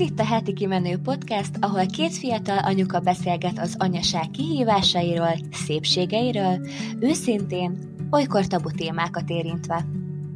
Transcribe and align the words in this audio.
Ez 0.00 0.06
itt 0.06 0.20
a 0.20 0.24
Heti 0.24 0.52
Kimenő 0.52 0.98
Podcast, 0.98 1.50
ahol 1.60 1.86
két 1.86 2.12
fiatal 2.12 2.58
anyuka 2.58 3.00
beszélget 3.00 3.58
az 3.58 3.74
anyaság 3.78 4.30
kihívásairól, 4.30 5.34
szépségeiről, 5.52 6.66
őszintén, 7.00 7.78
olykor 8.10 8.46
tabu 8.46 8.70
témákat 8.70 9.30
érintve. 9.30 9.84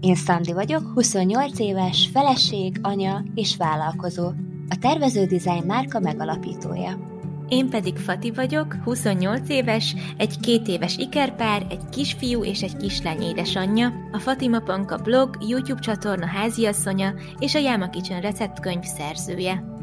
Én 0.00 0.14
Szandi 0.14 0.52
vagyok, 0.52 0.82
28 0.94 1.58
éves, 1.58 2.08
feleség, 2.12 2.78
anya 2.82 3.24
és 3.34 3.56
vállalkozó. 3.56 4.26
A 4.68 4.76
tervező 4.80 5.24
design 5.24 5.66
márka 5.66 6.00
megalapítója. 6.00 7.13
Én 7.48 7.68
pedig 7.68 7.96
Fati 7.96 8.30
vagyok, 8.30 8.74
28 8.84 9.48
éves, 9.48 9.94
egy 10.16 10.40
két 10.40 10.68
éves 10.68 10.96
ikerpár, 10.96 11.66
egy 11.70 11.88
kisfiú 11.90 12.44
és 12.44 12.62
egy 12.62 12.76
kislány 12.76 13.22
édesanyja, 13.22 13.92
a 14.12 14.18
Fatima 14.18 14.60
Panka 14.60 14.96
blog, 14.96 15.38
YouTube 15.48 15.80
csatorna 15.80 16.26
háziasszonya 16.26 17.14
és 17.38 17.54
a 17.54 17.58
Yama 17.58 17.90
Kitchen 17.90 18.20
receptkönyv 18.20 18.82
szerzője. 18.82 19.73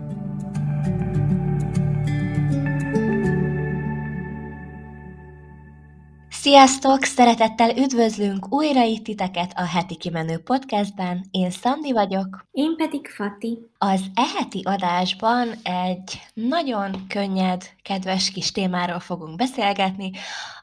Sziasztok! 6.41 7.04
Szeretettel 7.04 7.77
üdvözlünk 7.77 8.54
újra 8.54 8.84
itt 8.84 9.04
titeket 9.04 9.52
a 9.55 9.66
Heti 9.66 9.95
Kimenő 9.95 10.38
podcastben. 10.38 11.26
Én 11.31 11.52
Szandi 11.52 11.91
vagyok. 11.91 12.45
Én 12.52 12.76
pedig 12.76 13.08
Fati. 13.08 13.58
Az 13.77 14.02
eheti 14.14 14.62
adásban 14.64 15.50
egy 15.64 16.22
nagyon 16.34 17.08
könnyed, 17.08 17.70
kedves 17.81 18.31
kis 18.31 18.52
témáról 18.52 19.00
fogunk 19.00 19.36
beszélgetni, 19.36 20.12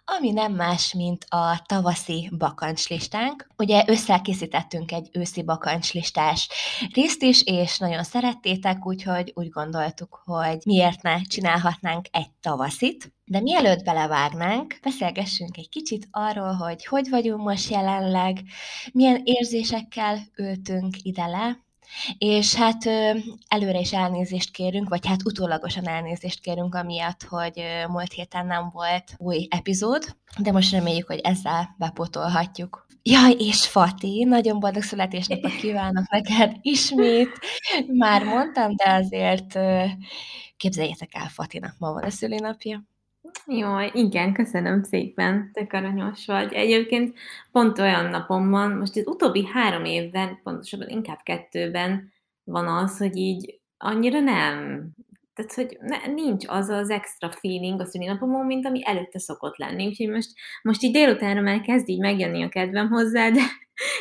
ami 0.04 0.30
nem 0.30 0.52
más, 0.52 0.94
mint 0.94 1.24
a 1.28 1.62
tavaszi 1.66 2.30
bakancslistánk. 2.38 3.46
Ugye 3.56 3.84
összekészítettünk 3.86 4.92
egy 4.92 5.08
őszi 5.12 5.42
bakancslistás 5.42 6.48
részt 6.94 7.22
is, 7.22 7.42
és 7.42 7.78
nagyon 7.78 8.02
szerettétek, 8.02 8.86
úgyhogy 8.86 9.32
úgy 9.34 9.48
gondoltuk, 9.48 10.22
hogy 10.24 10.58
miért 10.64 11.02
ne 11.02 11.22
csinálhatnánk 11.22 12.06
egy 12.10 12.30
tavaszit. 12.40 13.12
De 13.28 13.40
mielőtt 13.40 13.84
belevágnánk, 13.84 14.78
beszélgessünk 14.82 15.56
egy 15.56 15.68
kicsit 15.68 16.08
arról, 16.10 16.52
hogy 16.52 16.86
hogy 16.86 17.08
vagyunk 17.08 17.44
most 17.44 17.70
jelenleg, 17.70 18.38
milyen 18.92 19.20
érzésekkel 19.24 20.18
ültünk 20.36 20.96
ide 21.02 21.26
le, 21.26 21.58
és 22.18 22.54
hát 22.54 22.84
előre 23.48 23.78
is 23.78 23.92
elnézést 23.92 24.50
kérünk, 24.50 24.88
vagy 24.88 25.06
hát 25.06 25.24
utólagosan 25.24 25.88
elnézést 25.88 26.40
kérünk, 26.40 26.74
amiatt, 26.74 27.22
hogy 27.22 27.62
múlt 27.88 28.12
héten 28.12 28.46
nem 28.46 28.70
volt 28.72 29.14
új 29.16 29.46
epizód, 29.50 30.16
de 30.38 30.52
most 30.52 30.72
reméljük, 30.72 31.06
hogy 31.06 31.20
ezzel 31.22 31.74
bepotolhatjuk. 31.78 32.86
Jaj, 33.02 33.34
és 33.38 33.66
Fati, 33.66 34.24
nagyon 34.24 34.60
boldog 34.60 34.82
születésnapot 34.82 35.56
kívánok 35.56 36.10
neked 36.10 36.56
ismét. 36.60 37.30
Már 37.86 38.24
mondtam, 38.24 38.76
de 38.76 38.90
azért 38.90 39.58
képzeljétek 40.56 41.14
el, 41.14 41.28
Fatinak 41.28 41.74
ma 41.78 41.92
van 41.92 42.02
a 42.02 42.10
szülinapja. 42.10 42.87
Jó, 43.46 43.68
igen, 43.92 44.32
köszönöm 44.32 44.82
szépen, 44.82 45.50
te 45.52 45.66
aranyos 45.70 46.26
vagy. 46.26 46.52
Egyébként 46.52 47.18
pont 47.52 47.78
olyan 47.78 48.10
napom 48.10 48.50
van, 48.50 48.70
most 48.70 48.96
az 48.96 49.06
utóbbi 49.06 49.46
három 49.46 49.84
évben, 49.84 50.40
pontosabban 50.42 50.88
inkább 50.88 51.20
kettőben 51.22 52.12
van 52.44 52.66
az, 52.66 52.98
hogy 52.98 53.16
így 53.16 53.60
annyira 53.76 54.20
nem, 54.20 54.86
tehát, 55.38 55.54
hogy 55.54 55.78
ne, 55.80 56.12
nincs 56.12 56.44
az 56.48 56.68
az 56.68 56.90
extra 56.90 57.30
feeling 57.30 57.80
a 57.80 57.84
szülinapomon, 57.84 58.46
mint 58.46 58.66
ami 58.66 58.80
előtte 58.84 59.18
szokott 59.18 59.56
lenni. 59.56 59.86
Úgyhogy 59.86 60.08
most, 60.08 60.30
most 60.62 60.82
így 60.82 60.92
délutánra 60.92 61.40
már 61.40 61.60
kezd 61.60 61.88
így 61.88 61.98
megjönni 61.98 62.42
a 62.42 62.48
kedvem 62.48 62.88
hozzá, 62.88 63.30
de 63.30 63.40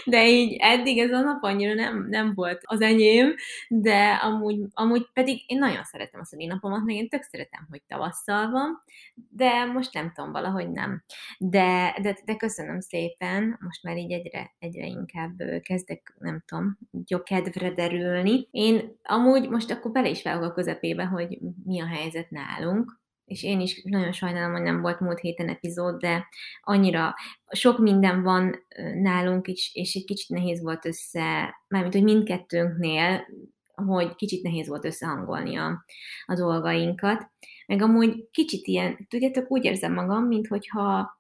de 0.06 0.28
így 0.28 0.56
eddig 0.60 1.00
ez 1.00 1.12
a 1.12 1.22
nap 1.22 1.44
annyira 1.44 1.74
nem, 1.74 2.06
nem 2.10 2.34
volt 2.34 2.62
az 2.64 2.82
enyém, 2.82 3.36
de 3.68 4.20
amúgy, 4.24 4.60
amúgy 4.74 5.08
pedig 5.14 5.44
én 5.48 5.58
nagyon 5.58 5.84
szeretem 5.84 6.22
a 6.24 6.46
napomat, 6.46 6.84
meg 6.84 6.96
én 6.96 7.10
tök 7.10 7.24
szeretem, 7.24 7.68
hogy 7.70 7.82
tavasszal 7.88 8.52
van, 8.52 8.84
de 9.30 9.66
most 9.66 9.94
nem 9.94 10.12
tudom, 10.16 10.32
valahogy 10.32 10.72
nem. 10.72 11.04
De, 11.38 11.96
de, 12.02 12.18
de 12.26 12.36
köszönöm 12.36 12.80
szépen, 12.80 13.58
most 13.60 13.84
már 13.84 13.98
így 13.98 14.12
egyre, 14.12 14.56
egyre 14.60 14.86
inkább 14.86 15.42
kezdek, 15.62 16.16
nem 16.20 16.44
tudom, 16.46 16.78
jobb 17.06 17.24
kedvre 17.24 17.72
derülni. 17.72 18.48
Én 18.52 18.98
amúgy 19.04 19.50
most 19.50 19.72
akkor 19.72 19.92
bele 19.92 20.10
is 20.10 20.24
vágok 20.24 20.44
a 20.44 20.54
közepébe, 20.54 21.06
hogy 21.06 21.38
mi 21.64 21.82
a 21.82 21.88
helyzet 21.88 22.30
nálunk, 22.30 23.06
és 23.28 23.44
én 23.44 23.60
is 23.60 23.82
nagyon 23.84 24.12
sajnálom, 24.12 24.52
hogy 24.52 24.62
nem 24.62 24.82
volt 24.82 25.00
múlt 25.00 25.20
héten 25.20 25.50
epizód, 25.50 26.00
de 26.00 26.28
annyira 26.62 27.14
sok 27.52 27.78
minden 27.78 28.24
van 28.24 28.66
nálunk 29.02 29.48
is, 29.48 29.72
és 29.74 29.96
egy 29.96 30.06
kicsit 30.06 30.30
nehéz 30.30 30.62
volt 30.62 30.86
össze, 30.86 31.56
mármint, 31.68 31.94
hogy 31.94 32.04
mindkettőnknél, 32.04 33.28
hogy 33.74 34.16
kicsit 34.16 34.44
nehéz 34.44 34.68
volt 34.68 34.86
összehangolni 34.86 35.56
a, 35.56 35.86
a 36.26 36.34
dolgainkat. 36.36 37.32
Meg 37.68 37.82
amúgy 37.82 38.30
kicsit 38.32 38.68
ilyen, 38.68 39.08
tudjátok, 39.10 39.52
úgy 39.52 39.66
érzem 39.66 39.94
magam, 39.94 40.24
mintha 40.24 41.17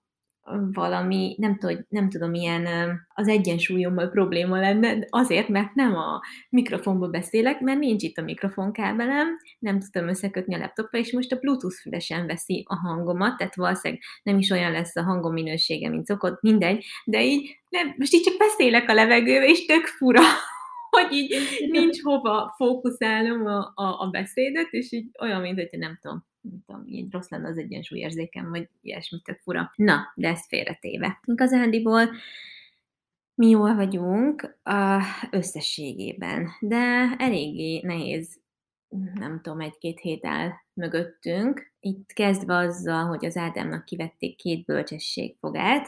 valami, 0.73 1.35
nem, 1.37 1.57
tud, 1.57 1.85
nem 1.89 2.09
tudom, 2.09 2.33
ilyen 2.33 2.67
az 3.13 3.27
egyensúlyommal 3.27 4.09
probléma 4.09 4.59
lenne, 4.59 5.05
azért, 5.09 5.47
mert 5.47 5.73
nem 5.73 5.95
a 5.95 6.21
mikrofonba 6.49 7.07
beszélek, 7.07 7.59
mert 7.59 7.79
nincs 7.79 8.03
itt 8.03 8.17
a 8.17 8.21
mikrofonkábelem, 8.21 9.27
nem 9.59 9.79
tudtam 9.79 10.07
összekötni 10.07 10.55
a 10.55 10.57
laptopra, 10.57 10.99
és 10.99 11.11
most 11.11 11.31
a 11.31 11.39
Bluetooth 11.39 11.75
fülesen 11.81 12.27
veszi 12.27 12.65
a 12.67 12.75
hangomat, 12.75 13.37
tehát 13.37 13.55
valószínűleg 13.55 14.03
nem 14.23 14.37
is 14.37 14.49
olyan 14.49 14.71
lesz 14.71 14.95
a 14.95 15.03
hangom 15.03 15.33
minősége, 15.33 15.89
mint 15.89 16.05
szokott, 16.05 16.41
mindegy, 16.41 16.85
de 17.05 17.23
így 17.23 17.59
nem, 17.69 17.93
most 17.97 18.13
így 18.13 18.23
csak 18.23 18.37
beszélek 18.37 18.89
a 18.89 18.93
levegőbe, 18.93 19.45
és 19.45 19.65
tök 19.65 19.85
fura, 19.85 20.21
hogy 20.97 21.11
így 21.11 21.35
nincs 21.69 22.01
hova 22.01 22.53
fókuszálnom 22.57 23.45
a, 23.45 23.71
a, 23.75 24.01
a 24.01 24.09
beszédet, 24.11 24.67
és 24.71 24.91
így 24.91 25.09
olyan, 25.21 25.41
mint 25.41 25.57
hogyha 25.57 25.77
nem 25.77 25.97
tudom, 26.01 26.25
nem 26.49 26.63
tudom, 26.65 26.83
így 26.87 27.11
rossz 27.11 27.29
lenne 27.29 27.47
az 27.47 27.57
egyensúly 27.57 27.99
érzékem, 27.99 28.49
vagy 28.49 28.69
ilyesmi 28.81 29.21
tök 29.21 29.39
fura. 29.39 29.71
Na, 29.75 30.13
de 30.15 30.27
ezt 30.27 30.47
félretéve. 30.47 31.19
Igazándiból 31.25 32.09
mi 33.35 33.49
jól 33.49 33.75
vagyunk 33.75 34.57
a 34.63 35.03
összességében, 35.31 36.49
de 36.59 37.15
eléggé 37.17 37.81
nehéz, 37.81 38.39
nem 39.13 39.39
tudom, 39.41 39.59
egy-két 39.59 39.99
hét 39.99 40.25
áll 40.25 40.51
mögöttünk. 40.73 41.73
Itt 41.79 42.13
kezdve 42.13 42.55
azzal, 42.55 43.05
hogy 43.05 43.25
az 43.25 43.37
Ádámnak 43.37 43.85
kivették 43.85 44.35
két 44.35 44.65
bölcsességfogát, 44.65 45.87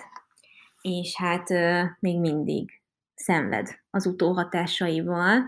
és 0.82 1.16
hát 1.18 1.50
még 2.00 2.20
mindig 2.20 2.79
szenved 3.24 3.68
az 3.90 4.06
utóhatásaival, 4.06 5.42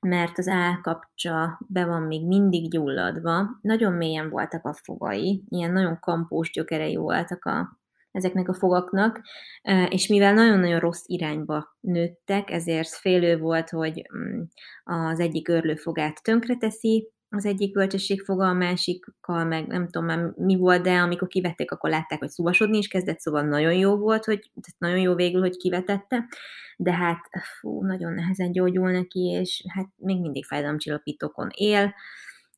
mert 0.00 0.38
az 0.38 0.48
állkapcsa 0.48 1.58
be 1.68 1.84
van 1.84 2.02
még 2.02 2.26
mindig 2.26 2.70
gyulladva, 2.70 3.58
nagyon 3.60 3.92
mélyen 3.92 4.30
voltak 4.30 4.64
a 4.64 4.74
fogai, 4.82 5.44
ilyen 5.48 5.72
nagyon 5.72 5.98
kampós 6.00 6.50
gyökerei 6.50 6.96
voltak 6.96 7.44
a, 7.44 7.78
ezeknek 8.10 8.48
a 8.48 8.54
fogaknak, 8.54 9.20
és 9.88 10.06
mivel 10.06 10.34
nagyon-nagyon 10.34 10.80
rossz 10.80 11.04
irányba 11.06 11.76
nőttek, 11.80 12.50
ezért 12.50 12.88
félő 12.88 13.38
volt, 13.38 13.70
hogy 13.70 14.08
mm, 14.16 14.40
az 14.84 15.20
egyik 15.20 15.48
örlőfogát 15.48 16.22
tönkreteszi, 16.22 17.13
az 17.36 17.44
egyik 17.44 17.72
bölcsesség 17.72 18.22
foga, 18.22 18.48
a 18.48 18.52
másikkal, 18.52 19.44
meg 19.44 19.66
nem 19.66 19.84
tudom 19.84 20.04
már 20.04 20.32
mi 20.36 20.56
volt, 20.56 20.82
de 20.82 20.98
amikor 20.98 21.28
kivették, 21.28 21.70
akkor 21.70 21.90
látták, 21.90 22.18
hogy 22.18 22.28
szuvasodni 22.28 22.78
is 22.78 22.88
kezdett, 22.88 23.18
szóval 23.18 23.42
nagyon 23.42 23.72
jó 23.72 23.96
volt, 23.96 24.24
hogy 24.24 24.38
tehát 24.38 24.78
nagyon 24.78 24.98
jó 24.98 25.14
végül, 25.14 25.40
hogy 25.40 25.56
kivetette, 25.56 26.24
de 26.76 26.92
hát 26.92 27.20
fú, 27.60 27.84
nagyon 27.84 28.12
nehezen 28.12 28.52
gyógyul 28.52 28.90
neki, 28.90 29.20
és 29.20 29.64
hát 29.68 29.88
még 29.96 30.20
mindig 30.20 30.44
fájdalomcsillapítókon 30.44 31.48
él, 31.50 31.94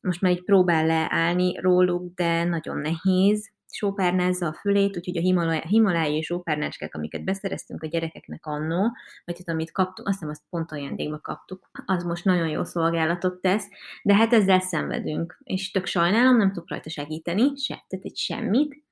most 0.01 0.21
már 0.21 0.31
így 0.31 0.43
próbál 0.43 0.85
leállni 0.85 1.59
róluk, 1.59 2.13
de 2.13 2.43
nagyon 2.43 2.77
nehéz, 2.77 3.51
sópárnázza 3.77 4.47
a 4.47 4.53
fülét, 4.53 4.97
úgyhogy 4.97 5.17
a 5.17 5.61
himalájai 5.67 6.21
sópárnácskák, 6.21 6.95
amiket 6.95 7.23
beszereztünk 7.23 7.83
a 7.83 7.87
gyerekeknek 7.87 8.45
annó, 8.45 8.91
vagy 9.25 9.37
hát 9.37 9.49
amit 9.49 9.71
kaptunk, 9.71 10.07
azt 10.07 10.17
hiszem 10.17 10.29
azt 10.29 10.43
pont 10.49 10.71
ajándékba 10.71 11.19
kaptuk, 11.19 11.69
az 11.85 12.03
most 12.03 12.25
nagyon 12.25 12.47
jó 12.47 12.63
szolgálatot 12.63 13.41
tesz, 13.41 13.67
de 14.03 14.15
hát 14.15 14.33
ezzel 14.33 14.59
szenvedünk, 14.59 15.39
és 15.43 15.71
tök 15.71 15.85
sajnálom, 15.85 16.37
nem 16.37 16.51
tudok 16.51 16.69
rajta 16.69 16.89
segíteni, 16.89 17.55
se, 17.55 17.85
tehát 17.87 18.05
egy 18.05 18.17
semmit. 18.17 18.85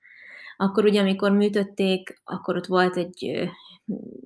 Akkor 0.58 0.86
ugye, 0.86 1.02
amikor 1.02 1.31
műtötték, 1.31 2.22
akkor 2.24 2.56
ott 2.56 2.66
volt 2.66 2.98
egy, 2.98 3.50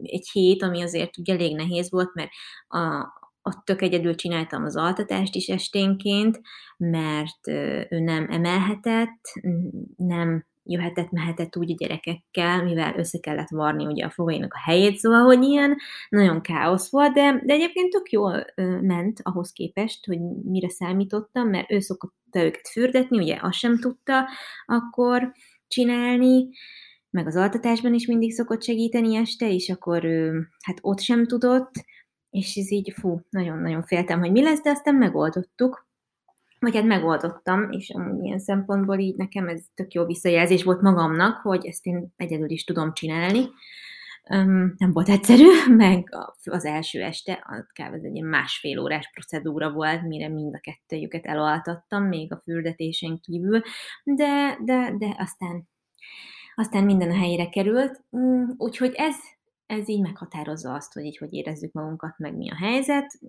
egy 0.04 0.30
hét, 0.32 0.64
ami 0.64 0.82
azért 0.82 1.18
ugye 1.18 1.34
elég 1.34 1.56
nehéz 1.56 1.92
volt, 1.92 2.14
mert 2.14 2.30
a, 2.68 3.08
ott 3.50 3.66
tök 3.66 3.82
egyedül 3.82 4.16
csináltam 4.16 4.64
az 4.64 4.76
altatást 4.76 5.36
is 5.36 5.48
esténként, 5.48 6.42
mert 6.78 7.48
ő 7.90 8.00
nem 8.00 8.28
emelhetett, 8.30 9.22
nem 9.96 10.46
jöhetett, 10.64 11.12
mehetett 11.12 11.58
úgy 11.58 11.72
a 11.72 11.76
gyerekekkel, 11.78 12.64
mivel 12.64 12.98
össze 12.98 13.20
kellett 13.20 13.50
varni 13.50 13.86
ugye 13.86 14.06
a 14.06 14.10
fogainak 14.10 14.54
a 14.54 14.60
helyét, 14.60 14.98
szóval, 14.98 15.24
hogy 15.24 15.44
ilyen 15.44 15.78
nagyon 16.10 16.42
káosz 16.42 16.92
volt, 16.92 17.14
de, 17.14 17.42
de 17.46 17.54
egyébként 17.54 17.92
tök 17.92 18.12
jól 18.12 18.46
ment 18.82 19.20
ahhoz 19.24 19.52
képest, 19.52 20.06
hogy 20.06 20.20
mire 20.44 20.70
számítottam, 20.70 21.50
mert 21.50 21.72
ő 21.72 21.80
szokott 21.80 22.16
őket 22.34 22.68
fürdetni, 22.68 23.18
ugye 23.18 23.38
azt 23.42 23.58
sem 23.58 23.80
tudta 23.80 24.28
akkor 24.66 25.32
csinálni, 25.68 26.50
meg 27.10 27.28
az 27.28 27.36
altatásban 27.36 27.94
is 27.94 28.06
mindig 28.06 28.32
szokott 28.32 28.64
segíteni 28.64 29.16
este, 29.16 29.54
és 29.54 29.70
akkor 29.70 30.08
hát 30.64 30.78
ott 30.82 31.00
sem 31.00 31.26
tudott, 31.26 31.72
és 32.30 32.56
ez 32.56 32.72
így, 32.72 32.94
fú, 32.96 33.22
nagyon-nagyon 33.30 33.84
féltem, 33.84 34.20
hogy 34.20 34.32
mi 34.32 34.42
lesz, 34.42 34.62
de 34.62 34.70
aztán 34.70 34.96
megoldottuk, 34.96 35.88
vagy 36.60 36.76
hát 36.76 36.84
megoldottam, 36.84 37.72
és 37.72 37.90
amúgy 37.90 38.24
ilyen 38.24 38.40
szempontból 38.40 39.00
így 39.00 39.16
nekem 39.16 39.48
ez 39.48 39.62
tök 39.74 39.94
jó 39.94 40.06
visszajelzés 40.06 40.64
volt 40.64 40.82
magamnak, 40.82 41.42
hogy 41.42 41.66
ezt 41.66 41.86
én 41.86 42.14
egyedül 42.16 42.50
is 42.50 42.64
tudom 42.64 42.94
csinálni. 42.94 43.50
Um, 44.30 44.74
nem 44.78 44.92
volt 44.92 45.10
egyszerű, 45.10 45.46
meg 45.76 46.10
az 46.44 46.66
első 46.66 47.02
este, 47.02 47.34
kb. 47.74 47.94
ez 47.94 48.04
egy 48.04 48.16
ilyen 48.16 48.28
másfél 48.28 48.80
órás 48.80 49.10
procedúra 49.14 49.72
volt, 49.72 50.02
mire 50.02 50.30
mind 50.30 50.56
a 50.56 50.60
kettőjüket 50.60 51.26
elaltattam, 51.26 52.04
még 52.04 52.34
a 52.34 52.42
fürdetésen 52.44 53.20
kívül, 53.20 53.62
de, 54.04 54.58
de, 54.64 54.96
de 54.98 55.16
aztán, 55.18 55.70
aztán 56.56 56.84
minden 56.84 57.10
a 57.10 57.18
helyére 57.18 57.50
került, 57.50 58.04
um, 58.10 58.54
úgyhogy 58.58 58.94
ez, 58.96 59.16
ez 59.70 59.90
így 59.90 60.02
meghatározza 60.02 60.74
azt, 60.74 60.94
hogy 60.94 61.04
így 61.04 61.18
hogy 61.18 61.34
érezzük 61.34 61.72
magunkat, 61.72 62.18
meg 62.18 62.36
mi 62.36 62.52
a 62.52 62.56
helyzet 62.56 63.20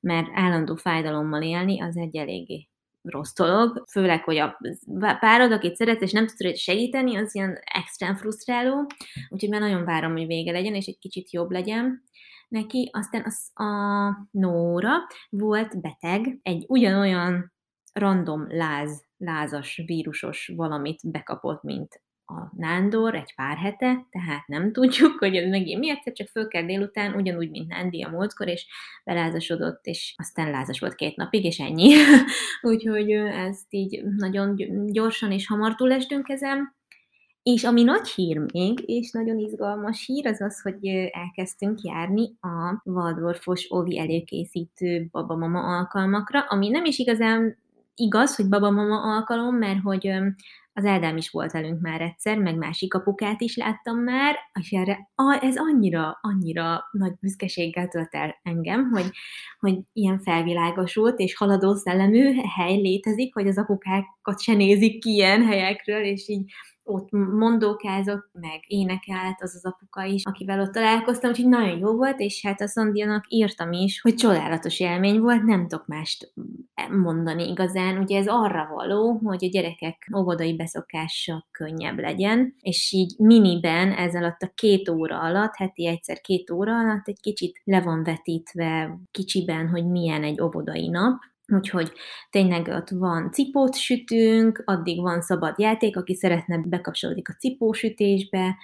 mert 0.00 0.26
állandó 0.32 0.74
fájdalommal 0.74 1.42
élni 1.42 1.80
az 1.80 1.96
egy 1.96 2.16
eléggé 2.16 2.68
rossz 3.02 3.34
dolog, 3.34 3.84
főleg, 3.90 4.24
hogy 4.24 4.36
a 4.36 4.58
párod, 5.20 5.52
akit 5.52 5.76
szeretsz, 5.76 6.02
és 6.02 6.12
nem 6.12 6.26
tudod 6.26 6.56
segíteni, 6.56 7.16
az 7.16 7.34
ilyen 7.34 7.58
extrán 7.64 8.16
frusztráló, 8.16 8.86
úgyhogy 9.28 9.48
már 9.48 9.60
nagyon 9.60 9.84
várom, 9.84 10.12
hogy 10.12 10.26
vége 10.26 10.52
legyen, 10.52 10.74
és 10.74 10.86
egy 10.86 10.98
kicsit 10.98 11.32
jobb 11.32 11.50
legyen 11.50 12.02
neki. 12.48 12.90
Aztán 12.92 13.24
az 13.24 13.50
a 13.64 13.68
Nóra 14.30 14.92
volt 15.28 15.80
beteg, 15.80 16.38
egy 16.42 16.64
ugyanolyan 16.68 17.52
random 17.92 18.46
láz, 18.48 19.04
lázas, 19.16 19.82
vírusos 19.86 20.52
valamit 20.56 21.10
bekapott, 21.10 21.62
mint 21.62 22.02
a 22.26 22.56
Nándor 22.56 23.14
egy 23.14 23.34
pár 23.34 23.56
hete, 23.56 24.06
tehát 24.10 24.46
nem 24.46 24.72
tudjuk, 24.72 25.18
hogy 25.18 25.36
ez 25.36 25.48
megint 25.50 25.80
mi 25.80 25.90
egyszer 25.90 26.12
csak 26.12 26.28
föl 26.28 26.48
kell 26.48 26.66
délután, 26.66 27.14
ugyanúgy, 27.14 27.50
mint 27.50 27.68
Nándi 27.68 28.02
a 28.02 28.08
múltkor, 28.08 28.48
és 28.48 28.66
belázasodott, 29.04 29.86
és 29.86 30.14
aztán 30.16 30.50
lázas 30.50 30.80
volt 30.80 30.94
két 30.94 31.16
napig, 31.16 31.44
és 31.44 31.58
ennyi. 31.58 31.94
Úgyhogy 32.62 33.10
ezt 33.10 33.66
így 33.68 34.04
nagyon 34.16 34.56
gyorsan 34.86 35.32
és 35.32 35.46
hamar 35.46 35.74
túlestünk 35.74 36.28
ezen. 36.28 36.74
És 37.42 37.64
ami 37.64 37.82
nagy 37.82 38.08
hír 38.08 38.38
még, 38.52 38.82
és 38.86 39.10
nagyon 39.10 39.38
izgalmas 39.38 40.04
hír, 40.06 40.26
az 40.26 40.40
az, 40.40 40.62
hogy 40.62 40.86
elkezdtünk 41.12 41.80
járni 41.80 42.36
a 42.40 42.82
Waldorfos 42.84 43.66
Ovi 43.68 43.98
előkészítő 43.98 45.08
babamama 45.10 45.78
alkalmakra, 45.78 46.40
ami 46.40 46.68
nem 46.68 46.84
is 46.84 46.98
igazán 46.98 47.58
igaz, 47.94 48.36
hogy 48.36 48.48
babamama 48.48 49.00
alkalom, 49.14 49.56
mert 49.56 49.80
hogy 49.80 50.10
az 50.74 50.84
Eldám 50.84 51.16
is 51.16 51.30
volt 51.30 51.52
velünk 51.52 51.80
már 51.80 52.00
egyszer, 52.00 52.38
meg 52.38 52.56
másik 52.56 52.94
apukát 52.94 53.40
is 53.40 53.56
láttam 53.56 53.98
már, 53.98 54.36
és 54.60 54.70
erre 54.70 55.10
ez 55.40 55.56
annyira, 55.56 56.18
annyira 56.20 56.84
nagy 56.90 57.12
büszkeséggel 57.20 57.88
tölt 57.88 58.14
el 58.14 58.40
engem, 58.42 58.90
hogy, 58.90 59.10
hogy 59.58 59.78
ilyen 59.92 60.18
felvilágosult 60.18 61.18
és 61.18 61.36
haladó 61.36 61.74
szellemű 61.74 62.34
hely 62.56 62.76
létezik, 62.76 63.34
hogy 63.34 63.46
az 63.46 63.58
apukákat 63.58 64.40
se 64.40 64.54
nézik 64.54 65.00
ki 65.00 65.10
ilyen 65.10 65.44
helyekről, 65.44 66.04
és 66.04 66.28
így 66.28 66.52
ott 66.84 67.10
mondókázott, 67.10 68.28
meg 68.32 68.60
énekelt 68.66 69.42
az 69.42 69.54
az 69.54 69.64
apuka 69.64 70.04
is, 70.04 70.22
akivel 70.24 70.60
ott 70.60 70.72
találkoztam, 70.72 71.30
úgyhogy 71.30 71.48
nagyon 71.48 71.78
jó 71.78 71.96
volt, 71.96 72.20
és 72.20 72.46
hát 72.46 72.60
a 72.60 72.66
Szondianak 72.66 73.24
írtam 73.28 73.72
is, 73.72 74.00
hogy 74.00 74.14
csodálatos 74.14 74.80
élmény 74.80 75.20
volt, 75.20 75.42
nem 75.42 75.68
tudok 75.68 75.86
mást 75.86 76.32
mondani 76.90 77.48
igazán. 77.48 77.98
Ugye 77.98 78.18
ez 78.18 78.26
arra 78.28 78.68
való, 78.74 79.20
hogy 79.24 79.44
a 79.44 79.48
gyerekek 79.48 80.10
óvodai 80.16 80.56
beszokása 80.56 81.46
könnyebb 81.50 81.98
legyen, 81.98 82.54
és 82.60 82.92
így 82.92 83.14
miniben 83.18 83.92
ez 83.92 84.14
alatt 84.14 84.42
a 84.42 84.52
két 84.54 84.88
óra 84.88 85.20
alatt, 85.20 85.56
heti 85.56 85.86
egyszer 85.86 86.20
két 86.20 86.50
óra 86.50 86.78
alatt 86.78 87.08
egy 87.08 87.20
kicsit 87.20 87.60
le 87.64 87.80
van 87.80 88.02
vetítve 88.02 88.98
kicsiben, 89.10 89.68
hogy 89.68 89.86
milyen 89.86 90.24
egy 90.24 90.40
óvodai 90.40 90.88
nap, 90.88 91.20
Úgyhogy 91.52 91.92
tényleg 92.30 92.68
ott 92.68 92.90
van 92.90 93.30
cipót 93.30 93.76
sütünk, 93.76 94.62
addig 94.64 95.00
van 95.00 95.20
szabad 95.20 95.58
játék, 95.58 95.96
aki 95.96 96.14
szeretne 96.14 96.58
bekapcsolódik 96.58 97.28
a 97.28 97.34
cipósütésbe, 97.34 98.56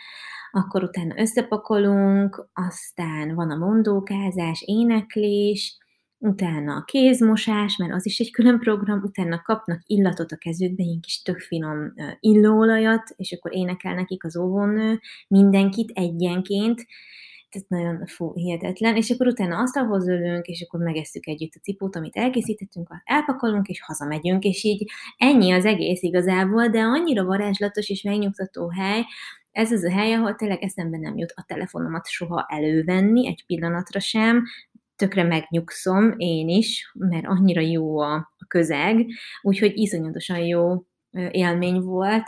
akkor 0.50 0.82
utána 0.82 1.20
összepakolunk, 1.20 2.48
aztán 2.52 3.34
van 3.34 3.50
a 3.50 3.56
mondókázás, 3.56 4.62
éneklés, 4.66 5.78
utána 6.18 6.74
a 6.74 6.84
kézmosás, 6.84 7.76
mert 7.76 7.92
az 7.92 8.06
is 8.06 8.18
egy 8.18 8.30
külön 8.30 8.58
program, 8.58 9.02
utána 9.02 9.42
kapnak 9.42 9.80
illatot 9.86 10.32
a 10.32 10.36
kezükbe, 10.36 10.82
ilyen 10.82 11.00
kis 11.00 11.22
tök 11.22 11.38
finom 11.38 11.92
illóolajat, 12.20 13.14
és 13.16 13.32
akkor 13.32 13.54
énekel 13.54 13.94
nekik 13.94 14.24
az 14.24 14.36
óvónő 14.36 15.00
mindenkit 15.28 15.90
egyenként, 15.94 16.86
tehát 17.50 17.68
nagyon 17.68 18.06
fú, 18.06 18.32
hihetetlen, 18.34 18.96
és 18.96 19.10
akkor 19.10 19.26
utána 19.26 19.58
asztalhoz 19.58 20.08
ülünk, 20.08 20.46
és 20.46 20.62
akkor 20.62 20.80
megesszük 20.80 21.26
együtt 21.26 21.54
a 21.54 21.60
cipót, 21.62 21.96
amit 21.96 22.16
elkészítettünk, 22.16 22.88
elpakolunk, 23.04 23.68
és 23.68 23.82
hazamegyünk, 23.82 24.44
és 24.44 24.64
így 24.64 24.90
ennyi 25.16 25.52
az 25.52 25.64
egész 25.64 26.02
igazából, 26.02 26.68
de 26.68 26.80
annyira 26.80 27.24
varázslatos 27.24 27.88
és 27.88 28.02
megnyugtató 28.02 28.68
hely, 28.68 29.04
ez 29.50 29.72
az 29.72 29.84
a 29.84 29.90
hely, 29.90 30.12
ahol 30.12 30.34
tényleg 30.34 30.62
eszembe 30.62 30.98
nem 30.98 31.16
jut 31.16 31.32
a 31.34 31.44
telefonomat 31.46 32.06
soha 32.06 32.46
elővenni, 32.48 33.26
egy 33.26 33.44
pillanatra 33.46 34.00
sem, 34.00 34.44
tökre 34.96 35.22
megnyugszom 35.22 36.14
én 36.16 36.48
is, 36.48 36.92
mert 36.98 37.26
annyira 37.26 37.60
jó 37.60 37.98
a 37.98 38.32
közeg, 38.48 39.06
úgyhogy 39.42 39.72
iszonyatosan 39.74 40.38
jó 40.38 40.84
élmény 41.30 41.80
volt, 41.80 42.24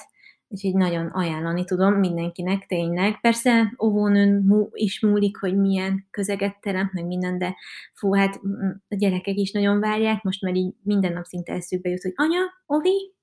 úgyhogy 0.50 0.75
nagyon 0.75 1.06
ajánlani 1.06 1.64
tudom 1.64 1.94
mindenkinek 1.94 2.67
tényleg. 2.67 3.20
Persze 3.20 3.75
óvónőn 3.82 4.44
is 4.73 5.00
múlik, 5.00 5.37
hogy 5.37 5.56
milyen 5.56 6.06
közeget 6.11 6.61
teremt, 6.61 6.93
meg 6.93 7.06
minden, 7.06 7.38
de 7.38 7.56
fú, 7.94 8.14
hát 8.14 8.41
a 8.88 8.94
gyerekek 8.94 9.37
is 9.37 9.52
nagyon 9.52 9.81
várják, 9.81 10.23
most 10.23 10.43
már 10.43 10.55
így 10.55 10.75
minden 10.82 11.12
nap 11.12 11.25
szinte 11.25 11.52
eszükbe 11.52 11.88
jut, 11.88 12.02
hogy 12.02 12.12
anya, 12.14 12.41
Ovi, 12.67 13.14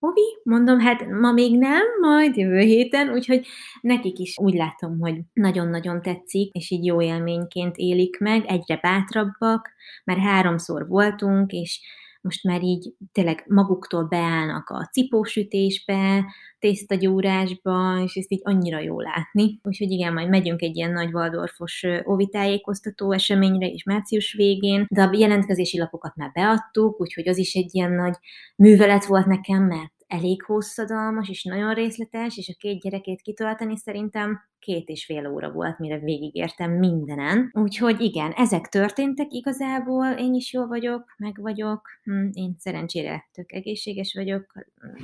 Ovi? 0.00 0.38
Mondom, 0.42 0.80
hát 0.80 1.06
ma 1.06 1.32
még 1.32 1.58
nem, 1.58 1.82
majd 2.00 2.36
jövő 2.36 2.58
héten, 2.58 3.12
úgyhogy 3.12 3.46
nekik 3.80 4.18
is 4.18 4.38
úgy 4.38 4.54
látom, 4.54 4.98
hogy 5.00 5.20
nagyon-nagyon 5.32 6.02
tetszik, 6.02 6.52
és 6.52 6.70
így 6.70 6.84
jó 6.84 7.02
élményként 7.02 7.76
élik 7.76 8.18
meg, 8.18 8.44
egyre 8.46 8.78
bátrabbak, 8.82 9.70
már 10.04 10.18
háromszor 10.18 10.86
voltunk, 10.86 11.52
és 11.52 11.80
most 12.28 12.44
már 12.44 12.62
így 12.62 12.92
tényleg 13.12 13.44
maguktól 13.46 14.04
beállnak 14.04 14.68
a 14.68 14.88
cipósütésbe, 14.92 16.24
tésztagyúrásba, 16.58 18.02
és 18.04 18.14
ezt 18.14 18.32
így 18.32 18.40
annyira 18.42 18.78
jó 18.80 19.00
látni. 19.00 19.60
Úgyhogy 19.62 19.90
igen, 19.90 20.12
majd 20.12 20.28
megyünk 20.28 20.62
egy 20.62 20.76
ilyen 20.76 20.92
nagy 20.92 21.14
Waldorfos 21.14 21.84
óvitájékoztató 22.08 23.12
eseményre 23.12 23.66
is 23.66 23.84
március 23.84 24.32
végén, 24.32 24.86
de 24.88 25.02
a 25.02 25.10
jelentkezési 25.12 25.78
lapokat 25.78 26.16
már 26.16 26.30
beadtuk, 26.32 27.00
úgyhogy 27.00 27.28
az 27.28 27.38
is 27.38 27.54
egy 27.54 27.74
ilyen 27.74 27.92
nagy 27.92 28.14
művelet 28.56 29.06
volt 29.06 29.26
nekem, 29.26 29.62
mert 29.62 29.97
elég 30.08 30.42
hosszadalmas 30.42 31.28
és 31.28 31.44
nagyon 31.44 31.74
részletes, 31.74 32.36
és 32.36 32.48
a 32.48 32.58
két 32.58 32.80
gyerekét 32.80 33.22
kitölteni 33.22 33.76
szerintem 33.76 34.40
két 34.58 34.88
és 34.88 35.04
fél 35.04 35.26
óra 35.26 35.50
volt, 35.50 35.78
mire 35.78 35.98
végigértem 35.98 36.70
mindenen. 36.70 37.50
Úgyhogy 37.52 38.00
igen, 38.00 38.32
ezek 38.32 38.68
történtek 38.68 39.32
igazából, 39.32 40.06
én 40.06 40.34
is 40.34 40.52
jól 40.52 40.66
vagyok, 40.66 41.14
meg 41.16 41.40
vagyok, 41.40 41.88
hm, 42.02 42.28
én 42.32 42.54
szerencsére 42.58 43.28
tök 43.32 43.52
egészséges 43.52 44.14
vagyok, 44.14 44.52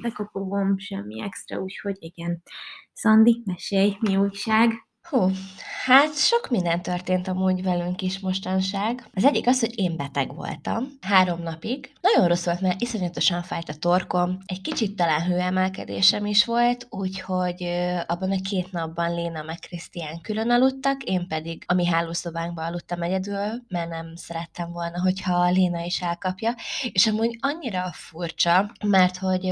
bekapogom, 0.03 0.79
semmi 0.79 1.23
extra, 1.23 1.61
úgyhogy 1.61 1.97
igen. 1.99 2.43
Szandi, 2.93 3.43
mesélj, 3.45 3.97
mi 4.01 4.17
újság? 4.17 4.73
Hú, 5.09 5.31
hát 5.85 6.17
sok 6.17 6.49
minden 6.51 6.83
történt 6.83 7.29
amúgy 7.29 7.63
velünk 7.63 8.03
is 8.03 8.19
mostanság. 8.19 9.09
Az 9.15 9.25
egyik 9.25 9.47
az, 9.47 9.61
hogy 9.61 9.79
én 9.79 9.97
beteg 9.97 10.35
voltam 10.35 10.89
három 11.01 11.43
napig. 11.43 11.93
Nagyon 12.01 12.29
rossz 12.29 12.45
volt, 12.45 12.61
mert 12.61 12.81
iszonyatosan 12.81 13.43
fájt 13.43 13.69
a 13.69 13.75
torkom. 13.75 14.39
Egy 14.45 14.61
kicsit 14.61 14.97
talán 14.97 15.23
hőemelkedésem 15.23 16.27
is 16.27 16.45
volt, 16.45 16.87
úgyhogy 16.91 17.63
abban 18.07 18.31
a 18.31 18.41
két 18.49 18.73
napban 18.73 19.15
Léna 19.15 19.43
meg 19.43 19.59
Krisztián 19.59 20.21
külön 20.21 20.51
aludtak, 20.51 21.03
én 21.03 21.29
pedig 21.29 21.65
a 21.67 21.75
mi 21.75 21.87
hálószobánkban 21.87 22.65
aludtam 22.65 23.03
egyedül, 23.03 23.63
mert 23.69 23.89
nem 23.89 24.17
szerettem 24.17 24.73
volna, 24.73 25.01
hogyha 25.01 25.51
Léna 25.51 25.85
is 25.85 26.03
elkapja. 26.03 26.55
És 26.93 27.07
amúgy 27.07 27.39
annyira 27.41 27.91
furcsa, 27.93 28.73
mert 28.87 29.17
hogy 29.17 29.45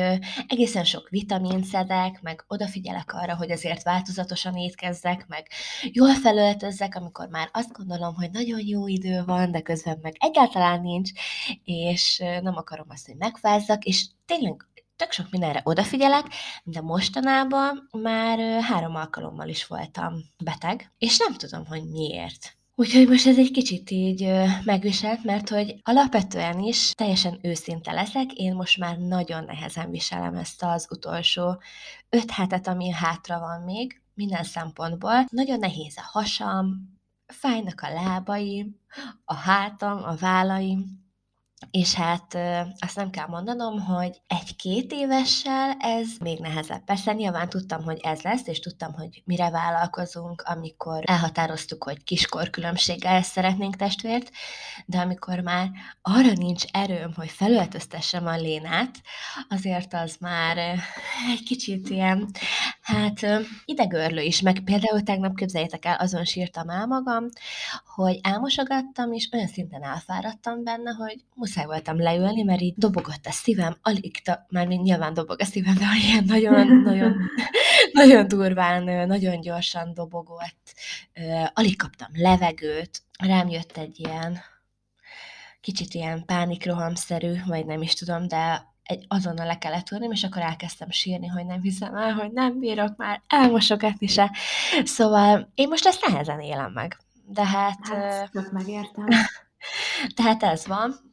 egészen 0.48 0.84
sok 0.84 1.08
vitamin 1.08 1.62
szedek, 1.62 2.22
meg 2.22 2.44
odafigyelek 2.48 3.14
arra, 3.14 3.36
hogy 3.36 3.50
azért 3.50 3.82
változatosan 3.82 4.56
étkezzek, 4.56 5.24
meg 5.28 5.41
meg 5.42 5.92
jól 5.92 6.14
felöltözzek, 6.14 6.94
amikor 6.94 7.28
már 7.28 7.48
azt 7.52 7.72
gondolom, 7.72 8.14
hogy 8.14 8.30
nagyon 8.30 8.66
jó 8.66 8.86
idő 8.86 9.22
van, 9.24 9.50
de 9.50 9.60
közben 9.60 9.98
meg 10.02 10.16
egyáltalán 10.18 10.80
nincs, 10.80 11.10
és 11.64 12.18
nem 12.18 12.56
akarom 12.56 12.86
azt, 12.88 13.06
hogy 13.06 13.16
megfázzak, 13.16 13.84
és 13.84 14.06
tényleg 14.26 14.66
tök 14.96 15.12
sok 15.12 15.30
mindenre 15.30 15.60
odafigyelek, 15.64 16.26
de 16.64 16.80
mostanában 16.80 17.88
már 18.02 18.62
három 18.62 18.94
alkalommal 18.94 19.48
is 19.48 19.66
voltam 19.66 20.14
beteg, 20.44 20.92
és 20.98 21.18
nem 21.18 21.34
tudom, 21.34 21.66
hogy 21.66 21.88
miért. 21.90 22.56
Úgyhogy 22.74 23.08
most 23.08 23.26
ez 23.26 23.38
egy 23.38 23.50
kicsit 23.50 23.90
így 23.90 24.30
megviselt, 24.64 25.24
mert 25.24 25.48
hogy 25.48 25.80
alapvetően 25.82 26.58
is 26.58 26.90
teljesen 26.90 27.38
őszinte 27.42 27.92
leszek, 27.92 28.32
én 28.32 28.54
most 28.54 28.78
már 28.78 28.98
nagyon 28.98 29.44
nehezen 29.44 29.90
viselem 29.90 30.34
ezt 30.34 30.62
az 30.62 30.86
utolsó 30.90 31.60
öt 32.08 32.30
hetet, 32.30 32.66
ami 32.66 32.90
hátra 32.90 33.38
van 33.38 33.60
még, 33.60 34.01
minden 34.14 34.44
szempontból. 34.44 35.24
Nagyon 35.30 35.58
nehéz 35.58 35.96
a 35.96 36.18
hasam, 36.18 36.92
fájnak 37.26 37.80
a 37.80 37.92
lábaim, 37.92 38.76
a 39.24 39.34
hátam, 39.34 40.02
a 40.04 40.14
vállaim, 40.14 41.01
és 41.70 41.94
hát 41.94 42.38
azt 42.78 42.96
nem 42.96 43.10
kell 43.10 43.26
mondanom, 43.26 43.80
hogy 43.80 44.20
egy-két 44.26 44.92
évessel 44.92 45.76
ez 45.78 46.08
még 46.20 46.38
nehezebb. 46.38 46.84
Persze 46.84 47.12
nyilván 47.12 47.48
tudtam, 47.48 47.82
hogy 47.82 48.00
ez 48.02 48.20
lesz, 48.20 48.46
és 48.46 48.58
tudtam, 48.58 48.92
hogy 48.92 49.22
mire 49.24 49.50
vállalkozunk, 49.50 50.42
amikor 50.46 51.02
elhatároztuk, 51.06 51.84
hogy 51.84 52.04
kiskor 52.04 52.50
különbséggel 52.50 53.22
szeretnénk 53.22 53.76
testvért, 53.76 54.30
de 54.86 54.98
amikor 54.98 55.40
már 55.40 55.70
arra 56.02 56.32
nincs 56.32 56.64
erőm, 56.72 57.12
hogy 57.14 57.30
felöltöztessem 57.30 58.26
a 58.26 58.36
Lénát, 58.36 58.90
azért 59.48 59.94
az 59.94 60.16
már 60.20 60.58
egy 61.32 61.42
kicsit 61.44 61.88
ilyen, 61.88 62.30
hát 62.80 63.20
idegörlő 63.64 64.22
is, 64.22 64.40
meg 64.40 64.60
például 64.64 65.02
tegnap 65.02 65.36
képzeljétek 65.36 65.84
el, 65.84 65.96
azon 65.96 66.24
sírtam 66.24 66.68
el 66.68 66.86
magam, 66.86 67.28
hogy 67.94 68.20
elmosogattam, 68.22 69.12
és 69.12 69.28
olyan 69.32 69.48
szinten 69.48 69.82
elfáradtam 69.82 70.64
benne, 70.64 70.90
hogy 70.90 71.24
muszáj 71.34 71.51
voltam 71.54 72.00
leülni, 72.00 72.42
mert 72.42 72.60
így 72.60 72.74
dobogott 72.76 73.26
a 73.26 73.30
szívem, 73.30 73.76
alig, 73.82 74.22
már 74.48 74.66
mind 74.66 74.82
nyilván 74.82 75.14
dobog 75.14 75.40
a 75.40 75.44
szívem, 75.44 75.74
de 75.74 75.84
ilyen 76.02 76.24
nagyon, 76.24 76.66
nagyon, 76.82 77.16
nagyon 77.92 78.28
durván, 78.28 79.06
nagyon 79.06 79.40
gyorsan 79.40 79.94
dobogott, 79.94 80.74
alig 81.52 81.76
kaptam 81.76 82.08
levegőt, 82.12 83.02
rám 83.18 83.48
jött 83.48 83.76
egy 83.76 83.98
ilyen 83.98 84.40
kicsit 85.60 85.94
ilyen 85.94 86.24
pánikrohamszerű, 86.24 87.32
vagy 87.46 87.66
nem 87.66 87.82
is 87.82 87.94
tudom, 87.94 88.28
de 88.28 88.70
egy 88.82 89.04
azonnal 89.08 89.46
le 89.46 89.58
kellett 89.58 89.84
tudni, 89.84 90.08
és 90.10 90.24
akkor 90.24 90.42
elkezdtem 90.42 90.90
sírni, 90.90 91.26
hogy 91.26 91.46
nem 91.46 91.60
hiszem 91.60 91.96
el, 91.96 92.12
hogy 92.12 92.32
nem 92.32 92.58
bírok 92.58 92.96
már 92.96 93.22
elmosogatni 93.26 94.06
se. 94.06 94.30
Szóval 94.84 95.50
én 95.54 95.68
most 95.68 95.86
ezt 95.86 96.06
nehezen 96.06 96.40
élem 96.40 96.72
meg. 96.72 96.96
De 97.26 97.46
hát... 97.46 97.88
Hát, 97.88 98.52
megértem. 98.52 99.06
Tehát 100.16 100.42
ez 100.42 100.66
van. 100.66 101.11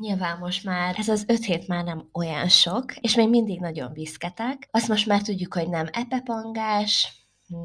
Nyilván 0.00 0.38
most 0.38 0.64
már 0.64 0.94
ez 0.98 1.08
az 1.08 1.24
öt 1.26 1.44
hét 1.44 1.68
már 1.68 1.84
nem 1.84 2.08
olyan 2.12 2.48
sok, 2.48 2.96
és 3.00 3.14
még 3.14 3.28
mindig 3.28 3.60
nagyon 3.60 3.92
viszketek. 3.92 4.68
Azt 4.70 4.88
most 4.88 5.06
már 5.06 5.22
tudjuk, 5.22 5.54
hogy 5.54 5.68
nem 5.68 5.88
epepangás, 5.92 7.20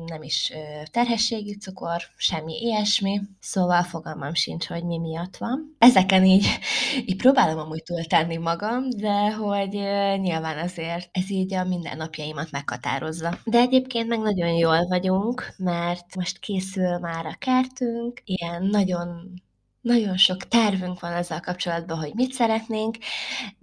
nem 0.05 0.23
is 0.23 0.51
terhességi 0.91 1.57
cukor, 1.57 2.01
semmi 2.17 2.53
ilyesmi, 2.61 3.21
szóval 3.39 3.83
fogalmam 3.83 4.33
sincs, 4.33 4.67
hogy 4.67 4.83
mi 4.83 4.97
miatt 4.97 5.37
van. 5.37 5.75
Ezeken 5.77 6.25
így, 6.25 6.47
így 7.05 7.17
próbálom 7.17 7.59
amúgy 7.59 7.83
túltenni 7.83 8.37
magam, 8.37 8.89
de 8.89 9.33
hogy 9.33 9.73
nyilván 10.21 10.57
azért 10.57 11.09
ez 11.11 11.29
így 11.29 11.53
a 11.53 11.63
mindennapjaimat 11.63 12.51
meghatározza. 12.51 13.39
De 13.43 13.59
egyébként 13.59 14.07
meg 14.07 14.19
nagyon 14.19 14.51
jól 14.51 14.87
vagyunk, 14.87 15.53
mert 15.57 16.15
most 16.15 16.39
készül 16.39 16.97
már 16.97 17.25
a 17.25 17.35
kertünk, 17.39 18.21
ilyen 18.25 18.63
nagyon 18.63 19.33
nagyon 19.87 20.17
sok 20.17 20.47
tervünk 20.47 20.99
van 20.99 21.13
ezzel 21.13 21.39
kapcsolatban, 21.39 21.97
hogy 21.97 22.11
mit 22.13 22.33
szeretnénk. 22.33 22.97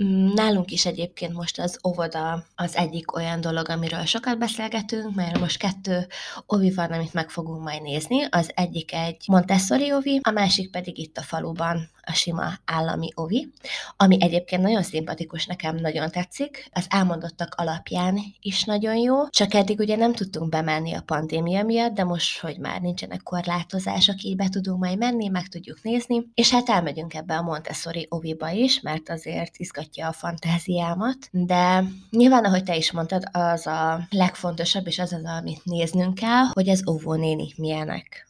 Mm, 0.04 0.32
nálunk 0.34 0.70
is 0.70 0.86
egyébként 0.86 1.32
most 1.32 1.58
az 1.58 1.78
óvoda 1.88 2.44
az 2.54 2.76
egyik 2.76 3.16
olyan 3.16 3.40
dolog, 3.40 3.68
amiről 3.68 4.04
sokat 4.04 4.38
beszélgetünk, 4.38 5.14
mert 5.14 5.38
most 5.38 5.58
kettő 5.58 6.06
ovi 6.46 6.72
van, 6.74 6.92
amit 6.92 7.14
meg 7.14 7.30
fogunk 7.30 7.62
majd 7.62 7.82
nézni. 7.82 8.24
Az 8.30 8.50
egyik 8.54 8.92
egy 8.92 9.24
Montessori 9.26 9.92
ovi, 9.92 10.20
a 10.22 10.30
másik 10.30 10.70
pedig 10.70 10.98
itt 10.98 11.16
a 11.16 11.22
faluban 11.22 11.90
a 12.06 12.12
sima 12.12 12.58
állami 12.64 13.08
ovi, 13.14 13.52
ami 13.96 14.16
egyébként 14.20 14.62
nagyon 14.62 14.82
szimpatikus, 14.82 15.46
nekem 15.46 15.76
nagyon 15.76 16.10
tetszik, 16.10 16.68
az 16.72 16.86
elmondottak 16.88 17.54
alapján 17.56 18.18
is 18.40 18.64
nagyon 18.64 18.96
jó, 18.96 19.28
csak 19.28 19.54
eddig 19.54 19.78
ugye 19.78 19.96
nem 19.96 20.12
tudtunk 20.12 20.48
bemenni 20.48 20.92
a 20.92 21.02
pandémia 21.06 21.62
miatt, 21.62 21.92
de 21.92 22.04
most, 22.04 22.40
hogy 22.40 22.58
már 22.58 22.80
nincsenek 22.80 23.22
korlátozások, 23.22 24.22
így 24.22 24.36
be 24.36 24.48
tudunk 24.48 24.78
majd 24.78 24.98
menni, 24.98 25.28
meg 25.28 25.48
tudjuk 25.48 25.82
nézni, 25.82 26.26
és 26.34 26.50
hát 26.50 26.68
elmegyünk 26.68 27.14
ebbe 27.14 27.36
a 27.36 27.42
Montessori 27.42 28.06
oviba 28.08 28.50
is, 28.50 28.80
mert 28.80 29.10
azért 29.10 29.56
izgatja 29.56 30.08
a 30.08 30.12
fantáziámat, 30.12 31.16
de 31.30 31.84
nyilván, 32.10 32.44
ahogy 32.44 32.62
te 32.62 32.76
is 32.76 32.92
mondtad, 32.92 33.22
az 33.32 33.66
a 33.66 34.06
legfontosabb, 34.10 34.86
és 34.86 34.98
az 34.98 35.12
az, 35.12 35.24
amit 35.24 35.64
néznünk 35.64 36.14
kell, 36.14 36.44
hogy 36.52 36.68
az 36.68 36.88
óvónéni 36.88 37.52
milyenek 37.56 38.28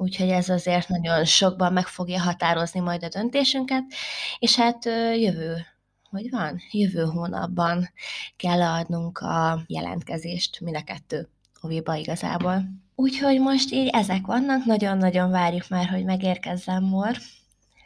úgyhogy 0.00 0.28
ez 0.28 0.48
azért 0.48 0.88
nagyon 0.88 1.24
sokban 1.24 1.72
meg 1.72 1.86
fogja 1.86 2.20
határozni 2.20 2.80
majd 2.80 3.04
a 3.04 3.08
döntésünket, 3.08 3.84
és 4.38 4.56
hát 4.56 4.84
jövő 5.16 5.66
hogy 6.10 6.30
van? 6.30 6.60
Jövő 6.70 7.04
hónapban 7.04 7.90
kell 8.36 8.62
adnunk 8.62 9.18
a 9.18 9.62
jelentkezést 9.66 10.60
mind 10.60 10.76
a 10.76 10.82
kettő 10.84 11.28
oviba 11.60 11.94
igazából. 11.94 12.62
Úgyhogy 12.94 13.40
most 13.40 13.72
így 13.72 13.88
ezek 13.92 14.26
vannak, 14.26 14.64
nagyon-nagyon 14.64 15.30
várjuk 15.30 15.68
már, 15.68 15.88
hogy 15.88 16.04
megérkezzem 16.04 16.84
Mor. 16.84 17.16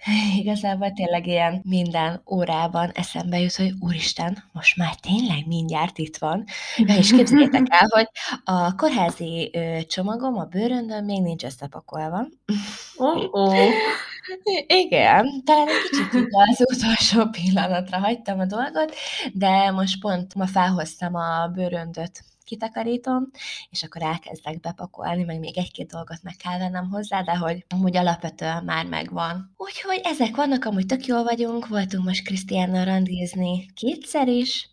Igazából 0.40 0.92
tényleg 0.92 1.26
ilyen 1.26 1.60
minden 1.64 2.22
órában 2.30 2.90
eszembe 2.90 3.38
jut, 3.38 3.54
hogy 3.54 3.72
úristen, 3.80 4.44
most 4.52 4.76
már 4.76 4.94
tényleg 4.94 5.46
mindjárt 5.46 5.98
itt 5.98 6.16
van. 6.16 6.44
Ja, 6.76 6.96
és 6.96 7.10
képzeljétek 7.10 7.66
el, 7.68 7.88
hogy 7.88 8.08
a 8.44 8.74
kórházi 8.74 9.50
csomagom 9.88 10.38
a 10.38 10.44
bőröndön 10.44 11.04
még 11.04 11.22
nincs 11.22 11.44
összepakolva. 11.44 12.26
Oh-oh. 12.96 13.68
Igen, 14.84 15.42
talán 15.44 15.68
egy 15.68 15.88
kicsit 15.90 16.26
az 16.30 16.64
utolsó 16.76 17.28
pillanatra 17.30 17.98
hagytam 17.98 18.40
a 18.40 18.46
dolgot, 18.46 18.94
de 19.32 19.70
most 19.70 20.00
pont 20.00 20.34
ma 20.34 20.46
felhoztam 20.46 21.14
a 21.14 21.46
bőröndöt 21.46 22.24
kitakarítom, 22.52 23.30
és 23.70 23.82
akkor 23.82 24.02
elkezdek 24.02 24.60
bepakolni, 24.60 25.24
meg 25.24 25.38
még 25.38 25.58
egy-két 25.58 25.90
dolgot 25.90 26.22
meg 26.22 26.36
kell 26.36 26.58
vennem 26.58 26.90
hozzá, 26.90 27.22
de 27.22 27.36
hogy 27.36 27.64
amúgy 27.68 27.96
alapvetően 27.96 28.64
már 28.64 28.86
megvan. 28.86 29.52
Úgyhogy 29.56 30.00
ezek 30.02 30.36
vannak, 30.36 30.64
amúgy 30.64 30.86
tök 30.86 31.06
jól 31.06 31.22
vagyunk, 31.22 31.68
voltunk 31.68 32.04
most 32.04 32.24
Krisztiánnal 32.24 32.84
randízni 32.84 33.66
kétszer 33.74 34.28
is, 34.28 34.70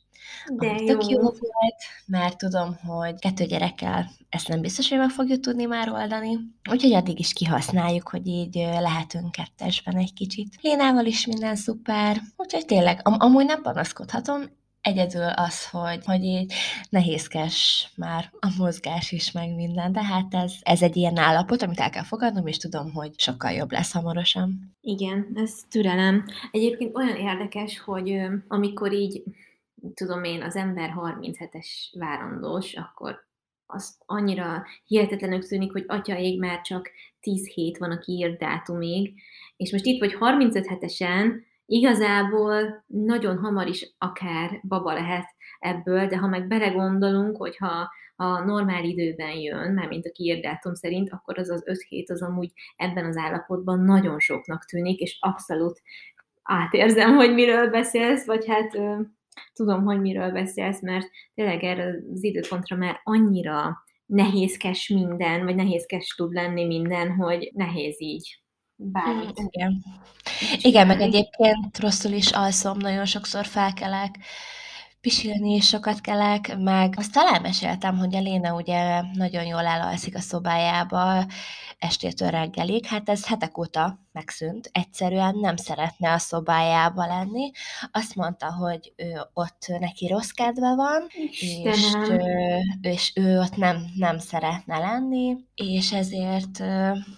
de 0.54 0.66
jó. 0.66 0.86
tök 0.86 1.08
jó 1.08 1.22
volt, 1.22 1.76
mert 2.06 2.38
tudom, 2.38 2.76
hogy 2.76 3.20
kettő 3.20 3.46
gyerekkel 3.46 4.10
ezt 4.30 4.48
nem 4.48 4.62
biztos, 4.62 4.90
hogy 4.90 4.98
meg 4.98 5.10
fogjuk 5.10 5.40
tudni 5.40 5.66
már 5.66 5.90
oldani. 5.90 6.38
Úgyhogy 6.72 6.94
addig 6.94 7.20
is 7.20 7.34
kihasználjuk, 7.34 8.10
hogy 8.10 8.28
így 8.28 8.56
lehetünk 8.56 9.32
kettesben 9.32 9.98
egy 9.98 10.14
kicsit. 10.14 10.56
Lénával 10.62 11.06
is 11.06 11.26
minden 11.26 11.56
szuper, 11.56 12.22
úgyhogy 12.38 12.66
tényleg, 12.66 13.00
am- 13.04 13.20
amúgy 13.20 13.46
nem 13.46 13.62
panaszkodhatom, 13.62 14.42
Egyedül 14.82 15.28
az, 15.28 15.70
hogy, 15.70 16.06
hogy 16.06 16.24
így 16.24 16.54
nehézkes 16.90 17.90
már 17.96 18.32
a 18.40 18.48
mozgás 18.58 19.12
is, 19.12 19.32
meg 19.32 19.56
minden, 19.56 19.92
de 19.92 20.04
hát 20.04 20.34
ez, 20.34 20.54
ez 20.62 20.82
egy 20.82 20.96
ilyen 20.96 21.18
állapot, 21.18 21.62
amit 21.62 21.80
el 21.80 21.90
kell 21.90 22.04
fogadnom, 22.04 22.48
és 22.48 22.58
tudom, 22.58 22.94
hogy 22.94 23.20
sokkal 23.20 23.52
jobb 23.52 23.72
lesz 23.72 23.94
hamarosan. 23.94 24.78
Igen, 24.82 25.32
ez 25.36 25.54
türelem. 25.70 26.26
Egyébként 26.52 26.96
olyan 26.96 27.16
érdekes, 27.16 27.80
hogy 27.80 28.22
amikor 28.48 28.94
így, 28.94 29.24
tudom 29.94 30.24
én, 30.24 30.42
az 30.42 30.56
ember 30.56 30.94
37-es 30.96 31.68
várandós, 31.94 32.74
akkor 32.74 33.28
az 33.66 33.98
annyira 34.06 34.66
hihetetlenül 34.86 35.48
tűnik, 35.48 35.72
hogy 35.72 35.86
atya 35.88 36.18
ég 36.18 36.40
már 36.40 36.62
csak 36.62 36.92
10 37.20 37.48
hét 37.48 37.78
van 37.78 37.92
a 37.92 38.00
kiírt 38.00 38.40
dátumig, 38.40 39.14
és 39.58 39.72
most 39.72 39.86
itt 39.86 40.00
vagy 40.00 40.14
35 40.14 40.68
hetesen, 40.68 41.46
igazából 41.70 42.84
nagyon 42.88 43.38
hamar 43.38 43.68
is 43.68 43.96
akár 43.98 44.60
baba 44.68 44.94
lehet 44.94 45.26
ebből, 45.60 46.08
de 46.08 46.18
ha 46.18 46.28
meg 46.28 46.48
belegondolunk, 46.48 47.38
hogyha 47.38 47.90
a 48.16 48.44
normál 48.44 48.84
időben 48.84 49.32
jön, 49.32 49.74
már 49.74 49.88
mint 49.88 50.06
a 50.06 50.12
kiírdátum 50.12 50.74
szerint, 50.74 51.10
akkor 51.12 51.38
az 51.38 51.50
az 51.50 51.64
öt 51.66 51.82
hét 51.82 52.10
az 52.10 52.22
amúgy 52.22 52.52
ebben 52.76 53.06
az 53.06 53.18
állapotban 53.18 53.80
nagyon 53.80 54.20
soknak 54.20 54.66
tűnik, 54.66 55.00
és 55.00 55.18
abszolút 55.20 55.82
átérzem, 56.44 57.16
hogy 57.16 57.34
miről 57.34 57.70
beszélsz, 57.70 58.26
vagy 58.26 58.46
hát 58.48 58.76
ö, 58.76 59.00
tudom, 59.54 59.84
hogy 59.84 60.02
miről 60.02 60.32
beszélsz, 60.32 60.82
mert 60.82 61.08
tényleg 61.34 61.64
erre 61.64 61.96
az 62.12 62.24
időpontra 62.24 62.76
már 62.76 63.00
annyira 63.04 63.78
nehézkes 64.06 64.88
minden, 64.88 65.44
vagy 65.44 65.56
nehézkes 65.56 66.08
tud 66.08 66.34
lenni 66.34 66.66
minden, 66.66 67.12
hogy 67.12 67.52
nehéz 67.54 68.02
így 68.02 68.42
bármit. 68.80 69.40
Igen. 69.52 69.84
Igen, 70.62 70.88
meg 70.88 71.02
egyébként 71.02 71.80
rosszul 71.80 72.12
is 72.12 72.32
alszom, 72.32 72.78
nagyon 72.78 73.06
sokszor 73.06 73.46
felkelek, 73.46 74.16
pisilni 75.02 75.56
is 75.56 75.68
sokat 75.68 76.02
kelek, 76.02 76.58
meg 76.58 76.94
azt 76.98 77.14
talán 77.14 77.42
meséltem, 77.42 77.98
hogy 77.98 78.16
a 78.16 78.20
Léna 78.20 78.54
ugye 78.54 79.02
nagyon 79.14 79.46
jól 79.46 79.66
elalszik 79.66 80.16
a 80.16 80.20
szobájába 80.20 81.26
estétől 81.80 82.30
reggelig, 82.30 82.86
hát 82.86 83.10
ez 83.10 83.28
hetek 83.28 83.58
óta 83.58 84.00
megszűnt, 84.12 84.70
egyszerűen 84.72 85.36
nem 85.42 85.56
szeretne 85.56 86.14
a 86.14 86.18
szobájába 86.18 87.06
lenni. 87.06 87.52
Azt 87.92 88.16
mondta, 88.16 88.54
hogy 88.54 88.94
ő 88.96 89.22
ott 89.34 89.66
neki 89.80 90.08
rossz 90.08 90.30
kedve 90.30 90.76
van, 90.76 91.08
és, 91.30 91.94
és 92.82 93.12
ő 93.16 93.40
ott 93.40 93.56
nem, 93.56 93.86
nem 93.96 94.20
szeretne 94.20 94.78
lenni, 94.78 95.38
és 95.56 95.92
ezért 95.92 96.64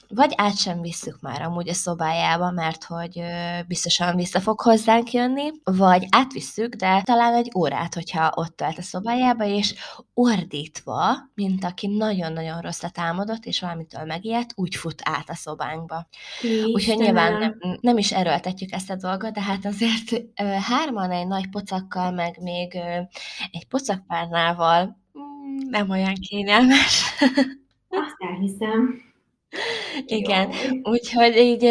vagy 0.08 0.34
át 0.36 0.58
sem 0.58 0.82
visszük 0.82 1.20
már 1.22 1.42
amúgy 1.42 1.70
a 1.70 1.74
szobájába, 1.74 2.52
mert 2.52 2.84
hogy 2.84 3.22
biztosan 3.68 4.16
vissza 4.16 4.40
fog 4.40 4.62
hozzánk 4.62 5.12
jönni, 5.12 5.52
vagy 5.64 6.08
átvisszük, 6.10 6.76
de 6.76 7.02
talán 7.02 7.34
egy 7.34 7.52
órát, 7.56 7.94
hogyha 7.94 8.32
ott 8.36 8.56
tölt 8.56 8.78
a 8.78 8.82
szobájába, 8.82 9.46
és 9.46 9.74
ordítva, 10.14 11.18
mint 11.34 11.64
aki 11.64 11.88
nagyon-nagyon 11.88 12.62
rosszat 12.62 13.00
álmodott, 13.00 13.46
és 13.46 13.60
valamitől 13.60 14.06
megijedt, 14.06 14.51
úgy 14.56 14.76
fut 14.76 15.02
át 15.04 15.30
a 15.30 15.36
szobánkba. 15.36 16.08
Istenem. 16.42 16.70
Úgyhogy 16.70 16.98
nyilván 16.98 17.38
nem, 17.38 17.78
nem 17.82 17.98
is 17.98 18.12
erőltetjük 18.12 18.72
ezt 18.72 18.90
a 18.90 18.96
dolgot, 18.96 19.34
de 19.34 19.42
hát 19.42 19.66
azért 19.66 20.22
hárman 20.62 21.12
egy 21.12 21.28
nagy 21.28 21.50
pocakkal, 21.50 22.12
meg 22.12 22.38
még 22.42 22.76
egy 23.52 23.68
pocakpárnával 23.68 24.98
mm, 25.20 25.70
nem 25.70 25.90
olyan 25.90 26.16
kényelmes. 26.30 27.04
Azt 27.90 28.16
elhiszem. 28.18 29.02
Igen, 30.06 30.54
úgyhogy 30.84 31.36
így 31.36 31.62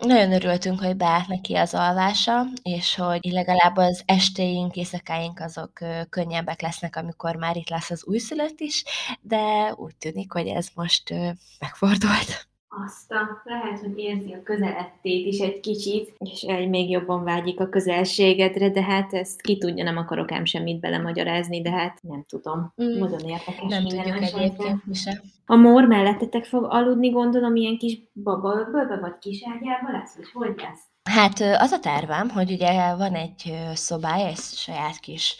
nagyon 0.00 0.32
örültünk, 0.32 0.80
hogy 0.80 0.96
beállt 0.96 1.26
neki 1.28 1.54
az 1.54 1.74
alvása, 1.74 2.46
és 2.62 2.94
hogy 2.94 3.24
legalább 3.30 3.76
az 3.76 4.02
estéink, 4.06 4.76
éjszakáink 4.76 5.40
azok 5.40 5.72
könnyebbek 6.10 6.60
lesznek, 6.60 6.96
amikor 6.96 7.36
már 7.36 7.56
itt 7.56 7.68
lesz 7.68 7.90
az 7.90 8.04
újszülött 8.04 8.60
is, 8.60 8.84
de 9.20 9.72
úgy 9.76 9.96
tűnik, 9.96 10.32
hogy 10.32 10.46
ez 10.46 10.68
most 10.74 11.14
megfordult. 11.58 12.49
Azt 12.72 13.12
a, 13.12 13.40
lehet, 13.44 13.80
hogy 13.80 13.98
érzi 13.98 14.32
a 14.32 14.42
közelettét 14.42 15.26
is 15.26 15.38
egy 15.38 15.60
kicsit, 15.60 16.14
és 16.18 16.42
egy 16.42 16.68
még 16.68 16.90
jobban 16.90 17.24
vágyik 17.24 17.60
a 17.60 17.68
közelségedre, 17.68 18.70
de 18.70 18.82
hát 18.82 19.12
ezt 19.12 19.40
ki 19.40 19.58
tudja, 19.58 19.84
nem 19.84 19.96
akarok 19.96 20.32
ám 20.32 20.44
semmit 20.44 20.80
belemagyarázni, 20.80 21.62
de 21.62 21.70
hát 21.70 21.98
nem 22.02 22.24
tudom. 22.28 22.72
Mm. 22.82 22.98
Nagyon 22.98 23.20
érdekes. 23.20 23.68
Nem 23.68 23.82
tudjuk 23.82 24.22
egyébként 24.22 24.86
mi 24.86 24.94
sem. 24.94 25.14
A 25.46 25.56
mór 25.56 25.84
mellettetek 25.84 26.44
fog 26.44 26.66
aludni, 26.68 27.10
gondolom, 27.10 27.56
ilyen 27.56 27.78
kis 27.78 27.98
babaökbölbe, 28.22 28.96
vagy 28.96 29.18
kis 29.18 29.42
ágyába 29.46 29.98
lesz, 29.98 30.16
vagy 30.16 30.30
hogy 30.32 30.54
lesz? 30.56 30.80
Hát 31.10 31.62
az 31.62 31.72
a 31.72 31.78
tervem, 31.78 32.28
hogy 32.28 32.52
ugye 32.52 32.94
van 32.94 33.14
egy 33.14 33.52
szobája, 33.74 34.26
egy 34.26 34.36
saját 34.36 34.98
kis 34.98 35.36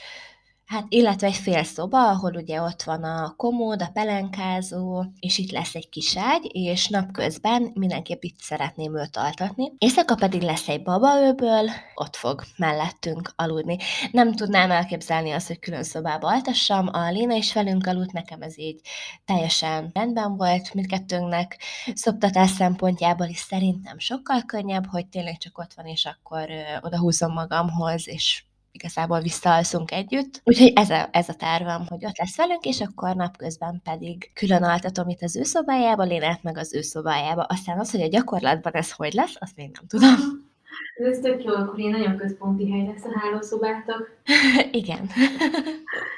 Hát, 0.71 0.87
illetve 0.89 1.27
egy 1.27 1.35
fél 1.35 1.63
szoba, 1.63 2.09
ahol 2.09 2.35
ugye 2.35 2.61
ott 2.61 2.83
van 2.83 3.05
a 3.05 3.35
komód, 3.37 3.83
a 3.83 3.91
pelenkázó, 3.93 5.05
és 5.21 5.39
itt 5.39 5.51
lesz 5.51 5.75
egy 5.75 5.89
kis 5.89 6.17
ágy, 6.17 6.49
és 6.53 6.89
napközben 6.89 7.71
mindenképp 7.75 8.23
itt 8.23 8.39
szeretném 8.39 8.97
őt 8.97 9.17
altatni. 9.17 9.73
Éjszaka 9.79 10.15
pedig 10.15 10.43
lesz 10.43 10.69
egy 10.69 10.83
babaőből, 10.83 11.71
ott 11.95 12.17
fog 12.17 12.43
mellettünk 12.57 13.33
aludni. 13.37 13.77
Nem 14.13 14.33
tudnám 14.35 14.71
elképzelni 14.71 15.31
azt, 15.31 15.47
hogy 15.47 15.59
külön 15.59 15.83
szobába 15.83 16.29
altassam, 16.29 16.89
a 16.93 17.11
Léna 17.11 17.35
is 17.35 17.53
velünk 17.53 17.87
aludt, 17.87 18.13
nekem 18.13 18.43
ez 18.43 18.59
így 18.59 18.81
teljesen 19.25 19.91
rendben 19.93 20.37
volt 20.37 20.75
mindkettőnknek. 20.75 21.59
Szoptatás 21.95 22.51
szempontjából 22.51 23.27
is 23.27 23.39
szerintem 23.39 23.99
sokkal 23.99 24.43
könnyebb, 24.47 24.87
hogy 24.87 25.07
tényleg 25.07 25.39
csak 25.39 25.59
ott 25.59 25.75
van, 25.75 25.87
és 25.87 26.05
akkor 26.05 26.49
oda 26.81 26.99
húzom 26.99 27.33
magamhoz, 27.33 28.09
és 28.09 28.45
igazából 28.73 29.21
visszaalszunk 29.21 29.91
együtt. 29.91 30.41
Úgyhogy 30.45 30.73
ez 30.75 30.91
a, 30.91 31.09
ez 31.13 31.29
a 31.29 31.35
tervem, 31.35 31.87
hogy 31.89 32.05
ott 32.05 32.19
lesz 32.19 32.37
velünk, 32.37 32.65
és 32.65 32.81
akkor 32.81 33.17
napközben 33.17 33.81
pedig 33.85 34.31
külön 34.35 34.63
altatom 34.63 35.09
itt 35.09 35.23
az 35.23 35.37
ő 35.37 35.43
szobájába, 35.43 36.03
Lénát 36.03 36.43
meg 36.43 36.59
az 36.59 36.75
ő 36.75 36.81
szobájába. 36.81 37.43
Aztán 37.43 37.79
az, 37.79 37.91
hogy 37.91 38.01
a 38.01 38.09
gyakorlatban 38.09 38.73
ez 38.73 38.93
hogy 38.93 39.13
lesz, 39.13 39.37
azt 39.39 39.57
még 39.57 39.71
nem 39.73 39.87
tudom. 39.87 40.49
Ez 40.95 41.19
tök 41.19 41.45
jó, 41.45 41.55
akkor 41.55 41.79
én 41.79 41.91
nagyon 41.91 42.17
központi 42.17 42.71
hely 42.71 42.87
lesz 42.87 43.05
a 43.05 43.19
hálószobátok. 43.19 44.09
Igen. 44.81 45.09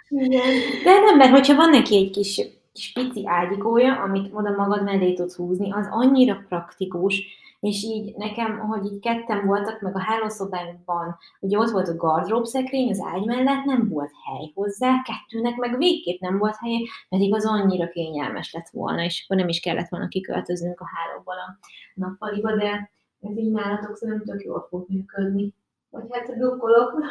Igen. 0.08 0.50
De 0.84 1.00
nem, 1.00 1.16
mert 1.16 1.30
hogyha 1.30 1.54
van 1.54 1.70
neki 1.70 1.96
egy 1.96 2.10
kis, 2.10 2.40
kis 2.72 2.92
pici 2.92 3.22
ágyikója, 3.26 4.02
amit 4.02 4.30
oda 4.32 4.50
magad 4.50 4.82
mellé 4.82 5.12
tudsz 5.12 5.36
húzni, 5.36 5.72
az 5.72 5.88
annyira 5.90 6.44
praktikus, 6.48 7.22
és 7.62 7.82
így 7.82 8.14
nekem, 8.16 8.58
hogy 8.58 8.84
így 8.84 9.00
ketten 9.00 9.46
voltak, 9.46 9.80
meg 9.80 9.96
a 9.96 10.00
hálószobánkban, 10.00 11.16
ugye 11.40 11.58
ott 11.58 11.70
volt 11.70 11.88
a 11.88 11.96
gardrób 11.96 12.44
szekrény, 12.44 12.90
az 12.90 13.00
ágy 13.12 13.24
mellett 13.24 13.64
nem 13.64 13.88
volt 13.88 14.10
hely 14.24 14.52
hozzá, 14.54 15.02
kettőnek 15.02 15.56
meg 15.56 15.76
végképp 15.76 16.20
nem 16.20 16.38
volt 16.38 16.56
hely, 16.60 16.86
pedig 17.08 17.34
az 17.34 17.46
annyira 17.46 17.88
kényelmes 17.88 18.52
lett 18.52 18.68
volna, 18.68 19.02
és 19.02 19.24
akkor 19.24 19.36
nem 19.36 19.48
is 19.48 19.60
kellett 19.60 19.88
volna 19.88 20.08
kiköltöznünk 20.08 20.80
a 20.80 20.88
hálóból 20.94 21.34
a 21.34 21.58
nappaliba, 21.94 22.56
de 22.56 22.90
ez 23.20 23.36
így 23.36 23.50
nálatok 23.50 23.96
szerintem 23.96 24.26
tök 24.26 24.44
jól 24.44 24.66
fog 24.70 24.84
működni. 24.88 25.54
Vagy 25.90 26.04
hát 26.10 26.36
drukkolok. 26.36 27.02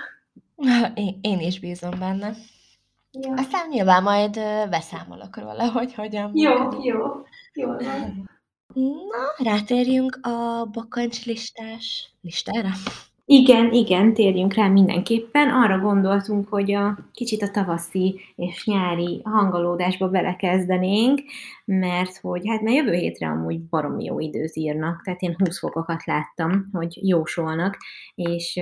Én, 0.96 1.20
én 1.22 1.40
is 1.40 1.60
bízom 1.60 2.00
benne. 2.00 2.34
Ja. 3.12 3.34
Aztán 3.34 3.70
nyilván 3.70 4.04
majd 4.04 4.40
beszámolok 4.70 5.38
róla, 5.38 5.72
hogy 5.72 5.94
hogyan 5.94 6.32
Jó, 6.34 6.54
működik. 6.54 6.84
jó, 6.84 6.98
jó 7.54 7.68
van. 7.68 8.30
Na, 8.74 9.44
rátérjünk 9.52 10.20
a 10.22 10.66
bakancslistás 10.72 12.14
listára? 12.22 12.70
Igen, 13.26 13.72
igen, 13.72 14.14
térjünk 14.14 14.54
rá 14.54 14.68
mindenképpen. 14.68 15.50
Arra 15.50 15.80
gondoltunk, 15.80 16.48
hogy 16.48 16.74
a 16.74 16.98
kicsit 17.14 17.42
a 17.42 17.52
tavaszi 17.52 18.20
és 18.36 18.66
nyári 18.66 19.22
hangolódásba 19.24 20.10
belekezdenénk, 20.10 21.22
mert 21.66 22.18
hogy 22.18 22.42
hát 22.48 22.62
mert 22.62 22.76
jövő 22.76 22.94
hétre 22.94 23.28
amúgy 23.28 23.62
baromi 23.62 24.04
jó 24.04 24.20
időt 24.20 24.56
írnak, 24.56 25.02
tehát 25.04 25.22
én 25.22 25.36
20 25.38 25.60
fokokat 25.60 26.06
láttam, 26.06 26.70
hogy 26.72 27.00
jósolnak, 27.02 27.78
és 28.16 28.56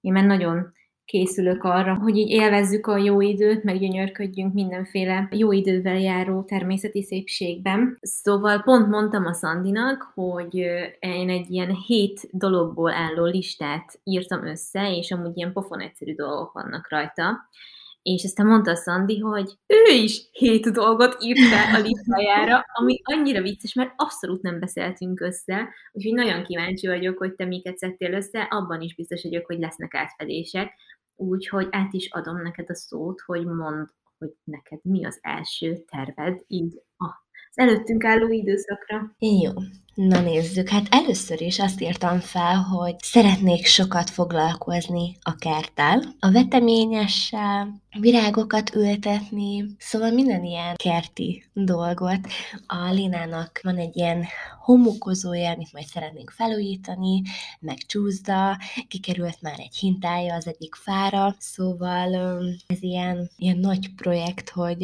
én 0.00 0.12
már 0.12 0.24
nagyon 0.24 0.72
készülök 1.10 1.64
arra, 1.64 1.94
hogy 1.94 2.16
így 2.16 2.30
élvezzük 2.30 2.86
a 2.86 2.96
jó 2.96 3.20
időt, 3.20 3.62
meg 3.62 3.78
gyönyörködjünk 3.78 4.54
mindenféle 4.54 5.28
jó 5.30 5.52
idővel 5.52 5.98
járó 5.98 6.42
természeti 6.42 7.02
szépségben. 7.02 7.98
Szóval 8.00 8.62
pont 8.62 8.88
mondtam 8.88 9.26
a 9.26 9.32
Szandinak, 9.32 10.12
hogy 10.14 10.54
én 10.98 11.30
egy 11.30 11.50
ilyen 11.50 11.74
hét 11.74 12.28
dologból 12.30 12.92
álló 12.92 13.24
listát 13.24 14.00
írtam 14.04 14.46
össze, 14.46 14.96
és 14.96 15.10
amúgy 15.10 15.36
ilyen 15.36 15.52
pofon 15.52 15.80
egyszerű 15.80 16.14
dolgok 16.14 16.52
vannak 16.52 16.90
rajta. 16.90 17.48
És 18.02 18.24
aztán 18.24 18.46
mondta 18.46 18.70
a 18.70 18.76
Szandi, 18.76 19.18
hogy 19.18 19.52
ő 19.66 19.94
is 19.94 20.28
hét 20.32 20.72
dolgot 20.72 21.16
írt 21.20 21.38
fel 21.38 21.74
a 21.74 21.82
listájára, 21.82 22.64
ami 22.72 23.00
annyira 23.02 23.42
vicces, 23.42 23.74
mert 23.74 23.92
abszolút 23.96 24.42
nem 24.42 24.60
beszéltünk 24.60 25.20
össze, 25.20 25.68
úgyhogy 25.92 26.14
nagyon 26.14 26.42
kíváncsi 26.44 26.86
vagyok, 26.86 27.18
hogy 27.18 27.34
te 27.34 27.44
miket 27.44 27.78
szedtél 27.78 28.12
össze, 28.12 28.40
abban 28.50 28.80
is 28.80 28.94
biztos 28.94 29.22
vagyok, 29.22 29.46
hogy 29.46 29.58
lesznek 29.58 29.94
átfedések, 29.94 30.72
úgyhogy 31.20 31.68
át 31.70 31.92
is 31.92 32.10
adom 32.10 32.42
neked 32.42 32.70
a 32.70 32.74
szót, 32.74 33.20
hogy 33.20 33.46
mondd, 33.46 33.86
hogy 34.18 34.34
neked 34.44 34.78
mi 34.82 35.04
az 35.04 35.18
első 35.22 35.84
terved 35.90 36.40
így 36.46 36.82
az 36.96 37.58
előttünk 37.58 38.04
álló 38.04 38.28
időszakra. 38.28 39.14
Jó, 39.18 39.52
na 40.08 40.20
nézzük. 40.20 40.68
Hát 40.68 40.86
először 40.90 41.40
is 41.40 41.58
azt 41.58 41.80
írtam 41.80 42.20
fel, 42.20 42.56
hogy 42.56 42.94
szeretnék 42.98 43.66
sokat 43.66 44.10
foglalkozni 44.10 45.16
a 45.20 45.36
kerttel, 45.36 46.02
a 46.18 46.30
veteményessel, 46.30 47.80
virágokat 48.00 48.74
ültetni, 48.74 49.64
szóval 49.78 50.10
minden 50.10 50.44
ilyen 50.44 50.74
kerti 50.76 51.44
dolgot. 51.52 52.28
A 52.66 52.90
Lénának 52.90 53.60
van 53.62 53.76
egy 53.76 53.96
ilyen 53.96 54.26
homokozója, 54.60 55.50
amit 55.50 55.72
majd 55.72 55.86
szeretnénk 55.86 56.30
felújítani, 56.30 57.22
meg 57.60 57.76
csúszda, 57.76 58.58
kikerült 58.88 59.42
már 59.42 59.58
egy 59.58 59.76
hintája 59.76 60.34
az 60.34 60.46
egyik 60.46 60.74
fára, 60.74 61.34
szóval 61.38 62.40
ez 62.66 62.82
ilyen, 62.82 63.30
ilyen 63.36 63.58
nagy 63.58 63.94
projekt, 63.94 64.50
hogy 64.50 64.82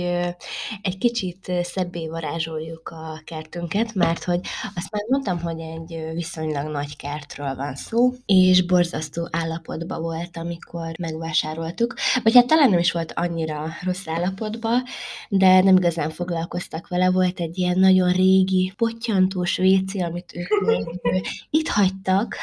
egy 0.83 0.99
kicsit 0.99 1.53
szebbé 1.63 2.09
varázsoljuk 2.09 2.89
a 2.89 3.21
kertünket, 3.25 3.95
mert 3.95 4.25
hogy 4.25 4.41
azt 4.75 4.91
már 4.91 5.05
mondtam, 5.09 5.41
hogy 5.41 5.61
egy 5.61 6.15
viszonylag 6.15 6.71
nagy 6.71 6.97
kertről 6.97 7.55
van 7.55 7.75
szó, 7.75 8.13
és 8.27 8.67
borzasztó 8.67 9.29
állapotban 9.31 10.03
volt, 10.03 10.37
amikor 10.37 10.99
megvásároltuk, 10.99 11.95
vagy 12.23 12.35
hát 12.35 12.47
talán 12.47 12.71
nem 12.71 12.79
is 12.79 12.93
volt 12.93 13.13
annyira 13.17 13.69
rossz 13.85 14.09
állapotban, 14.09 14.83
de 15.29 15.63
nem 15.63 15.77
igazán 15.77 16.11
foglalkoztak 16.11 16.89
vele. 16.89 17.11
Volt 17.11 17.41
egy 17.41 17.59
ilyen 17.59 17.79
nagyon 17.79 18.13
régi, 18.13 18.73
pottyantós 18.77 19.59
WC, 19.59 19.95
amit 19.95 20.33
ők 20.35 20.61
még 20.67 20.87
itt 21.51 21.69
hagytak, 21.69 22.37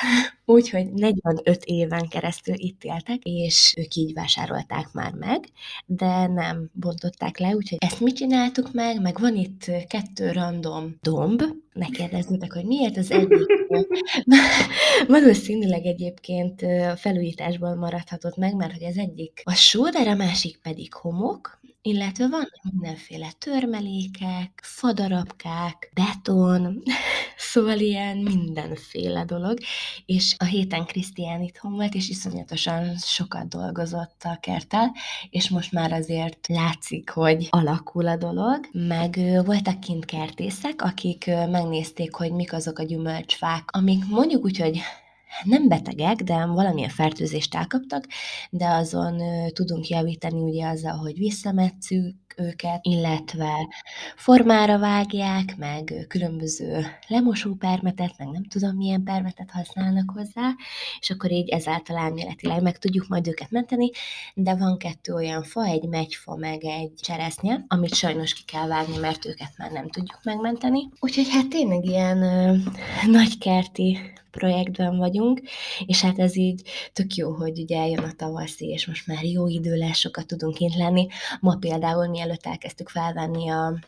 úgyhogy 0.45 0.93
45 0.93 1.63
éven 1.63 2.07
keresztül 2.07 2.55
itt 2.57 2.83
éltek, 2.83 3.19
és 3.23 3.73
ők 3.77 3.95
így 3.95 4.13
vásárolták 4.13 4.91
már 4.91 5.13
meg, 5.13 5.45
de 5.85 6.27
nem 6.27 6.69
bontották 6.73 7.37
le, 7.37 7.55
úgyhogy 7.55 7.77
ezt 7.81 7.99
mi 7.99 8.11
csináltuk 8.11 8.73
meg, 8.73 9.01
meg 9.01 9.19
van 9.19 9.35
itt 9.35 9.71
kettő 9.87 10.31
random 10.31 10.97
domb, 11.01 11.43
ne 11.73 11.85
kérdezzétek, 11.89 12.53
hogy 12.53 12.65
miért 12.65 12.97
az 12.97 13.11
egyik 13.11 13.45
valószínűleg 15.07 15.85
egyébként 15.85 16.65
felújításból 16.95 17.75
maradhatott 17.75 18.37
meg, 18.37 18.55
mert 18.55 18.73
hogy 18.73 18.83
az 18.83 18.97
egyik 18.97 19.41
a 19.43 19.53
sóder, 19.53 20.07
a 20.07 20.15
másik 20.15 20.57
pedig 20.57 20.93
homok, 20.93 21.61
illetve 21.85 22.27
vannak 22.27 22.59
mindenféle 22.71 23.31
törmelékek, 23.37 24.59
fadarabkák, 24.61 25.91
beton, 25.93 26.83
szóval 27.51 27.79
ilyen 27.79 28.17
mindenféle 28.17 29.25
dolog, 29.25 29.57
és 30.05 30.35
a 30.37 30.43
héten 30.43 30.85
Krisztián 30.85 31.41
itthon 31.41 31.73
volt, 31.73 31.93
és 31.93 32.09
iszonyatosan 32.09 32.97
sokat 32.97 33.47
dolgozott 33.47 34.21
a 34.23 34.37
kerttel, 34.41 34.91
és 35.29 35.49
most 35.49 35.71
már 35.71 35.91
azért 35.91 36.47
látszik, 36.47 37.09
hogy 37.09 37.47
alakul 37.49 38.07
a 38.07 38.17
dolog, 38.17 38.67
meg 38.71 39.19
voltak 39.45 39.79
kint 39.79 40.05
kertészek, 40.05 40.81
akik 40.81 41.25
megnézték, 41.25 42.15
hogy 42.15 42.31
mik 42.31 42.53
azok 42.53 42.79
a 42.79 42.83
gyümölcsfák, 42.83 43.63
amik 43.71 44.05
mondjuk 44.05 44.43
úgy, 44.43 44.57
hogy 44.57 44.81
nem 45.43 45.67
betegek, 45.67 46.15
de 46.15 46.45
valamilyen 46.45 46.89
fertőzést 46.89 47.55
elkaptak, 47.55 48.07
de 48.49 48.67
azon 48.67 49.21
tudunk 49.53 49.87
javítani 49.87 50.41
ugye 50.41 50.67
azzal, 50.67 50.97
hogy 50.97 51.17
visszametszük 51.17 52.15
őket, 52.37 52.79
illetve 52.81 53.67
formára 54.15 54.79
vágják, 54.79 55.57
meg 55.57 56.05
különböző 56.07 56.85
lemosó 57.07 57.53
permetet, 57.53 58.13
meg 58.17 58.27
nem 58.27 58.43
tudom 58.43 58.75
milyen 58.75 59.03
permetet 59.03 59.51
használnak 59.51 60.11
hozzá, 60.15 60.51
és 60.99 61.09
akkor 61.09 61.31
így 61.31 61.49
ezáltal 61.49 61.97
elméletileg 61.97 62.61
meg 62.61 62.77
tudjuk 62.77 63.07
majd 63.07 63.27
őket 63.27 63.51
menteni, 63.51 63.89
de 64.33 64.55
van 64.55 64.77
kettő 64.77 65.13
olyan 65.13 65.43
fa, 65.43 65.65
egy 65.65 65.87
megyfa, 65.87 66.35
meg 66.35 66.63
egy 66.63 66.93
cseresznye, 67.01 67.65
amit 67.67 67.95
sajnos 67.95 68.33
ki 68.33 68.43
kell 68.45 68.67
vágni, 68.67 68.97
mert 68.97 69.25
őket 69.25 69.53
már 69.57 69.71
nem 69.71 69.89
tudjuk 69.89 70.19
megmenteni. 70.23 70.89
Úgyhogy 70.99 71.29
hát 71.29 71.47
tényleg 71.47 71.85
ilyen 71.85 72.21
ö, 72.21 72.55
nagykerti 73.07 73.99
projektben 74.33 74.97
vagyunk, 74.97 75.41
és 75.85 76.01
hát 76.01 76.19
ez 76.19 76.35
így 76.35 76.61
tök 76.93 77.15
jó, 77.15 77.31
hogy 77.31 77.59
ugye 77.59 77.77
eljön 77.77 78.03
a 78.03 78.11
tavaszi, 78.15 78.65
és 78.65 78.87
most 78.87 79.07
már 79.07 79.23
jó 79.23 79.47
idő 79.47 79.75
lesz, 79.75 79.97
sokat 79.97 80.27
tudunk 80.27 80.53
kint 80.53 80.75
lenni. 80.75 81.07
Ma 81.39 81.55
például, 81.55 82.07
mielőtt 82.23 82.45
elkezdtük 82.45 82.89
felvenni 82.89 83.49
a 83.49 83.79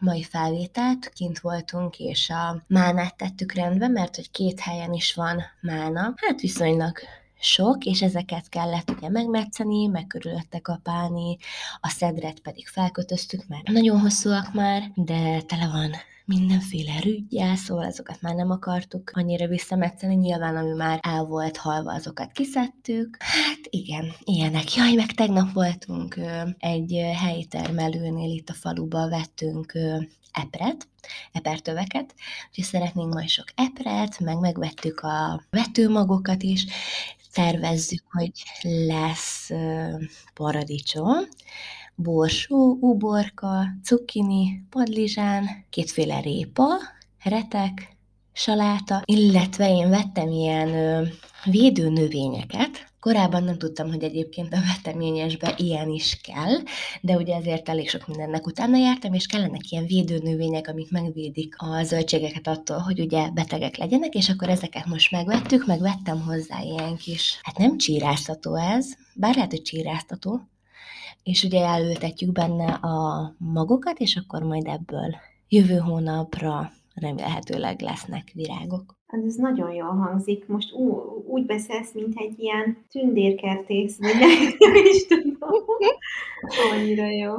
mai 0.00 0.22
felvételt, 0.22 1.08
kint 1.08 1.38
voltunk, 1.38 1.98
és 1.98 2.30
a 2.30 2.64
mánát 2.66 3.16
tettük 3.16 3.52
rendbe, 3.52 3.88
mert 3.88 4.16
hogy 4.16 4.30
két 4.30 4.60
helyen 4.60 4.92
is 4.92 5.14
van 5.14 5.42
mána, 5.60 6.14
hát 6.16 6.40
viszonylag 6.40 6.98
sok, 7.40 7.84
és 7.84 8.02
ezeket 8.02 8.48
kellett 8.48 8.90
ugye 8.90 9.08
megmetszeni, 9.08 9.86
meg 9.86 10.06
körülötte 10.06 10.60
kapálni, 10.60 11.36
a 11.80 11.88
szedret 11.88 12.40
pedig 12.40 12.66
felkötöztük, 12.68 13.46
mert 13.48 13.68
nagyon 13.68 14.00
hosszúak 14.00 14.52
már, 14.52 14.90
de 14.94 15.40
tele 15.40 15.66
van 15.66 15.90
mindenféle 16.26 17.00
rügyjel, 17.00 17.56
szóval 17.56 17.84
azokat 17.84 18.20
már 18.20 18.34
nem 18.34 18.50
akartuk 18.50 19.10
annyira 19.14 19.46
visszametszeni, 19.46 20.14
nyilván 20.14 20.56
ami 20.56 20.72
már 20.72 20.98
el 21.02 21.24
volt 21.24 21.56
halva, 21.56 21.92
azokat 21.92 22.32
kiszedtük. 22.32 23.16
Hát 23.18 23.58
igen, 23.70 24.12
ilyenek. 24.24 24.74
Jaj, 24.74 24.94
meg 24.94 25.12
tegnap 25.12 25.52
voltunk 25.52 26.20
egy 26.58 27.00
helyi 27.14 27.44
termelőnél 27.44 28.30
itt 28.30 28.48
a 28.48 28.54
faluba 28.54 29.08
vettünk 29.08 29.72
epret, 30.32 30.88
epertöveket, 31.32 32.14
úgyhogy 32.48 32.64
szeretnénk 32.64 33.12
majd 33.12 33.28
sok 33.28 33.46
epret, 33.54 34.20
meg 34.20 34.38
megvettük 34.38 35.00
a 35.00 35.42
vetőmagokat 35.50 36.42
is, 36.42 36.66
tervezzük, 37.32 38.04
hogy 38.10 38.32
lesz 38.62 39.50
paradicsom, 40.34 41.14
borsó, 41.96 42.76
uborka, 42.80 43.64
cukkini, 43.82 44.66
padlizsán, 44.70 45.44
kétféle 45.70 46.20
répa, 46.20 46.66
retek, 47.24 47.96
saláta, 48.32 49.02
illetve 49.04 49.70
én 49.70 49.88
vettem 49.88 50.30
ilyen 50.30 50.74
ö, 50.74 51.02
védőnövényeket, 51.44 52.86
Korábban 53.06 53.44
nem 53.44 53.58
tudtam, 53.58 53.88
hogy 53.88 54.02
egyébként 54.02 54.52
a 54.52 54.58
veteményesbe 54.74 55.54
ilyen 55.56 55.88
is 55.88 56.20
kell, 56.20 56.54
de 57.00 57.16
ugye 57.16 57.34
ezért 57.34 57.68
elég 57.68 57.88
sok 57.88 58.06
mindennek 58.06 58.46
utána 58.46 58.76
jártam, 58.76 59.12
és 59.12 59.26
kellenek 59.26 59.70
ilyen 59.70 59.86
védőnövények, 59.86 60.68
amik 60.68 60.90
megvédik 60.90 61.54
a 61.58 61.82
zöldségeket 61.82 62.46
attól, 62.46 62.78
hogy 62.78 63.00
ugye 63.00 63.30
betegek 63.30 63.76
legyenek, 63.76 64.14
és 64.14 64.28
akkor 64.28 64.48
ezeket 64.48 64.86
most 64.86 65.10
megvettük, 65.10 65.66
meg 65.66 65.80
vettem 65.80 66.20
hozzá 66.20 66.60
ilyen 66.62 66.96
kis, 66.96 67.40
hát 67.42 67.58
nem 67.58 67.78
csíráztató 67.78 68.54
ez, 68.54 68.86
bár 69.14 69.34
lehet, 69.34 69.50
hogy 69.50 69.62
csíráztató, 69.62 70.40
és 71.26 71.42
ugye 71.42 71.64
elültetjük 71.64 72.32
benne 72.32 72.72
a 72.72 73.34
magokat, 73.38 73.98
és 73.98 74.16
akkor 74.16 74.42
majd 74.42 74.66
ebből 74.66 75.16
jövő 75.48 75.76
hónapra 75.76 76.70
remélhetőleg 76.94 77.80
lesznek 77.80 78.30
virágok. 78.34 78.94
Hát 79.06 79.24
ez 79.24 79.34
nagyon 79.34 79.72
jól 79.72 79.94
hangzik. 79.94 80.46
Most 80.46 80.72
ú, 80.72 81.00
úgy 81.28 81.46
beszélsz, 81.46 81.92
mint 81.92 82.14
egy 82.16 82.38
ilyen 82.38 82.84
tündérkertész, 82.90 83.98
vagy 83.98 84.14
nem 84.58 84.74
is 84.74 85.06
tudom. 85.06 85.64
Annyira 86.72 87.10
jó. 87.10 87.34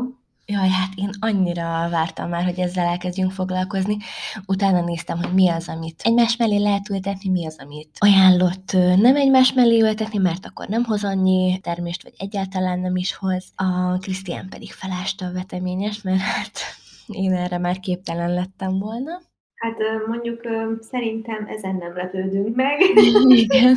Jaj, 0.49 0.69
hát 0.69 0.89
én 0.95 1.09
annyira 1.19 1.87
vártam 1.89 2.29
már, 2.29 2.43
hogy 2.43 2.59
ezzel 2.59 2.85
elkezdjünk 2.85 3.31
foglalkozni. 3.31 3.97
Utána 4.45 4.81
néztem, 4.81 5.17
hogy 5.17 5.33
mi 5.33 5.49
az, 5.49 5.69
amit 5.69 6.01
egymás 6.03 6.35
mellé 6.35 6.57
lehet 6.57 6.89
ültetni, 6.89 7.29
mi 7.29 7.45
az, 7.45 7.55
amit 7.59 7.89
ajánlott 7.97 8.71
nem 8.97 9.15
egymás 9.15 9.53
mellé 9.53 9.79
ültetni, 9.79 10.17
mert 10.17 10.45
akkor 10.45 10.67
nem 10.67 10.83
hoz 10.83 11.03
annyi 11.03 11.59
termést, 11.59 12.03
vagy 12.03 12.13
egyáltalán 12.17 12.79
nem 12.79 12.95
is 12.95 13.15
hoz. 13.15 13.45
A 13.55 13.97
Krisztián 13.97 14.49
pedig 14.49 14.71
felásta 14.71 15.25
a 15.25 15.31
veteményes, 15.33 16.01
mert 16.01 16.19
hát 16.19 16.59
én 17.07 17.33
erre 17.33 17.57
már 17.57 17.79
képtelen 17.79 18.33
lettem 18.33 18.79
volna. 18.79 19.21
Hát 19.55 19.77
mondjuk 20.07 20.41
szerintem 20.79 21.47
ezen 21.47 21.75
nem 21.75 21.95
lepődünk 21.95 22.55
meg. 22.55 22.79
Igen. 23.27 23.75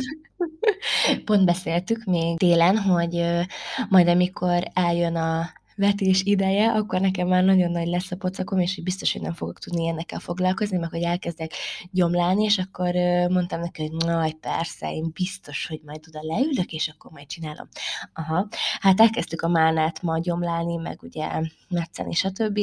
Pont 1.25 1.45
beszéltük 1.45 2.03
még 2.03 2.37
télen, 2.37 2.77
hogy 2.77 3.25
majd 3.89 4.07
amikor 4.07 4.63
eljön 4.73 5.15
a 5.15 5.59
vetés 5.81 6.23
ideje, 6.23 6.71
akkor 6.71 6.99
nekem 6.99 7.27
már 7.27 7.43
nagyon 7.43 7.71
nagy 7.71 7.87
lesz 7.87 8.11
a 8.11 8.15
pocakom, 8.15 8.59
és 8.59 8.75
hogy 8.75 8.83
biztos, 8.83 9.11
hogy 9.11 9.21
nem 9.21 9.33
fogok 9.33 9.59
tudni 9.59 9.83
ilyenekkel 9.83 10.19
foglalkozni, 10.19 10.77
meg 10.77 10.89
hogy 10.89 11.01
elkezdek 11.01 11.51
gyomlálni, 11.91 12.43
és 12.43 12.57
akkor 12.57 12.93
mondtam 13.29 13.59
neki, 13.59 13.81
hogy 13.81 14.05
nagy, 14.05 14.35
persze, 14.35 14.93
én 14.93 15.11
biztos, 15.13 15.67
hogy 15.67 15.81
majd 15.85 15.99
oda 16.07 16.19
leülök, 16.21 16.71
és 16.71 16.87
akkor 16.87 17.11
majd 17.11 17.27
csinálom. 17.27 17.67
Aha, 18.13 18.47
hát 18.79 18.99
elkezdtük 18.99 19.41
a 19.41 19.47
mánát 19.47 20.01
ma 20.01 20.19
gyomlálni, 20.19 20.75
meg 20.75 20.99
ugye 21.01 21.27
metszeni, 21.69 22.13
stb. 22.13 22.59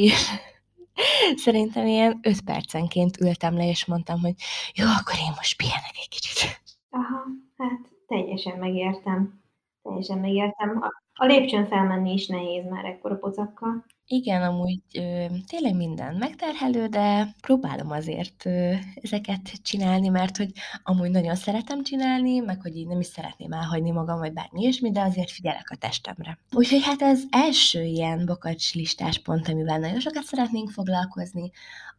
Szerintem 1.45 1.85
ilyen 1.87 2.19
öt 2.21 2.41
percenként 2.41 3.19
ültem 3.21 3.55
le, 3.55 3.67
és 3.67 3.85
mondtam, 3.85 4.19
hogy 4.19 4.33
jó, 4.73 4.85
akkor 4.99 5.15
én 5.15 5.33
most 5.35 5.57
pihenek 5.57 5.95
egy 6.01 6.09
kicsit. 6.09 6.61
Aha, 6.89 7.23
hát 7.57 7.79
teljesen 8.07 8.57
megértem. 8.57 9.41
Teljesen 9.83 10.17
megértem. 10.17 10.83
A 11.21 11.25
lépcsőn 11.25 11.67
felmenni 11.67 12.13
is 12.13 12.27
nehéz 12.27 12.65
már 12.69 12.85
ekkora 12.85 13.15
pocakkal. 13.15 13.85
Igen, 14.05 14.41
amúgy 14.41 14.79
ö, 14.93 15.25
tényleg 15.47 15.75
minden 15.75 16.15
megterhelő, 16.15 16.87
de 16.87 17.27
próbálom 17.41 17.91
azért 17.91 18.45
ö, 18.45 18.73
ezeket 18.95 19.51
csinálni, 19.63 20.07
mert 20.07 20.37
hogy 20.37 20.51
amúgy 20.83 21.09
nagyon 21.09 21.35
szeretem 21.35 21.83
csinálni, 21.83 22.39
meg 22.39 22.61
hogy 22.61 22.75
így 22.75 22.87
nem 22.87 22.99
is 22.99 23.05
szeretném 23.05 23.51
elhagyni 23.51 23.91
magam, 23.91 24.19
vagy 24.19 24.33
bármi 24.33 24.61
ilyesmi, 24.61 24.91
de 24.91 25.01
azért 25.01 25.31
figyelek 25.31 25.69
a 25.69 25.75
testemre. 25.75 26.37
Úgyhogy 26.51 26.83
hát 26.83 27.01
ez 27.01 27.23
első 27.29 27.83
ilyen 27.83 28.25
bokacs 28.25 28.73
listás 28.73 29.19
pont, 29.19 29.47
amivel 29.47 29.79
nagyon 29.79 29.99
sokat 29.99 30.23
szeretnénk 30.23 30.69
foglalkozni, 30.69 31.51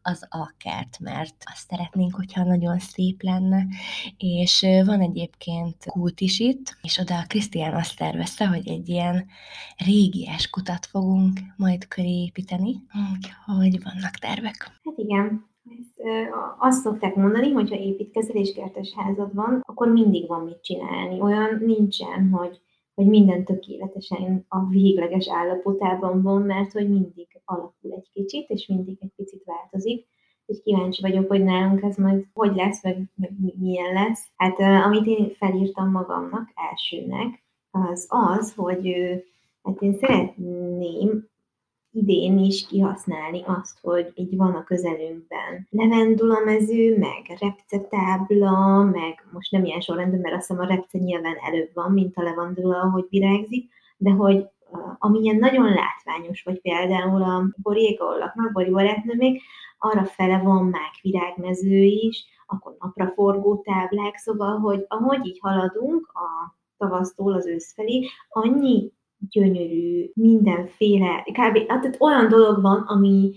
az 0.02 0.26
a 0.30 0.54
kert, 0.58 0.98
mert 1.00 1.34
azt 1.52 1.68
szeretnénk, 1.68 2.14
hogyha 2.14 2.44
nagyon 2.44 2.78
szép 2.78 3.22
lenne, 3.22 3.66
és 4.16 4.66
van 4.84 5.00
egyébként 5.00 5.84
kút 5.84 6.20
is 6.20 6.40
itt, 6.40 6.78
és 6.82 6.98
oda 6.98 7.24
Krisztián 7.26 7.74
azt 7.74 7.96
tervezte, 7.96 8.46
hogy 8.46 8.68
egy 8.68 8.88
ilyen 8.88 9.26
régies 9.76 10.50
kutat 10.50 10.86
fogunk 10.86 11.38
majd 11.56 11.88
köré 11.88 12.22
építeni, 12.22 12.76
hogy 13.46 13.82
vannak 13.82 14.14
tervek. 14.20 14.80
Hát 14.84 14.96
igen, 14.96 15.48
azt 16.58 16.82
szokták 16.82 17.14
mondani, 17.14 17.50
hogy 17.50 17.68
ha 17.68 17.76
építkezeléskertes 17.76 18.92
házad 18.96 19.34
van, 19.34 19.62
akkor 19.66 19.88
mindig 19.88 20.28
van 20.28 20.44
mit 20.44 20.62
csinálni. 20.62 21.20
Olyan 21.20 21.62
nincsen, 21.64 22.30
hogy 22.30 22.60
hogy 22.94 23.06
minden 23.06 23.44
tökéletesen 23.44 24.44
a 24.48 24.66
végleges 24.68 25.28
állapotában 25.30 26.22
van, 26.22 26.42
mert 26.42 26.72
hogy 26.72 26.88
mindig 26.88 27.40
alakul 27.44 27.92
egy 27.92 28.10
kicsit, 28.12 28.48
és 28.48 28.66
mindig 28.66 28.96
egy 29.00 29.12
picit 29.16 29.44
változik. 29.44 30.06
Úgyhogy 30.46 30.64
kíváncsi 30.64 31.02
vagyok, 31.02 31.28
hogy 31.28 31.44
nálunk 31.44 31.82
ez 31.82 31.96
majd 31.96 32.24
hogy 32.32 32.54
lesz, 32.54 32.82
meg, 32.82 33.10
meg 33.14 33.32
milyen 33.58 33.92
lesz. 33.92 34.28
Hát 34.36 34.84
amit 34.84 35.06
én 35.06 35.30
felírtam 35.30 35.90
magamnak 35.90 36.52
elsőnek, 36.54 37.44
az 37.70 38.06
az, 38.08 38.54
hogy 38.54 38.94
hát 39.62 39.80
én 39.82 39.94
szeretném 39.94 41.29
idén 41.92 42.38
is 42.38 42.66
kihasználni 42.66 43.42
azt, 43.46 43.78
hogy 43.82 44.12
így 44.14 44.36
van 44.36 44.54
a 44.54 44.64
közelünkben 44.64 45.68
mező, 46.44 46.98
meg 46.98 47.38
repcetábla, 47.38 48.84
meg 48.84 49.26
most 49.32 49.50
nem 49.50 49.64
ilyen 49.64 49.80
sorrendben, 49.80 50.20
mert 50.20 50.34
azt 50.34 50.48
hiszem 50.48 50.62
a 50.62 50.66
repce 50.66 50.98
nyilván 50.98 51.36
előbb 51.42 51.70
van, 51.74 51.92
mint 51.92 52.16
a 52.16 52.22
levandula, 52.22 52.80
ahogy 52.80 53.06
virágzik, 53.08 53.70
de 53.96 54.10
hogy 54.10 54.48
amilyen 54.98 55.36
nagyon 55.36 55.72
látványos, 55.72 56.42
vagy 56.42 56.60
például 56.60 57.22
a 57.22 57.44
borék, 57.56 58.00
ahol 58.00 58.18
laknak, 58.18 58.52
Bori 58.52 58.70
barátnőmék, 58.70 59.42
arra 59.78 60.04
fele 60.04 60.38
van 60.38 60.64
már 60.64 60.90
virágmező 61.02 61.82
is, 61.82 62.24
akkor 62.46 62.76
napraforgó 62.78 63.56
táblák, 63.56 64.16
szóval, 64.16 64.58
hogy 64.58 64.84
ahogy 64.88 65.26
így 65.26 65.38
haladunk 65.40 66.10
a 66.14 66.56
tavasztól 66.76 67.32
az 67.32 67.46
ősz 67.46 67.74
felé, 67.74 68.06
annyi 68.28 68.92
gyönyörű, 69.28 70.10
mindenféle, 70.14 71.22
kb. 71.24 71.68
Hát 71.68 71.96
olyan 71.98 72.28
dolog 72.28 72.60
van, 72.62 72.80
ami 72.80 73.32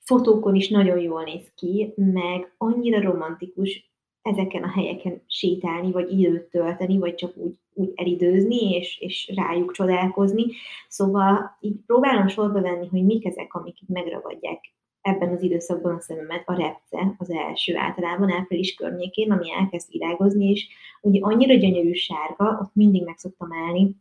fotókon 0.00 0.54
is 0.54 0.68
nagyon 0.68 0.98
jól 0.98 1.22
néz 1.22 1.52
ki, 1.54 1.92
meg 1.96 2.54
annyira 2.56 3.00
romantikus 3.00 3.92
ezeken 4.22 4.62
a 4.62 4.70
helyeken 4.70 5.22
sétálni, 5.26 5.92
vagy 5.92 6.12
időt 6.12 6.50
tölteni, 6.50 6.98
vagy 6.98 7.14
csak 7.14 7.36
úgy, 7.36 7.58
úgy 7.72 7.92
elidőzni, 7.94 8.74
és, 8.74 8.98
és 9.00 9.32
rájuk 9.34 9.72
csodálkozni. 9.72 10.44
Szóval 10.88 11.56
így 11.60 11.76
próbálom 11.86 12.28
sorba 12.28 12.60
venni, 12.60 12.86
hogy 12.86 13.04
mik 13.04 13.26
ezek, 13.26 13.54
amik 13.54 13.80
itt 13.80 13.88
megragadják 13.88 14.60
ebben 15.00 15.28
az 15.28 15.42
időszakban 15.42 15.94
a 15.94 16.00
szememet 16.00 16.42
a 16.46 16.54
repce 16.54 17.14
az 17.18 17.30
első 17.30 17.76
általában 17.76 18.30
április 18.30 18.74
környékén, 18.74 19.32
ami 19.32 19.52
elkezd 19.52 19.90
virágozni, 19.90 20.50
és 20.50 20.68
ugye 21.00 21.20
annyira 21.22 21.54
gyönyörű 21.54 21.92
sárga, 21.92 22.58
ott 22.62 22.74
mindig 22.74 23.04
meg 23.04 23.18
szoktam 23.18 23.48
állni, 23.52 23.96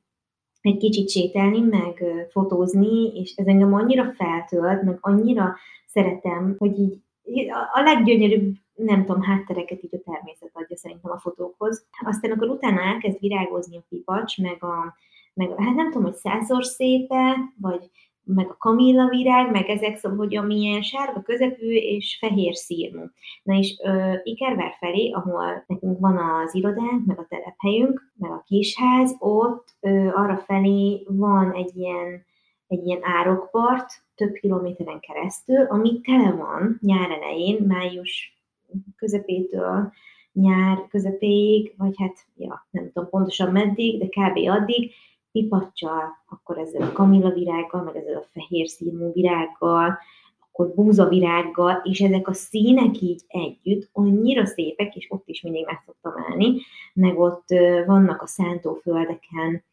egy 0.64 0.78
kicsit 0.78 1.10
sétálni, 1.10 1.60
meg 1.60 2.04
fotózni, 2.32 3.20
és 3.20 3.36
ez 3.36 3.46
engem 3.46 3.74
annyira 3.74 4.14
feltölt, 4.18 4.84
meg 4.84 4.98
annyira 5.02 5.56
szeretem, 5.88 6.56
hogy 6.58 6.80
így 6.80 7.02
a 7.74 7.82
leggyönyörűbb, 7.82 8.56
nem 8.76 9.06
tudom, 9.06 9.22
háttereket 9.22 9.84
így 9.84 9.96
a 9.96 10.12
természet 10.12 10.50
adja 10.54 10.78
szerintem 10.78 11.12
a 11.12 11.20
fotókhoz. 11.20 11.86
Aztán 12.06 12.32
akkor 12.32 12.50
utána 12.50 12.82
elkezd 12.82 13.20
virágozni 13.20 13.78
a 13.78 13.86
pipacs, 13.90 14.38
meg 14.38 14.64
a, 14.64 14.96
meg, 15.34 15.50
hát 15.58 15.76
nem 15.76 15.92
tudom, 15.92 16.04
hogy 16.04 16.20
százor 16.20 16.64
szépe, 16.64 17.36
vagy 17.62 17.90
meg 18.24 18.50
a 18.50 18.58
kamilla 18.58 19.08
virág, 19.10 19.52
meg 19.52 19.70
ezek 19.70 19.98
szóval, 19.98 20.18
hogy 20.18 20.36
amilyen 20.36 20.82
sárga 20.82 21.22
közepű 21.22 21.76
és 21.76 22.18
fehér 22.20 22.56
szírmú. 22.56 23.04
Na 23.44 23.58
és 23.58 23.76
uh, 23.84 24.14
Ikervár 24.24 24.76
felé, 24.80 25.12
ahol 25.12 25.64
nekünk 25.68 26.00
van 26.00 26.18
az 26.18 26.56
irodánk, 26.56 27.06
meg 27.06 27.20
a 27.20 27.26
telephelyünk, 27.30 28.12
meg 28.16 28.32
a 28.32 28.44
kisház, 28.46 29.16
ott 29.20 29.68
uh, 29.80 30.12
arra 30.14 30.38
felé 30.38 31.04
van 31.08 31.52
egy 31.52 31.76
ilyen, 31.76 32.26
egy 32.68 32.86
ilyen 32.86 33.02
árokpart, 33.02 34.04
több 34.16 34.34
kilométeren 34.34 35.00
keresztül, 35.00 35.66
ami 35.66 36.02
tele 36.02 36.32
van 36.32 36.78
nyár 36.82 37.12
elején, 37.12 37.64
május 37.68 38.38
közepétől 38.96 39.92
nyár 40.34 40.88
közepéig, 40.90 41.74
vagy 41.78 41.94
hát, 41.98 42.18
ja, 42.38 42.68
nem 42.72 42.92
tudom 42.92 43.10
pontosan 43.10 43.52
meddig, 43.52 44.00
de 44.00 44.06
kb. 44.06 44.38
addig, 44.38 44.92
pipacsal, 45.34 46.04
akkor 46.30 46.58
ezzel 46.58 46.82
a 46.82 46.92
kamilla 46.92 47.30
virággal, 47.30 47.84
meg 47.84 47.96
ezzel 47.96 48.16
a 48.16 48.28
fehér 48.32 48.68
színű 48.68 49.12
virággal, 49.12 49.98
akkor 50.40 50.74
búzavirággal, 50.74 51.82
és 51.84 52.00
ezek 52.00 52.28
a 52.28 52.34
színek 52.34 53.02
így 53.02 53.22
együtt 53.28 53.90
annyira 53.92 54.46
szépek, 54.46 54.96
és 54.96 55.08
ott 55.10 55.28
is 55.28 55.42
mindig 55.42 55.66
meg 55.66 55.82
szoktam 55.86 56.14
állni, 56.30 56.56
meg 56.94 57.20
ott 57.20 57.48
vannak 57.86 58.22
a 58.22 58.28
szántóföldeken 58.28 59.64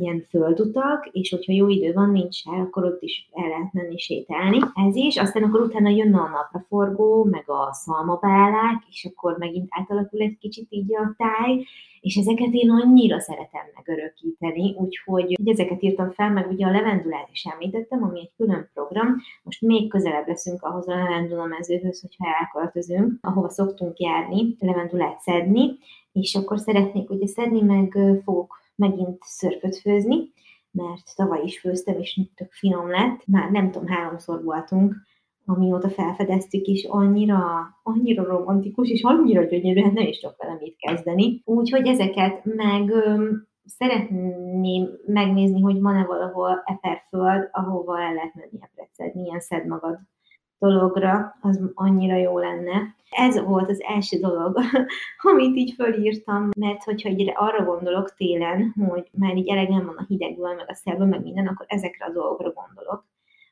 ilyen 0.00 0.26
földutak, 0.28 1.08
és 1.12 1.30
hogyha 1.30 1.52
jó 1.52 1.68
idő 1.68 1.92
van, 1.92 2.10
nincs 2.10 2.34
sár, 2.34 2.60
akkor 2.60 2.84
ott 2.84 3.02
is 3.02 3.28
el 3.32 3.48
lehet 3.48 3.72
menni 3.72 3.98
sétálni. 3.98 4.58
Ez 4.88 4.96
is, 4.96 5.16
aztán 5.16 5.42
akkor 5.42 5.60
utána 5.60 5.88
jönne 5.88 6.18
a 6.18 6.28
napraforgó, 6.28 7.24
meg 7.24 7.44
a 7.46 7.72
szalmabálák, 7.72 8.82
és 8.90 9.08
akkor 9.10 9.36
megint 9.38 9.66
átalakul 9.70 10.20
egy 10.20 10.38
kicsit 10.38 10.66
így 10.70 10.94
a 10.94 11.14
táj, 11.16 11.64
és 12.00 12.16
ezeket 12.16 12.52
én 12.52 12.70
annyira 12.70 13.20
szeretem 13.20 13.62
megörökíteni, 13.74 14.74
úgyhogy 14.78 15.36
ezeket 15.44 15.82
írtam 15.82 16.10
fel, 16.10 16.30
meg 16.30 16.50
ugye 16.50 16.66
a 16.66 16.70
levendulát 16.70 17.28
is 17.32 17.44
említettem, 17.44 18.02
ami 18.02 18.20
egy 18.20 18.32
külön 18.36 18.70
program. 18.74 19.16
Most 19.42 19.60
még 19.60 19.90
közelebb 19.90 20.26
leszünk 20.26 20.62
ahhoz 20.62 20.88
a 20.88 20.94
levendula 20.94 21.44
mezőhöz, 21.44 22.00
hogyha 22.00 22.34
elköltözünk, 22.40 23.18
ahova 23.20 23.48
szoktunk 23.48 23.98
járni, 23.98 24.56
levendulát 24.58 25.20
szedni, 25.20 25.78
és 26.12 26.34
akkor 26.34 26.58
szeretnék 26.58 27.10
ugye 27.10 27.26
szedni, 27.26 27.60
meg 27.60 27.98
fogok 28.24 28.61
megint 28.76 29.18
szörpöt 29.20 29.76
főzni, 29.76 30.32
mert 30.70 31.16
tavaly 31.16 31.42
is 31.44 31.60
főztem, 31.60 31.98
és 31.98 32.20
tök 32.34 32.52
finom 32.52 32.90
lett. 32.90 33.26
Már 33.26 33.50
nem 33.50 33.70
tudom, 33.70 33.88
háromszor 33.88 34.42
voltunk, 34.42 34.94
amióta 35.44 35.90
felfedeztük 35.90 36.66
is, 36.66 36.84
annyira, 36.84 37.40
annyira 37.82 38.24
romantikus, 38.24 38.88
és 38.88 39.02
annyira 39.02 39.44
gyönyörű, 39.44 39.80
hát 39.80 39.92
nem 39.92 40.06
is 40.06 40.18
tudok 40.18 40.42
vele 40.42 40.56
mit 40.60 40.76
kezdeni. 40.76 41.42
Úgyhogy 41.44 41.86
ezeket 41.86 42.44
meg 42.44 42.90
öm, 42.90 43.46
szeretném 43.64 44.88
megnézni, 45.06 45.60
hogy 45.60 45.80
van-e 45.80 46.04
valahol 46.04 46.62
eperföld, 46.64 47.48
ahova 47.52 48.00
el 48.00 48.14
lehet 48.14 48.34
menni 48.34 48.58
eprecet, 48.60 49.14
milyen 49.14 49.40
szed 49.40 49.66
magad 49.66 49.98
dologra, 50.62 51.36
az 51.40 51.60
annyira 51.74 52.16
jó 52.16 52.38
lenne. 52.38 52.94
Ez 53.10 53.40
volt 53.40 53.70
az 53.70 53.82
első 53.82 54.18
dolog, 54.18 54.58
amit 55.32 55.56
így 55.56 55.72
fölírtam, 55.72 56.48
mert 56.56 56.84
hogyha 56.84 57.08
így 57.08 57.32
arra 57.34 57.64
gondolok 57.64 58.14
télen, 58.14 58.74
hogy 58.88 59.08
már 59.12 59.36
így 59.36 59.48
elegem 59.48 59.84
van 59.86 59.96
a 59.96 60.04
hidegből, 60.08 60.54
meg 60.54 60.64
a 60.68 60.74
szelből, 60.74 61.06
meg 61.06 61.22
minden, 61.22 61.46
akkor 61.46 61.66
ezekre 61.68 62.04
a 62.04 62.12
dolgokra 62.12 62.52
gondolok 62.52 63.04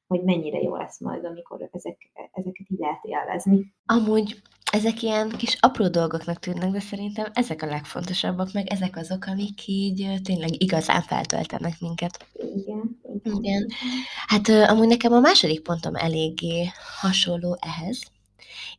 hogy 0.06 0.22
mennyire 0.22 0.60
jó 0.60 0.76
lesz 0.76 1.00
majd, 1.00 1.24
amikor 1.24 1.68
ezek, 1.72 2.10
ezeket 2.32 2.66
így 2.70 2.78
lehet 2.78 3.04
élvezni. 3.04 3.72
Amúgy 3.86 4.42
ezek 4.72 5.02
ilyen 5.02 5.28
kis 5.28 5.56
apró 5.60 5.88
dolgoknak 5.88 6.38
tűnnek, 6.38 6.70
de 6.70 6.80
szerintem 6.80 7.26
ezek 7.32 7.62
a 7.62 7.66
legfontosabbak, 7.66 8.52
meg 8.52 8.66
ezek 8.66 8.96
azok, 8.96 9.26
amik 9.26 9.66
így 9.66 10.20
tényleg 10.22 10.62
igazán 10.62 11.02
feltöltenek 11.02 11.80
minket. 11.80 12.26
Igen. 12.56 12.99
Igen. 13.22 13.66
Hát 14.26 14.48
amúgy 14.48 14.88
nekem 14.88 15.12
a 15.12 15.20
második 15.20 15.62
pontom 15.62 15.94
eléggé 15.94 16.70
hasonló 17.00 17.58
ehhez, 17.60 17.98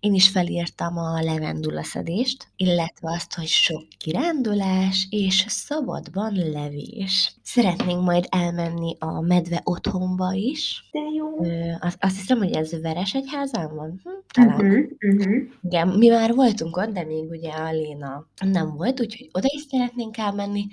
én 0.01 0.13
is 0.13 0.29
felírtam 0.29 0.97
a 0.97 1.21
levendulaszedést, 1.21 2.47
illetve 2.55 3.11
azt, 3.11 3.33
hogy 3.33 3.47
sok 3.47 3.87
kirándulás 3.97 5.07
és 5.09 5.45
szabadban 5.47 6.33
levés. 6.33 7.35
Szeretnénk 7.43 8.01
majd 8.01 8.25
elmenni 8.29 8.95
a 8.99 9.21
medve 9.21 9.61
otthonba 9.63 10.33
is. 10.33 10.89
De 10.91 10.99
jó. 11.15 11.45
Ö, 11.45 11.71
azt, 11.79 11.97
azt 11.99 12.15
hiszem, 12.15 12.37
hogy 12.37 12.51
ez 12.51 12.81
Veresegyházán 12.81 13.75
van. 13.75 14.01
Hm, 14.03 14.09
talán. 14.33 14.53
Uh-huh, 14.53 14.85
uh-huh. 14.99 15.35
Igen, 15.61 15.87
mi 15.87 16.07
már 16.07 16.33
voltunk 16.33 16.77
ott, 16.77 16.93
de 16.93 17.03
még 17.03 17.29
ugye 17.29 17.51
a 17.51 17.71
Léna 17.71 18.27
nem 18.39 18.75
volt, 18.75 18.99
úgyhogy 19.01 19.29
oda 19.31 19.47
is 19.55 19.61
szeretnénk 19.61 20.17
elmenni, 20.17 20.67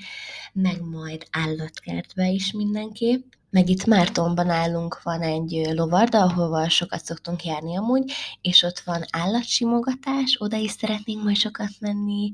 meg 0.53 0.81
majd 0.81 1.27
állatkertbe 1.31 2.29
is 2.29 2.53
mindenképp. 2.53 3.23
Meg 3.51 3.69
itt 3.69 3.85
Mártonban 3.85 4.51
állunk, 4.51 5.03
van 5.03 5.21
egy 5.21 5.69
lovarda, 5.75 6.23
ahova 6.23 6.69
sokat 6.69 7.05
szoktunk 7.05 7.45
járni 7.45 7.77
amúgy, 7.77 8.13
és 8.41 8.63
ott 8.63 8.79
van 8.79 9.05
állatsimogatás, 9.11 10.37
oda 10.39 10.57
is 10.57 10.71
szeretnénk 10.71 11.23
majd 11.23 11.37
sokat 11.37 11.71
menni, 11.81 12.33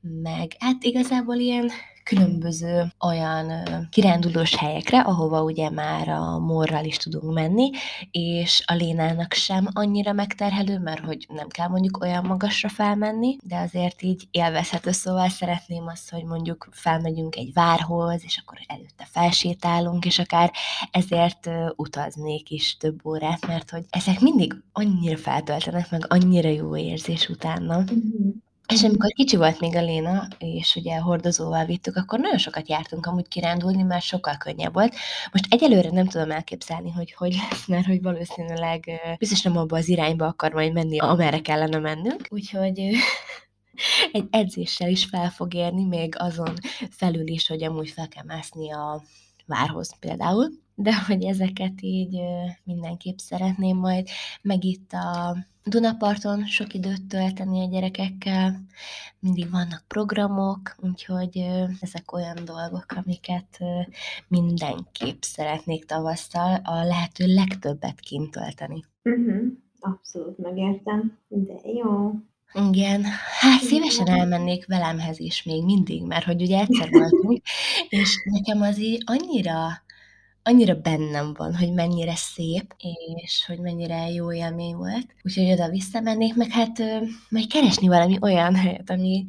meg 0.00 0.56
hát 0.58 0.84
igazából 0.84 1.36
ilyen 1.36 1.70
különböző 2.04 2.92
olyan 3.00 3.52
kirándulós 3.90 4.56
helyekre, 4.56 5.00
ahova 5.00 5.42
ugye 5.42 5.70
már 5.70 6.08
a 6.08 6.38
morral 6.38 6.84
is 6.84 6.96
tudunk 6.96 7.34
menni, 7.34 7.70
és 8.10 8.62
a 8.66 8.74
Lénának 8.74 9.32
sem 9.32 9.68
annyira 9.72 10.12
megterhelő, 10.12 10.78
mert 10.78 11.04
hogy 11.04 11.26
nem 11.28 11.48
kell 11.48 11.68
mondjuk 11.68 12.02
olyan 12.02 12.24
magasra 12.24 12.68
felmenni, 12.68 13.36
de 13.42 13.56
azért 13.56 14.02
így 14.02 14.28
élvezhető, 14.30 14.92
szóval 14.92 15.28
szeretném 15.28 15.86
azt, 15.86 16.10
hogy 16.10 16.24
mondjuk 16.24 16.68
felmegyünk 16.70 17.36
egy 17.36 17.52
várhoz, 17.52 18.22
és 18.24 18.42
akkor 18.44 18.58
előtte 18.66 19.06
felsétálunk, 19.10 20.04
és 20.04 20.18
akár 20.18 20.52
ezért 20.90 21.50
utaznék 21.76 22.50
is 22.50 22.76
több 22.76 23.06
órát, 23.06 23.46
mert 23.46 23.70
hogy 23.70 23.84
ezek 23.90 24.20
mindig 24.20 24.62
annyira 24.72 25.16
feltöltenek, 25.16 25.90
meg 25.90 26.04
annyira 26.08 26.48
jó 26.48 26.76
érzés 26.76 27.28
utána. 27.28 27.78
Mm-hmm. 27.78 28.30
És 28.68 28.82
amikor 28.82 29.10
kicsi 29.10 29.36
volt 29.36 29.60
még 29.60 29.76
a 29.76 29.82
Léna, 29.82 30.28
és 30.38 30.76
ugye 30.76 30.96
hordozóval 30.96 31.64
vittük, 31.64 31.96
akkor 31.96 32.18
nagyon 32.18 32.38
sokat 32.38 32.68
jártunk 32.68 33.06
amúgy 33.06 33.28
kirándulni, 33.28 33.82
mert 33.82 34.04
sokkal 34.04 34.36
könnyebb 34.36 34.72
volt. 34.72 34.94
Most 35.32 35.46
egyelőre 35.48 35.90
nem 35.90 36.06
tudom 36.06 36.30
elképzelni, 36.30 36.90
hogy 36.90 37.12
hogy 37.12 37.36
lesz, 37.50 37.66
mert 37.66 37.86
hogy 37.86 38.02
valószínűleg 38.02 38.90
biztos 39.18 39.42
nem 39.42 39.56
abba 39.56 39.76
az 39.76 39.88
irányba 39.88 40.26
akar 40.26 40.52
majd 40.52 40.72
menni, 40.72 40.98
amerre 40.98 41.40
kellene 41.40 41.78
mennünk. 41.78 42.26
Úgyhogy 42.30 42.78
egy 44.12 44.26
edzéssel 44.30 44.88
is 44.88 45.04
fel 45.04 45.30
fog 45.30 45.54
érni, 45.54 45.84
még 45.84 46.14
azon 46.18 46.54
felül 46.90 47.26
is, 47.26 47.46
hogy 47.48 47.64
amúgy 47.64 47.90
fel 47.90 48.08
kell 48.08 48.24
mászni 48.24 48.72
a 48.72 49.02
várhoz 49.46 49.98
például. 49.98 50.63
De 50.74 50.94
hogy 51.06 51.24
ezeket 51.24 51.80
így 51.80 52.20
mindenképp 52.64 53.16
szeretném 53.16 53.76
majd, 53.76 54.08
meg 54.42 54.64
itt 54.64 54.92
a 54.92 55.36
Dunaparton 55.64 56.46
sok 56.46 56.74
időt 56.74 57.06
tölteni 57.06 57.60
a 57.60 57.68
gyerekekkel, 57.68 58.60
mindig 59.18 59.50
vannak 59.50 59.84
programok, 59.88 60.76
úgyhogy 60.80 61.38
ezek 61.80 62.12
olyan 62.12 62.44
dolgok, 62.44 62.86
amiket 63.04 63.58
mindenképp 64.28 65.20
szeretnék 65.20 65.84
tavasszal 65.84 66.60
a 66.64 66.84
lehető 66.84 67.26
legtöbbet 67.26 68.00
kint 68.00 68.30
tölteni. 68.30 68.84
Uh-huh. 69.02 69.42
Abszolút 69.80 70.38
megértem, 70.38 71.18
de 71.28 71.54
jó. 71.74 72.10
Igen, 72.68 73.04
hát 73.40 73.60
szívesen 73.60 74.06
elmennék 74.06 74.66
velemhez 74.66 75.18
is 75.18 75.42
még 75.42 75.64
mindig, 75.64 76.06
mert 76.06 76.24
hogy 76.24 76.42
ugye 76.42 76.58
egyszer 76.58 76.90
voltunk, 76.90 77.40
és 77.88 78.16
nekem 78.24 78.62
az 78.62 78.78
így 78.78 79.02
annyira 79.06 79.83
annyira 80.44 80.74
bennem 80.74 81.34
van, 81.36 81.54
hogy 81.54 81.72
mennyire 81.72 82.14
szép, 82.14 82.74
és 83.22 83.44
hogy 83.46 83.58
mennyire 83.58 84.10
jó 84.10 84.32
élmény 84.32 84.76
volt. 84.76 85.06
Úgyhogy 85.22 85.52
oda 85.52 85.68
visszamennék, 85.68 86.36
meg 86.36 86.50
hát 86.50 86.78
majd 87.30 87.46
keresni 87.46 87.88
valami 87.88 88.18
olyan 88.20 88.54
helyet, 88.54 88.90
ami 88.90 89.24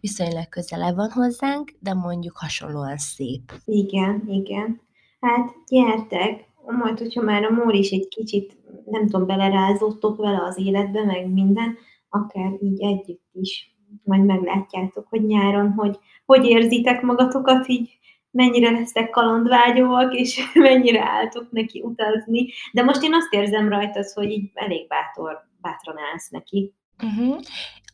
viszonylag 0.00 0.48
közelebb 0.48 0.96
van 0.96 1.10
hozzánk, 1.10 1.72
de 1.80 1.94
mondjuk 1.94 2.36
hasonlóan 2.36 2.96
szép. 2.96 3.52
Igen, 3.64 4.24
igen. 4.28 4.80
Hát 5.20 5.54
gyertek, 5.68 6.48
majd, 6.78 6.98
hogyha 6.98 7.22
már 7.22 7.44
a 7.44 7.50
Móri 7.50 7.78
is 7.78 7.90
egy 7.90 8.08
kicsit, 8.08 8.58
nem 8.84 9.08
tudom, 9.08 9.26
belerázottok 9.26 10.16
vele 10.16 10.42
az 10.42 10.58
életbe, 10.58 11.04
meg 11.04 11.32
minden, 11.32 11.76
akár 12.08 12.52
így 12.62 12.82
együtt 12.82 13.28
is, 13.32 13.74
majd 14.04 14.24
meglátjátok, 14.24 15.06
hogy 15.08 15.26
nyáron, 15.26 15.72
hogy 15.72 15.98
hogy 16.26 16.44
érzitek 16.44 17.02
magatokat 17.02 17.68
így 17.68 17.98
mennyire 18.30 18.70
lesztek 18.70 19.10
kalandvágyóak, 19.10 20.14
és 20.14 20.40
mennyire 20.54 21.02
álltok 21.04 21.50
neki 21.50 21.82
utazni. 21.84 22.48
De 22.72 22.82
most 22.82 23.02
én 23.02 23.14
azt 23.14 23.32
érzem 23.32 23.68
rajtad, 23.68 24.04
hogy 24.14 24.30
így 24.30 24.50
elég 24.54 24.86
bátor, 24.88 25.48
bátran 25.60 25.96
állsz 26.12 26.28
neki. 26.28 26.74
Uh-huh. 27.02 27.40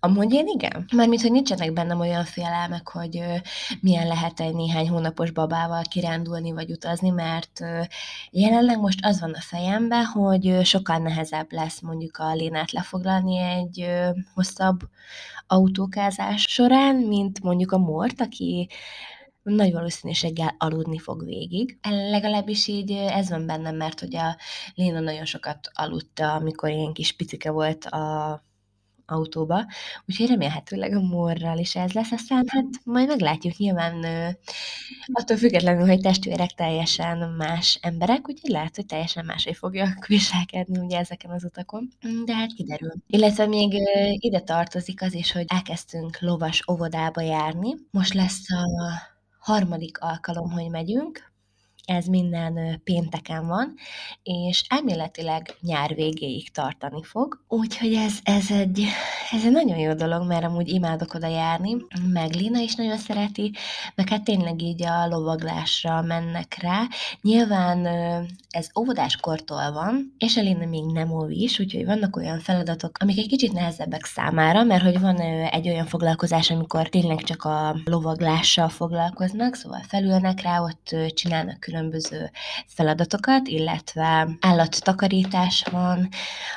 Amúgy 0.00 0.32
én 0.32 0.46
igen. 0.46 0.84
Mármint, 0.94 1.22
hogy 1.22 1.30
nincsenek 1.30 1.72
bennem 1.72 2.00
olyan 2.00 2.24
félelmek, 2.24 2.88
hogy 2.88 3.18
ö, 3.18 3.34
milyen 3.80 4.06
lehet 4.06 4.40
egy 4.40 4.54
néhány 4.54 4.88
hónapos 4.88 5.30
babával 5.30 5.82
kirándulni 5.90 6.52
vagy 6.52 6.70
utazni, 6.70 7.10
mert 7.10 7.60
ö, 7.60 7.80
jelenleg 8.30 8.80
most 8.80 8.98
az 9.02 9.20
van 9.20 9.32
a 9.32 9.40
fejemben, 9.40 10.04
hogy 10.04 10.48
ö, 10.48 10.62
sokkal 10.62 10.98
nehezebb 10.98 11.52
lesz 11.52 11.80
mondjuk 11.80 12.16
a 12.16 12.34
lénát 12.34 12.72
lefoglalni 12.72 13.38
egy 13.38 13.80
ö, 13.80 14.08
hosszabb 14.34 14.78
autókázás 15.46 16.42
során, 16.48 16.96
mint 16.96 17.42
mondjuk 17.42 17.72
a 17.72 17.78
mort, 17.78 18.20
aki 18.20 18.68
nagy 19.54 19.72
valószínűséggel 19.72 20.54
aludni 20.58 20.98
fog 20.98 21.24
végig. 21.24 21.78
Legalábbis 21.88 22.66
így 22.66 22.90
ez 22.90 23.30
van 23.30 23.46
bennem, 23.46 23.76
mert 23.76 24.00
hogy 24.00 24.16
a 24.16 24.36
Léna 24.74 25.00
nagyon 25.00 25.24
sokat 25.24 25.70
aludta, 25.72 26.32
amikor 26.32 26.70
ilyen 26.70 26.92
kis 26.92 27.12
picike 27.12 27.50
volt 27.50 27.84
a 27.84 28.44
autóba, 29.06 29.66
úgyhogy 30.06 30.26
remélhetőleg 30.26 30.92
a 30.92 31.00
morral 31.00 31.58
is 31.58 31.76
ez 31.76 31.92
lesz, 31.92 32.12
aztán 32.12 32.44
hát 32.48 32.64
majd 32.84 33.08
meglátjuk 33.08 33.56
nyilván 33.56 34.04
attól 35.12 35.36
függetlenül, 35.36 35.86
hogy 35.86 36.00
testvérek 36.00 36.50
teljesen 36.50 37.18
más 37.18 37.78
emberek, 37.82 38.28
úgyhogy 38.28 38.50
lehet, 38.50 38.76
hogy 38.76 38.86
teljesen 38.86 39.24
máshogy 39.24 39.56
fogja 39.56 39.98
viselkedni 40.06 40.78
ugye 40.78 40.98
ezeken 40.98 41.30
az 41.30 41.44
utakon, 41.44 41.88
de 42.24 42.34
hát 42.34 42.52
kiderül. 42.52 42.92
Illetve 43.06 43.46
még 43.46 43.74
ide 44.18 44.40
tartozik 44.40 45.02
az 45.02 45.14
is, 45.14 45.32
hogy 45.32 45.44
elkezdtünk 45.46 46.20
lovas 46.20 46.62
óvodába 46.70 47.20
járni. 47.20 47.74
Most 47.90 48.14
lesz 48.14 48.50
a 48.50 49.14
harmadik 49.46 49.98
alkalom, 50.00 50.50
hogy 50.50 50.70
megyünk, 50.70 51.32
ez 51.86 52.06
minden 52.06 52.80
pénteken 52.84 53.46
van, 53.46 53.74
és 54.22 54.64
elméletileg 54.68 55.56
nyár 55.60 55.94
végéig 55.94 56.50
tartani 56.50 57.02
fog. 57.02 57.44
Úgyhogy 57.48 57.94
ez, 57.94 58.18
ez, 58.22 58.50
egy, 58.50 58.84
ez 59.30 59.44
egy 59.44 59.52
nagyon 59.52 59.78
jó 59.78 59.92
dolog, 59.92 60.26
mert 60.26 60.44
amúgy 60.44 60.68
imádok 60.68 61.14
oda 61.14 61.26
járni, 61.26 61.76
meg 62.12 62.34
Lina 62.34 62.58
is 62.58 62.74
nagyon 62.74 62.96
szereti, 62.96 63.52
meg 63.94 64.08
hát 64.08 64.24
tényleg 64.24 64.62
így 64.62 64.82
a 64.82 65.06
lovaglásra 65.06 66.02
mennek 66.02 66.56
rá. 66.60 66.82
Nyilván 67.22 67.86
ez 68.50 68.68
óvodáskortól 68.78 69.72
van, 69.72 70.14
és 70.18 70.36
a 70.36 70.40
Lina 70.40 70.66
még 70.66 70.84
nem 70.84 71.10
óvis, 71.10 71.58
úgyhogy 71.58 71.84
vannak 71.84 72.16
olyan 72.16 72.40
feladatok, 72.40 72.96
amik 73.00 73.18
egy 73.18 73.28
kicsit 73.28 73.52
nehezebbek 73.52 74.04
számára, 74.04 74.62
mert 74.62 74.82
hogy 74.82 75.00
van 75.00 75.20
egy 75.50 75.68
olyan 75.68 75.86
foglalkozás, 75.86 76.50
amikor 76.50 76.88
tényleg 76.88 77.22
csak 77.22 77.44
a 77.44 77.76
lovaglással 77.84 78.68
foglalkoznak, 78.68 79.54
szóval 79.54 79.82
felülnek 79.88 80.42
rá, 80.42 80.60
ott 80.60 80.96
csinálnak 81.14 81.60
külön 81.60 81.75
különböző 81.76 82.30
feladatokat, 82.66 83.48
illetve 83.48 84.28
állattakarítás 84.40 85.64
van, 85.70 86.08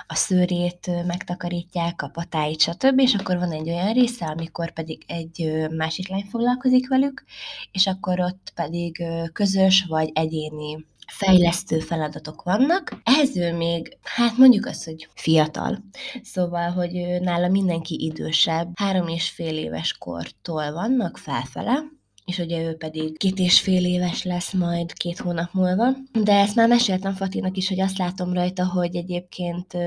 a 0.07 0.15
szőrét 0.15 1.05
megtakarítják, 1.05 2.01
a 2.01 2.07
patáit, 2.07 2.61
stb. 2.61 2.99
És 2.99 3.13
akkor 3.13 3.37
van 3.37 3.51
egy 3.51 3.69
olyan 3.69 3.93
része, 3.93 4.25
amikor 4.25 4.71
pedig 4.71 5.03
egy 5.07 5.67
másik 5.71 6.07
lány 6.07 6.25
foglalkozik 6.29 6.89
velük, 6.89 7.23
és 7.71 7.87
akkor 7.87 8.19
ott 8.19 8.51
pedig 8.55 9.03
közös 9.33 9.85
vagy 9.87 10.09
egyéni 10.13 10.85
fejlesztő 11.07 11.79
feladatok 11.79 12.43
vannak. 12.43 13.01
Ehhez 13.03 13.37
ő 13.37 13.53
még, 13.53 13.97
hát 14.03 14.37
mondjuk 14.37 14.65
azt, 14.65 14.85
hogy 14.85 15.07
fiatal. 15.13 15.83
Szóval, 16.23 16.71
hogy 16.71 17.21
nála 17.21 17.47
mindenki 17.47 18.03
idősebb, 18.05 18.71
három 18.75 19.07
és 19.07 19.29
fél 19.29 19.57
éves 19.57 19.97
kortól 19.97 20.71
vannak 20.71 21.17
felfele, 21.17 21.83
és 22.29 22.37
ugye 22.37 22.61
ő 22.61 22.75
pedig 22.75 23.17
két 23.17 23.39
és 23.39 23.59
fél 23.59 23.85
éves 23.85 24.23
lesz 24.23 24.53
majd 24.53 24.93
két 24.93 25.17
hónap 25.17 25.53
múlva. 25.53 25.89
De 26.11 26.33
ezt 26.33 26.55
már 26.55 26.67
meséltem 26.67 27.13
Fatinak 27.13 27.57
is, 27.57 27.67
hogy 27.67 27.79
azt 27.79 27.97
látom 27.97 28.33
rajta, 28.33 28.67
hogy 28.67 28.95
egyébként 28.95 29.77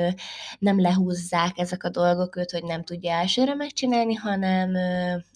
nem 0.58 0.80
lehúzzák 0.80 1.58
ezek 1.58 1.84
a 1.84 1.90
dolgok 1.90 2.36
őt, 2.36 2.50
hogy 2.50 2.64
nem 2.64 2.84
tudja 2.84 3.12
elsőre 3.12 3.54
megcsinálni, 3.54 4.14
hanem 4.14 4.76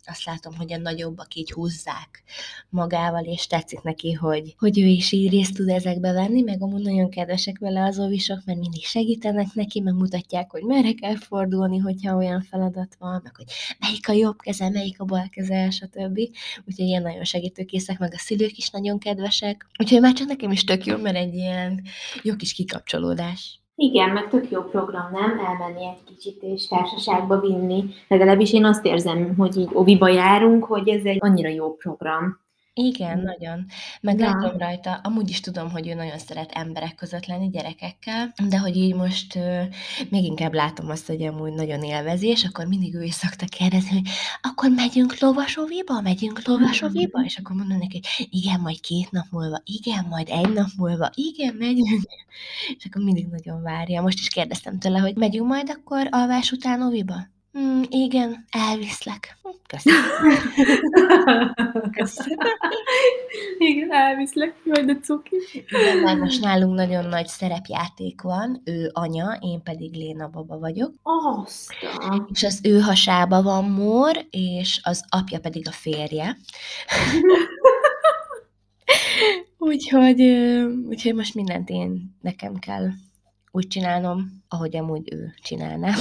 azt 0.09 0.25
látom, 0.25 0.55
hogy 0.57 0.73
a 0.73 0.79
nagyobbak 0.79 1.35
így 1.35 1.51
húzzák 1.51 2.23
magával, 2.69 3.25
és 3.25 3.47
tetszik 3.47 3.83
neki, 3.83 4.12
hogy, 4.12 4.55
hogy 4.59 4.81
ő 4.81 4.87
is 4.87 5.12
így 5.12 5.31
részt 5.31 5.55
tud 5.55 5.69
ezekbe 5.69 6.12
venni, 6.12 6.42
meg 6.42 6.62
amúgy 6.62 6.83
nagyon 6.83 7.11
kedvesek 7.11 7.59
vele 7.59 7.85
az 7.85 7.99
óvisok, 7.99 8.40
mert 8.45 8.59
mindig 8.59 8.85
segítenek 8.85 9.47
neki, 9.55 9.81
meg 9.81 9.95
mutatják, 9.95 10.51
hogy 10.51 10.62
merre 10.62 10.92
kell 10.92 11.16
fordulni, 11.16 11.79
hogyha 11.79 12.16
olyan 12.16 12.42
feladat 12.42 12.97
van, 12.99 13.21
meg 13.23 13.37
hogy 13.37 13.47
melyik 13.79 14.09
a 14.09 14.12
jobb 14.12 14.38
keze, 14.38 14.71
melyik 14.71 15.01
a 15.01 15.05
bal 15.05 15.29
keze, 15.31 15.71
stb. 15.71 16.19
Úgyhogy 16.64 16.87
ilyen 16.87 17.03
nagyon 17.03 17.25
segítőkészek, 17.25 17.99
meg 17.99 18.14
a 18.14 18.19
szülők 18.19 18.57
is 18.57 18.71
nagyon 18.71 18.99
kedvesek. 18.99 19.66
Úgyhogy 19.79 20.01
már 20.01 20.12
csak 20.12 20.29
nekem 20.29 20.51
is 20.51 20.64
tök 20.64 20.87
jó, 20.87 20.97
mert 20.97 21.16
egy 21.16 21.35
ilyen 21.35 21.83
jó 22.23 22.37
kis 22.37 22.53
kikapcsolódás. 22.53 23.61
Igen, 23.79 24.11
meg 24.11 24.29
tök 24.29 24.51
jó 24.51 24.62
program, 24.62 25.11
nem? 25.12 25.39
Elmenni 25.39 25.87
egy 25.87 26.05
kicsit 26.05 26.43
és 26.43 26.67
társaságba 26.67 27.41
vinni. 27.41 27.85
Legalábbis 28.09 28.53
én 28.53 28.65
azt 28.65 28.85
érzem, 28.85 29.35
hogy 29.37 29.57
így 29.57 29.71
oviba 29.73 30.09
járunk, 30.09 30.65
hogy 30.65 30.89
ez 30.89 31.05
egy 31.05 31.19
annyira 31.21 31.49
jó 31.49 31.75
program. 31.75 32.46
Igen, 32.79 33.19
nagyon. 33.19 33.67
Meg 34.01 34.19
ja. 34.19 34.27
látom 34.27 34.59
rajta, 34.59 34.95
amúgy 34.95 35.31
is 35.31 35.41
tudom, 35.41 35.71
hogy 35.71 35.89
ő 35.89 35.95
nagyon 35.95 36.19
szeret 36.19 36.53
emberek 36.53 36.95
között 36.95 37.27
lenni, 37.27 37.49
gyerekekkel, 37.49 38.33
de 38.49 38.59
hogy 38.59 38.77
így 38.77 38.95
most 38.95 39.35
uh, 39.35 39.62
még 40.09 40.25
inkább 40.25 40.55
látom 40.55 40.89
azt, 40.89 41.07
hogy 41.07 41.23
amúgy 41.23 41.53
nagyon 41.53 41.83
élvezi, 41.83 42.27
és 42.27 42.45
akkor 42.45 42.67
mindig 42.67 42.95
ő 42.95 43.03
is 43.03 43.15
szokta 43.15 43.47
kérdezni, 43.47 43.91
hogy 43.91 44.09
akkor 44.41 44.71
megyünk 44.71 45.19
lovasoviba, 45.19 46.01
megyünk 46.01 46.47
lovasoviba, 46.47 47.23
és 47.25 47.39
akkor 47.39 47.57
mondom 47.57 47.79
neki, 47.79 48.01
hogy 48.17 48.29
igen, 48.31 48.61
majd 48.61 48.81
két 48.81 49.11
nap 49.11 49.27
múlva, 49.31 49.62
igen, 49.65 50.07
majd 50.09 50.29
egy 50.29 50.53
nap 50.53 50.69
múlva, 50.77 51.11
igen, 51.15 51.55
megyünk. 51.55 52.03
És 52.79 52.85
akkor 52.85 53.03
mindig 53.03 53.27
nagyon 53.27 53.62
várja. 53.62 54.03
Most 54.03 54.19
is 54.19 54.29
kérdeztem 54.29 54.79
tőle, 54.79 54.99
hogy 54.99 55.17
megyünk 55.17 55.47
majd 55.47 55.71
akkor 55.71 56.09
alvás 56.11 56.53
után 56.53 56.83
oviba? 56.83 57.35
Mm, 57.59 57.83
igen, 57.88 58.45
elviszlek. 58.51 59.38
Köszönöm. 59.66 60.01
Köszönöm. 61.92 62.38
igen, 63.59 63.92
elviszlek, 63.92 64.55
majd 64.64 64.88
a 64.88 64.99
cuki. 65.03 65.37
Igen, 65.69 65.99
már 65.99 66.16
most 66.16 66.40
nálunk 66.40 66.75
nagyon 66.75 67.07
nagy 67.07 67.27
szerepjáték 67.27 68.23
van. 68.23 68.62
Ő 68.64 68.90
anya, 68.92 69.38
én 69.40 69.62
pedig 69.62 69.95
Léna 69.95 70.29
baba 70.29 70.59
vagyok. 70.59 70.92
Aztán. 71.03 72.29
És 72.33 72.42
az 72.42 72.61
ő 72.62 72.81
hasába 72.81 73.42
van 73.42 73.64
Mór, 73.64 74.27
és 74.31 74.81
az 74.83 75.05
apja 75.09 75.40
pedig 75.40 75.69
a 75.69 75.73
férje. 75.73 76.37
úgyhogy, 79.59 80.21
úgyhogy 80.88 81.14
most 81.14 81.35
mindent 81.35 81.69
én 81.69 82.16
nekem 82.21 82.59
kell 82.59 82.88
úgy 83.51 83.66
csinálnom, 83.66 84.42
ahogy 84.49 84.77
amúgy 84.77 85.12
ő 85.12 85.35
csinálná. 85.42 85.95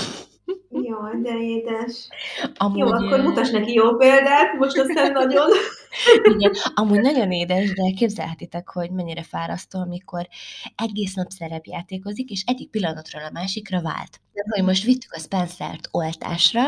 Jaj, 1.02 1.22
de 1.22 1.40
édes. 1.40 2.08
Amúgy, 2.56 2.78
jó, 2.78 2.88
akkor 2.88 3.22
mutas 3.22 3.50
neki 3.50 3.74
jó 3.74 3.96
példát, 3.96 4.54
most 4.58 4.78
aztán 4.78 5.12
nagyon... 5.12 5.50
Igen, 6.36 6.52
amúgy 6.74 7.02
nagyon 7.02 7.32
édes, 7.32 7.74
de 7.74 7.92
képzelhetitek, 7.96 8.70
hogy 8.70 8.92
mennyire 8.92 9.24
fárasztó, 9.24 9.80
amikor 9.80 10.28
egész 10.76 11.14
nap 11.14 11.30
szerepjátékozik, 11.30 12.30
és 12.30 12.44
egyik 12.46 12.70
pillanatról 12.70 13.24
a 13.24 13.32
másikra 13.32 13.82
vált. 13.82 14.22
Hogy 14.50 14.64
most 14.64 14.84
vittük 14.84 15.14
a 15.14 15.20
Spencer-t 15.20 15.88
oltásra, 15.92 16.62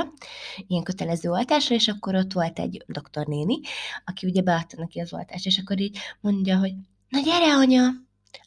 ilyen 0.68 0.84
kötelező 0.84 1.30
oltásra, 1.30 1.76
és 1.76 1.88
akkor 1.88 2.16
ott 2.16 2.34
volt 2.34 2.60
egy 2.60 2.84
doktornéni, 2.88 3.60
aki 4.06 4.28
ugye 4.28 4.42
beadta 4.42 4.76
neki 4.80 5.00
az 5.00 5.14
oltást, 5.14 5.46
és 5.46 5.58
akkor 5.58 5.80
így 5.80 5.98
mondja, 6.22 6.58
hogy 6.58 6.74
na 7.10 7.20
gyere, 7.20 7.54
anya, 7.54 7.90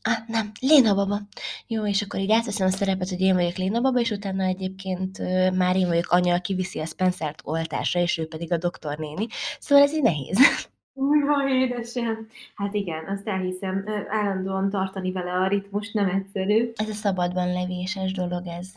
Ah, 0.03 0.29
nem, 0.29 0.53
Léna 0.61 0.95
baba. 0.95 1.21
Jó, 1.67 1.87
és 1.87 2.03
akkor 2.03 2.21
így 2.21 2.33
átveszem 2.33 2.67
a 2.67 2.71
szerepet, 2.71 3.09
hogy 3.09 3.21
én 3.21 3.35
vagyok 3.35 3.57
Léna 3.57 3.81
baba, 3.81 4.01
és 4.01 4.11
utána 4.11 4.45
egyébként 4.45 5.19
már 5.57 5.77
én 5.77 5.87
vagyok 5.87 6.11
anya, 6.11 6.35
aki 6.35 6.55
viszi 6.55 6.79
a 6.79 6.87
Spencert 6.87 7.41
oltásra, 7.45 8.01
és 8.01 8.19
ő 8.19 8.27
pedig 8.27 8.53
a 8.53 8.57
doktornéni. 8.57 9.27
Szóval 9.59 9.85
ez 9.85 9.95
így 9.95 10.03
nehéz. 10.03 10.39
Újha, 10.95 11.49
édesem. 11.49 12.29
Hát 12.55 12.75
igen, 12.75 13.05
azt 13.07 13.29
elhiszem, 13.29 13.85
állandóan 14.09 14.71
tartani 14.71 15.13
vele 15.13 15.33
a 15.33 15.49
ritmus 15.49 15.93
nem 15.93 16.09
egyszerű. 16.09 16.73
Ez 16.75 16.89
a 16.89 16.93
szabadban 16.93 17.53
levéses 17.53 18.13
dolog, 18.13 18.47
ez 18.47 18.69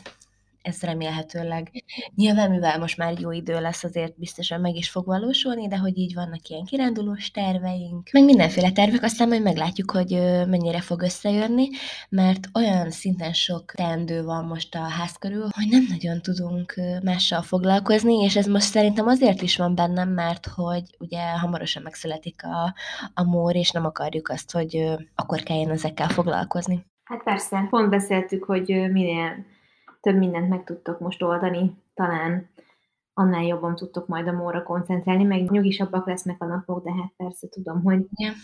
ez 0.64 0.82
remélhetőleg 0.82 1.70
nyilván, 2.14 2.50
mivel 2.50 2.78
most 2.78 2.96
már 2.96 3.20
jó 3.20 3.30
idő 3.30 3.60
lesz, 3.60 3.84
azért 3.84 4.18
biztosan 4.18 4.60
meg 4.60 4.74
is 4.74 4.90
fog 4.90 5.06
valósulni, 5.06 5.68
de 5.68 5.78
hogy 5.78 5.98
így 5.98 6.14
vannak 6.14 6.48
ilyen 6.48 6.64
kirándulós 6.64 7.30
terveink, 7.30 8.08
meg 8.12 8.24
mindenféle 8.24 8.72
tervek, 8.72 9.02
aztán 9.02 9.28
majd 9.28 9.42
meglátjuk, 9.42 9.90
hogy 9.90 10.10
mennyire 10.48 10.80
fog 10.80 11.02
összejönni, 11.02 11.68
mert 12.08 12.48
olyan 12.54 12.90
szinten 12.90 13.32
sok 13.32 13.72
teendő 13.72 14.22
van 14.22 14.44
most 14.44 14.74
a 14.74 14.78
ház 14.78 15.16
körül, 15.16 15.48
hogy 15.50 15.66
nem 15.70 15.86
nagyon 15.88 16.20
tudunk 16.20 16.74
mással 17.02 17.42
foglalkozni, 17.42 18.22
és 18.22 18.36
ez 18.36 18.46
most 18.46 18.66
szerintem 18.66 19.06
azért 19.06 19.42
is 19.42 19.56
van 19.56 19.74
bennem, 19.74 20.08
mert 20.08 20.46
hogy 20.46 20.82
ugye 20.98 21.20
hamarosan 21.38 21.82
megszületik 21.82 22.42
a, 22.44 22.74
a 23.14 23.24
mór, 23.24 23.56
és 23.56 23.70
nem 23.70 23.84
akarjuk 23.84 24.28
azt, 24.28 24.52
hogy 24.52 24.94
akkor 25.14 25.42
kelljen 25.42 25.70
ezekkel 25.70 26.08
foglalkozni. 26.08 26.84
Hát 27.04 27.22
persze, 27.22 27.66
pont 27.70 27.90
beszéltük, 27.90 28.44
hogy 28.44 28.68
minél 28.68 29.52
több 30.04 30.16
mindent 30.16 30.48
meg 30.48 30.64
tudtok 30.64 31.00
most 31.00 31.22
oldani, 31.22 31.72
talán 31.94 32.48
annál 33.14 33.42
jobban 33.44 33.74
tudtok 33.74 34.06
majd 34.06 34.28
a 34.28 34.32
móra 34.32 34.62
koncentrálni, 34.62 35.24
meg 35.24 35.50
nyugisabbak 35.50 36.06
lesznek 36.06 36.42
a 36.42 36.46
napok, 36.46 36.84
de 36.84 36.92
hát 36.92 37.12
persze 37.16 37.48
tudom, 37.48 37.82
hogy 37.82 38.06
Igen. 38.14 38.34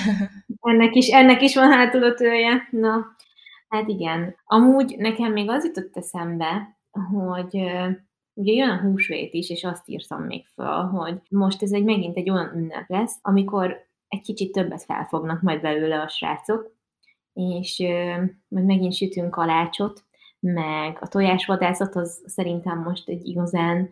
ennek 0.70 0.94
is, 0.94 1.08
ennek 1.08 1.42
is 1.42 1.54
van 1.54 1.72
hátulötője. 1.72 2.68
Na, 2.70 3.06
hát 3.68 3.88
igen. 3.88 4.34
Amúgy 4.44 4.94
nekem 4.98 5.32
még 5.32 5.50
az 5.50 5.64
jutott 5.64 5.96
eszembe, 5.96 6.78
hogy 6.90 7.54
ugye 8.32 8.52
jön 8.52 8.70
a 8.70 8.80
húsvét 8.80 9.34
is, 9.34 9.50
és 9.50 9.64
azt 9.64 9.88
írtam 9.88 10.22
még 10.22 10.46
fel, 10.46 10.82
hogy 10.82 11.20
most 11.28 11.62
ez 11.62 11.72
egy 11.72 11.84
megint 11.84 12.16
egy 12.16 12.30
olyan 12.30 12.56
ünnep 12.56 12.88
lesz, 12.88 13.18
amikor 13.22 13.86
egy 14.08 14.22
kicsit 14.22 14.52
többet 14.52 14.82
felfognak 14.82 15.42
majd 15.42 15.60
belőle 15.60 16.00
a 16.00 16.08
srácok, 16.08 16.72
és 17.32 17.78
majd 18.48 18.64
megint 18.64 18.94
sütünk 18.94 19.30
kalácsot, 19.30 20.04
meg. 20.44 20.98
A 21.00 21.08
tojásvadászat 21.08 21.96
az 21.96 22.22
szerintem 22.26 22.78
most 22.78 23.08
egy 23.08 23.26
igazán 23.26 23.90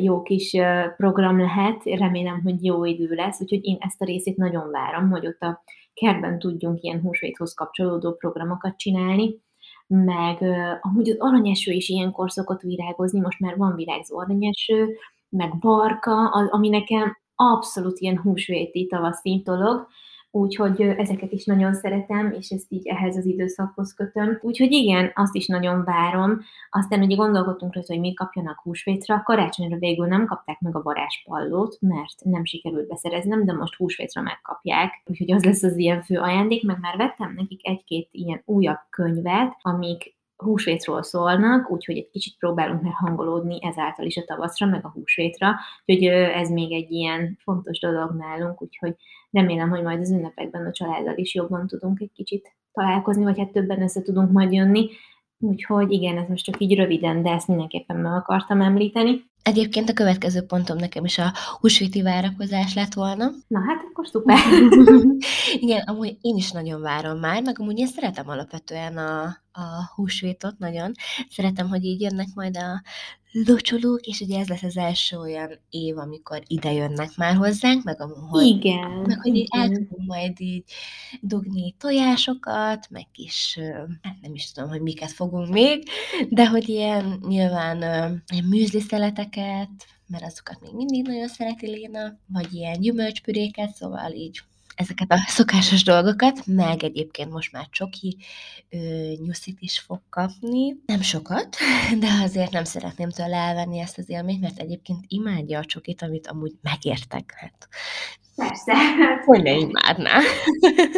jó 0.00 0.22
kis 0.22 0.56
program 0.96 1.38
lehet, 1.38 1.84
remélem, 1.84 2.40
hogy 2.42 2.64
jó 2.64 2.84
idő 2.84 3.14
lesz, 3.14 3.40
úgyhogy 3.40 3.64
én 3.64 3.76
ezt 3.80 4.00
a 4.00 4.04
részét 4.04 4.36
nagyon 4.36 4.70
várom, 4.70 5.10
hogy 5.10 5.26
ott 5.26 5.40
a 5.40 5.62
kertben 5.94 6.38
tudjunk 6.38 6.82
ilyen 6.82 7.00
húsvéthoz 7.00 7.54
kapcsolódó 7.54 8.12
programokat 8.12 8.76
csinálni, 8.76 9.42
meg 9.86 10.42
amúgy 10.80 11.10
az 11.10 11.16
aranyeső 11.18 11.72
is 11.72 11.88
ilyenkor 11.88 12.30
szokott 12.30 12.60
virágozni, 12.60 13.20
most 13.20 13.40
már 13.40 13.56
van 13.56 13.74
virágzó 13.74 14.18
aranyeső, 14.18 14.96
meg 15.28 15.58
barka, 15.58 16.28
ami 16.28 16.68
nekem 16.68 17.16
abszolút 17.34 17.98
ilyen 17.98 18.18
húsvéti 18.18 18.86
tavaszi 18.86 19.42
dolog, 19.44 19.86
úgyhogy 20.34 20.80
ezeket 20.80 21.32
is 21.32 21.44
nagyon 21.44 21.74
szeretem, 21.74 22.32
és 22.38 22.50
ezt 22.50 22.66
így 22.68 22.86
ehhez 22.86 23.16
az 23.16 23.26
időszakhoz 23.26 23.94
kötöm. 23.94 24.38
Úgyhogy 24.42 24.72
igen, 24.72 25.10
azt 25.14 25.34
is 25.34 25.46
nagyon 25.46 25.84
várom. 25.84 26.40
Aztán 26.70 27.02
ugye 27.02 27.16
gondolkodtunk 27.16 27.74
rajta, 27.74 27.92
hogy 27.92 28.02
mi 28.02 28.14
kapjanak 28.14 28.60
húsvétra, 28.60 29.22
karácsonyra 29.22 29.76
végül 29.78 30.06
nem 30.06 30.26
kapták 30.26 30.60
meg 30.60 30.76
a 30.76 30.82
varázspallót, 30.82 31.76
mert 31.80 32.24
nem 32.24 32.44
sikerült 32.44 32.88
beszereznem, 32.88 33.44
de 33.44 33.52
most 33.52 33.74
húsvétra 33.74 34.22
megkapják, 34.22 35.02
úgyhogy 35.04 35.32
az 35.32 35.44
lesz 35.44 35.62
az 35.62 35.76
ilyen 35.76 36.02
fő 36.02 36.18
ajándék, 36.18 36.64
meg 36.64 36.78
már 36.80 36.96
vettem 36.96 37.34
nekik 37.36 37.68
egy-két 37.68 38.08
ilyen 38.10 38.42
újabb 38.44 38.80
könyvet, 38.90 39.56
amik 39.60 40.14
húsvétról 40.36 41.02
szólnak, 41.02 41.70
úgyhogy 41.70 41.96
egy 41.96 42.10
kicsit 42.10 42.36
próbálunk 42.38 42.82
már 42.82 42.92
hangolódni 42.92 43.58
ezáltal 43.60 44.06
is 44.06 44.16
a 44.16 44.24
tavaszra, 44.24 44.66
meg 44.66 44.84
a 44.84 44.90
húsvétra, 44.90 45.54
úgyhogy 45.84 46.06
ez 46.12 46.50
még 46.50 46.72
egy 46.72 46.90
ilyen 46.90 47.38
fontos 47.42 47.78
dolog 47.78 48.16
nálunk, 48.16 48.62
úgyhogy 48.62 48.94
remélem, 49.30 49.70
hogy 49.70 49.82
majd 49.82 50.00
az 50.00 50.10
ünnepekben 50.10 50.66
a 50.66 50.72
családdal 50.72 51.16
is 51.16 51.34
jobban 51.34 51.66
tudunk 51.66 52.00
egy 52.00 52.12
kicsit 52.14 52.56
találkozni, 52.72 53.24
vagy 53.24 53.38
hát 53.38 53.52
többen 53.52 53.82
össze 53.82 54.02
tudunk 54.02 54.30
majd 54.30 54.52
jönni, 54.52 54.90
Úgyhogy 55.38 55.92
igen, 55.92 56.18
ez 56.18 56.28
most 56.28 56.44
csak 56.44 56.60
így 56.60 56.76
röviden, 56.76 57.22
de 57.22 57.30
ezt 57.30 57.48
mindenképpen 57.48 57.96
meg 57.96 58.12
akartam 58.12 58.60
említeni. 58.60 59.24
Egyébként 59.44 59.88
a 59.88 59.92
következő 59.92 60.42
pontom 60.42 60.76
nekem 60.76 61.04
is 61.04 61.18
a 61.18 61.32
húsvéti 61.60 62.02
várakozás 62.02 62.74
lett 62.74 62.92
volna. 62.92 63.30
Na 63.48 63.60
hát 63.60 63.84
akkor 63.90 64.06
szuper. 64.12 64.38
igen, 65.54 65.80
amúgy 65.80 66.16
én 66.20 66.36
is 66.36 66.50
nagyon 66.50 66.80
várom 66.80 67.18
már, 67.18 67.42
meg 67.42 67.60
amúgy 67.60 67.78
én 67.78 67.86
szeretem 67.86 68.28
alapvetően 68.28 68.96
a, 68.96 69.22
a 69.52 69.92
húsvétot 69.94 70.58
nagyon. 70.58 70.92
Szeretem, 71.30 71.68
hogy 71.68 71.84
így 71.84 72.00
jönnek 72.00 72.28
majd 72.34 72.56
a 72.56 72.82
locsolók, 73.34 74.00
és 74.00 74.20
ugye 74.20 74.38
ez 74.38 74.48
lesz 74.48 74.62
az 74.62 74.76
első 74.76 75.16
olyan 75.16 75.58
év, 75.70 75.98
amikor 75.98 76.42
ide 76.46 76.72
jönnek 76.72 77.16
már 77.16 77.34
hozzánk, 77.36 77.84
meg 77.84 78.00
hogy, 78.30 78.46
igen, 78.46 78.90
meg 78.90 79.20
hogy 79.20 79.34
igen. 79.36 79.60
el 79.60 79.68
tudunk 79.68 80.06
majd 80.06 80.40
így 80.40 80.64
dugni 81.20 81.74
tojásokat, 81.78 82.90
meg 82.90 83.06
is, 83.14 83.58
hát 84.02 84.16
nem 84.20 84.34
is 84.34 84.52
tudom, 84.52 84.68
hogy 84.68 84.80
miket 84.80 85.10
fogunk 85.10 85.48
még, 85.48 85.88
de 86.28 86.48
hogy 86.48 86.68
ilyen 86.68 87.18
nyilván 87.28 87.78
ilyen 88.32 88.44
műzliszeleteket, 88.48 89.70
mert 90.06 90.24
azokat 90.24 90.60
még 90.60 90.74
mindig 90.74 91.06
nagyon 91.06 91.28
szereti 91.28 91.66
Léna, 91.66 92.18
vagy 92.26 92.54
ilyen 92.54 92.80
gyümölcspüréket, 92.80 93.74
szóval 93.74 94.12
így 94.12 94.40
ezeket 94.74 95.12
a 95.12 95.16
szokásos 95.26 95.82
dolgokat, 95.82 96.46
meg 96.46 96.82
egyébként 96.82 97.30
most 97.30 97.52
már 97.52 97.66
csoki 97.70 98.16
ö, 98.68 98.76
nyuszit 99.24 99.60
is 99.60 99.78
fog 99.78 100.00
kapni. 100.08 100.76
Nem 100.86 101.00
sokat, 101.00 101.56
de 102.00 102.08
azért 102.22 102.52
nem 102.52 102.64
szeretném 102.64 103.10
tőle 103.10 103.36
elvenni 103.36 103.78
ezt 103.78 103.98
az 103.98 104.08
élményt, 104.08 104.40
mert 104.40 104.58
egyébként 104.58 105.04
imádja 105.08 105.58
a 105.58 105.64
csokit, 105.64 106.02
amit 106.02 106.26
amúgy 106.26 106.52
megértek. 106.62 107.32
Hát, 107.36 107.68
Persze. 108.36 108.72
Hogy 109.26 109.42
ne 109.42 109.52
imádná. 109.52 110.18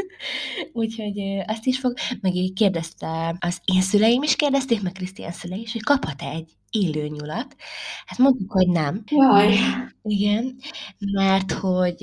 Úgyhogy 0.72 1.42
azt 1.46 1.66
is 1.66 1.78
fog, 1.78 1.94
meg 2.20 2.34
így 2.34 2.52
kérdezte, 2.52 3.36
az 3.38 3.60
én 3.64 3.80
szüleim 3.80 4.22
is 4.22 4.36
kérdezték, 4.36 4.82
meg 4.82 4.92
Krisztián 4.92 5.32
szülei 5.32 5.60
is, 5.60 5.72
hogy 5.72 5.82
kaphat-e 5.82 6.28
egy 6.30 6.50
élő 6.70 7.06
nyulat. 7.06 7.56
Hát 8.06 8.18
mondtuk, 8.18 8.52
hogy 8.52 8.68
nem. 8.68 9.02
Jaj. 9.06 9.58
Igen, 10.02 10.56
mert 10.98 11.52
hogy 11.52 12.02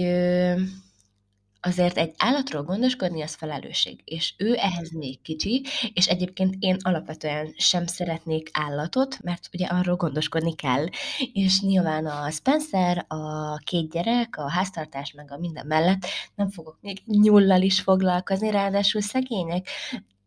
azért 1.66 1.98
egy 1.98 2.14
állatról 2.18 2.64
gondoskodni 2.64 3.22
az 3.22 3.34
felelősség, 3.34 4.02
és 4.06 4.34
ő 4.38 4.56
ehhez 4.56 4.92
még 4.92 5.22
kicsi, 5.22 5.66
és 5.94 6.08
egyébként 6.08 6.56
én 6.60 6.78
alapvetően 6.82 7.54
sem 7.58 7.86
szeretnék 7.86 8.50
állatot, 8.54 9.20
mert 9.22 9.50
ugye 9.54 9.66
arról 9.66 9.96
gondoskodni 9.96 10.56
kell, 10.56 10.86
és 11.34 11.62
nyilván 11.62 12.06
a 12.06 12.30
Spencer, 12.32 13.06
a 13.08 13.56
két 13.58 13.90
gyerek, 13.90 14.38
a 14.38 14.50
háztartás 14.50 15.12
meg 15.12 15.32
a 15.32 15.38
minden 15.38 15.66
mellett 15.66 16.06
nem 16.36 16.50
fogok 16.50 16.78
még 16.82 17.02
nyullal 17.06 17.62
is 17.62 17.82
foglalkozni, 17.82 18.52
ráadásul 18.52 19.02
szegények, 19.02 19.68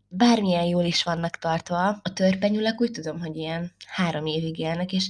bármilyen 0.08 0.64
jól 0.64 0.84
is 0.84 1.02
vannak 1.02 1.36
tartva, 1.36 1.88
a 1.88 2.12
törpenyülek 2.14 2.80
úgy 2.80 2.90
tudom, 2.90 3.20
hogy 3.20 3.36
ilyen 3.36 3.72
három 3.86 4.26
évig 4.26 4.58
élnek, 4.58 4.92
és 4.92 5.08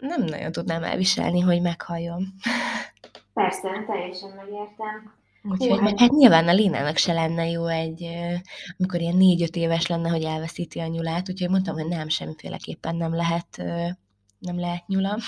nem 0.00 0.22
nagyon 0.22 0.52
tudnám 0.52 0.82
elviselni, 0.82 1.40
hogy 1.40 1.60
meghalljon. 1.60 2.34
Persze, 3.32 3.84
teljesen 3.86 4.30
megértem. 4.30 5.17
Úgyhogy, 5.42 5.80
meg 5.80 5.98
hát 5.98 6.10
nyilván 6.10 6.48
a 6.48 6.52
Lénának 6.52 6.96
se 6.96 7.12
lenne 7.12 7.48
jó 7.48 7.66
egy, 7.66 8.08
amikor 8.78 9.00
ilyen 9.00 9.16
négy-öt 9.16 9.56
éves 9.56 9.86
lenne, 9.86 10.08
hogy 10.08 10.22
elveszíti 10.22 10.78
a 10.78 10.86
nyulát, 10.86 11.28
úgyhogy 11.30 11.50
mondtam, 11.50 11.74
hogy 11.74 11.88
nem, 11.88 12.08
semmiféleképpen 12.08 12.96
nem 12.96 13.14
lehet, 13.14 13.56
nem 14.38 14.58
lehet 14.58 14.86
nyula. 14.86 15.18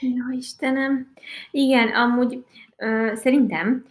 Jó 0.00 0.36
Istenem. 0.38 1.12
Igen, 1.50 1.88
amúgy 1.88 2.44
ö, 2.76 3.12
szerintem, 3.14 3.86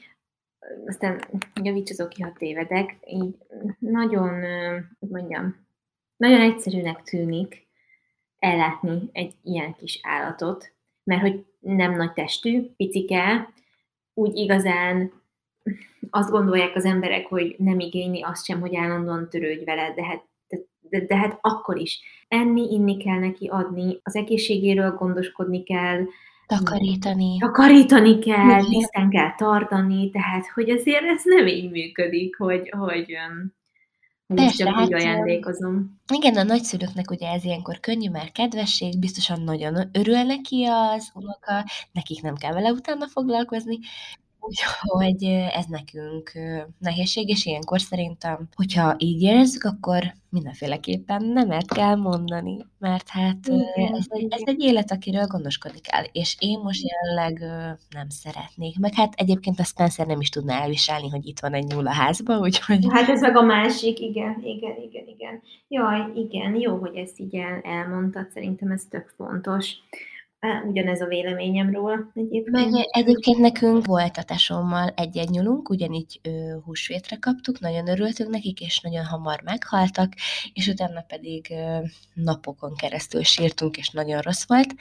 aztán 0.86 1.22
javítsatok 1.64 2.10
ki, 2.10 2.22
ha 2.22 2.34
tévedek, 2.38 2.98
így 3.08 3.36
nagyon, 3.80 4.44
ö, 4.44 4.78
mondjam, 5.00 5.56
nagyon 6.18 6.42
egyszerűnek 6.42 7.04
tűnik 7.04 7.68
ellátni 8.40 9.10
egy 9.12 9.34
ilyen 9.44 9.76
kis 9.76 10.00
állatot, 10.02 10.74
mert 11.04 11.22
hogy 11.22 11.46
nem 11.60 11.96
nagy 11.96 12.14
testű, 12.14 12.62
picike, 12.78 13.50
úgy 14.14 14.36
igazán 14.36 15.12
azt 16.10 16.30
gondolják 16.30 16.76
az 16.76 16.86
emberek, 16.86 17.26
hogy 17.26 17.56
nem 17.58 17.80
igényli 17.80 18.22
azt 18.22 18.46
sem, 18.46 18.60
hogy 18.60 18.76
állandóan 18.76 19.30
törődj 19.30 19.64
vele, 19.64 19.94
de 19.96 20.06
hát, 20.06 20.24
de, 20.48 20.58
de, 20.80 21.06
de 21.06 21.16
hát 21.18 21.38
akkor 21.42 21.78
is. 21.80 22.00
Enni, 22.28 22.72
inni 22.72 22.98
kell 22.98 23.20
neki 23.20 23.48
adni, 23.48 24.00
az 24.04 24.16
egészségéről 24.16 24.92
gondoskodni 24.92 25.64
kell, 25.64 26.06
Takarítani. 26.58 27.38
Takarítani 27.40 28.20
kell, 28.20 28.64
tisztán 28.64 29.10
kell 29.10 29.36
tartani, 29.36 30.10
tehát 30.10 30.48
hogy 30.54 30.70
azért 30.70 31.04
ez 31.04 31.22
nem 31.24 31.48
így 31.48 31.72
működik, 31.72 32.38
hogy, 32.38 32.74
hogy, 32.78 33.16
Persze, 34.36 34.64
csak 34.64 34.76
hát, 34.76 34.86
úgy 34.86 34.94
ajándékozom. 34.94 36.00
Igen, 36.14 36.38
a 36.38 36.44
nagyszülőknek 36.44 37.12
ugye 37.12 37.30
ez 37.30 37.44
ilyenkor 37.44 37.80
könnyű, 37.80 38.10
mert 38.10 38.32
kedvesség, 38.32 39.00
biztosan 39.00 39.42
nagyon 39.42 39.90
örül 39.92 40.22
neki 40.22 40.66
az 40.66 41.12
unoka, 41.14 41.66
nekik 41.92 42.22
nem 42.22 42.36
kell 42.36 42.54
vele 42.54 42.72
utána 42.72 43.08
foglalkozni, 43.08 43.80
Úgyhogy 44.42 45.24
ez 45.54 45.66
nekünk 45.66 46.32
nehézség, 46.78 47.30
és 47.30 47.46
ilyenkor 47.46 47.82
szerintem, 47.82 48.50
hogyha 48.56 48.96
így 48.98 49.22
érezzük, 49.22 49.64
akkor 49.64 50.14
mindenféleképpen 50.30 51.24
nemet 51.26 51.74
kell 51.74 51.96
mondani, 51.96 52.66
mert 52.80 53.10
hát 53.10 53.48
igen, 53.48 53.94
ez, 53.94 54.06
egy, 54.10 54.28
ez 54.30 54.42
egy 54.46 54.62
élet, 54.62 54.92
akiről 54.92 55.26
gondoskodni 55.26 55.80
kell, 55.80 56.04
és 56.12 56.36
én 56.40 56.60
most 56.60 56.88
jelenleg 56.88 57.40
nem 57.90 58.10
szeretnék, 58.10 58.80
meg 58.80 58.94
hát 58.94 59.14
egyébként 59.16 59.60
a 59.60 59.64
Spencer 59.64 60.08
nem 60.08 60.20
is 60.20 60.30
tudná 60.30 60.62
elviselni, 60.62 61.10
hogy 61.10 61.28
itt 61.28 61.40
van 61.40 61.54
egy 61.54 61.66
nyúl 61.66 61.88
a 61.88 61.94
házban, 61.94 62.40
úgyhogy... 62.40 62.86
Hát 62.90 63.10
ez 63.10 63.22
meg 63.22 63.36
a 63.36 63.42
másik, 63.42 64.00
igen, 64.00 64.42
igen, 64.44 64.76
igen, 64.82 65.08
igen. 65.08 65.42
Jaj, 65.68 66.12
igen, 66.16 66.56
jó, 66.56 66.78
hogy 66.78 66.96
ezt 66.96 67.20
így 67.20 67.36
el, 67.36 67.62
elmondtad, 67.64 68.30
szerintem 68.30 68.72
ez 68.72 68.84
tök 68.90 69.14
fontos 69.18 69.76
ugyanez 70.68 71.02
a 71.02 71.06
véleményem 71.06 71.72
róla 71.74 72.12
egyébként. 72.14 72.50
Meg 72.50 72.88
egyébként 72.92 73.38
nekünk 73.38 73.86
volt 73.86 74.18
a 74.18 74.24
tesómmal 74.24 74.94
egy-egy 74.96 75.30
nyulunk, 75.30 75.70
ugyanígy 75.70 76.20
ö, 76.24 76.30
húsvétre 76.66 77.18
kaptuk, 77.20 77.60
nagyon 77.60 77.88
örültünk 77.88 78.30
nekik, 78.30 78.62
és 78.62 78.80
nagyon 78.80 79.06
hamar 79.06 79.42
meghaltak, 79.44 80.14
és 80.54 80.68
utána 80.68 81.02
pedig 81.08 81.48
ö, 81.50 81.78
napokon 82.14 82.76
keresztül 82.76 83.24
sírtunk, 83.24 83.78
és 83.78 83.90
nagyon 83.90 84.20
rossz 84.20 84.48
volt, 84.48 84.76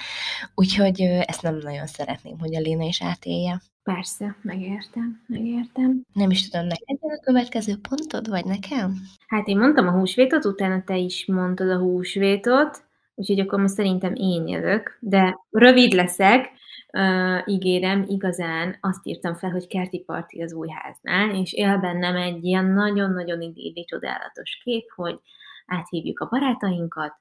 úgyhogy 0.55 1.03
ö, 1.03 1.19
ezt 1.27 1.43
nem 1.43 1.57
nagyon 1.57 1.87
szeretném, 1.87 2.39
hogy 2.39 2.55
a 2.55 2.61
Léna 2.61 2.85
is 2.85 3.03
átélje. 3.03 3.61
Persze, 3.83 4.37
megértem, 4.43 5.23
megértem. 5.27 6.03
Nem 6.13 6.31
is 6.31 6.49
tudom, 6.49 6.67
neked 6.67 6.99
a 7.01 7.21
következő 7.23 7.75
pontod, 7.89 8.29
vagy 8.29 8.45
nekem? 8.45 8.95
Hát 9.27 9.47
én 9.47 9.59
mondtam 9.59 9.89
a 9.89 9.99
húsvétot, 9.99 10.45
utána 10.45 10.83
te 10.85 10.97
is 10.97 11.27
mondtad 11.27 11.71
a 11.71 11.79
húsvétot, 11.79 12.89
úgyhogy 13.21 13.41
akkor 13.41 13.61
most 13.61 13.75
szerintem 13.75 14.15
én 14.15 14.49
jövök, 14.49 14.97
de 15.01 15.39
rövid 15.51 15.93
leszek, 15.93 16.51
uh, 16.93 17.49
ígérem, 17.49 18.05
igazán 18.09 18.77
azt 18.81 19.07
írtam 19.07 19.35
fel, 19.35 19.51
hogy 19.51 19.67
kerti 19.67 19.99
parti 19.99 20.43
az 20.43 20.53
új 20.53 20.69
háznál, 20.69 21.35
és 21.35 21.53
él 21.53 21.79
bennem 21.79 22.17
egy 22.17 22.45
ilyen 22.45 22.67
nagyon-nagyon 22.67 23.41
idilli, 23.41 23.85
csodálatos 23.85 24.61
kép, 24.65 24.85
hogy 24.95 25.19
áthívjuk 25.67 26.21
a 26.21 26.29
barátainkat, 26.31 27.13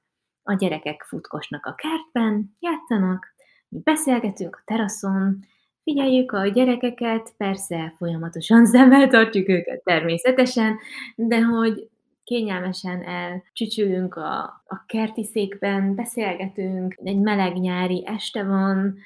a 0.42 0.54
gyerekek 0.54 1.02
futkosnak 1.08 1.66
a 1.66 1.74
kertben, 1.74 2.56
játszanak, 2.60 3.26
mi 3.68 3.80
beszélgetünk 3.84 4.56
a 4.56 4.62
teraszon, 4.64 5.38
figyeljük 5.82 6.32
a 6.32 6.46
gyerekeket, 6.46 7.34
persze 7.36 7.94
folyamatosan 7.98 8.66
szemmel 8.66 9.08
tartjuk 9.08 9.48
őket 9.48 9.84
természetesen, 9.84 10.78
de 11.16 11.40
hogy 11.42 11.88
kényelmesen 12.30 13.02
elcsücsülünk 13.02 14.14
a, 14.14 14.42
a 14.66 14.84
kerti 14.86 15.24
székben, 15.24 15.94
beszélgetünk, 15.94 16.94
egy 16.96 17.18
meleg 17.18 17.56
nyári 17.56 18.04
este 18.06 18.44
van, 18.44 18.98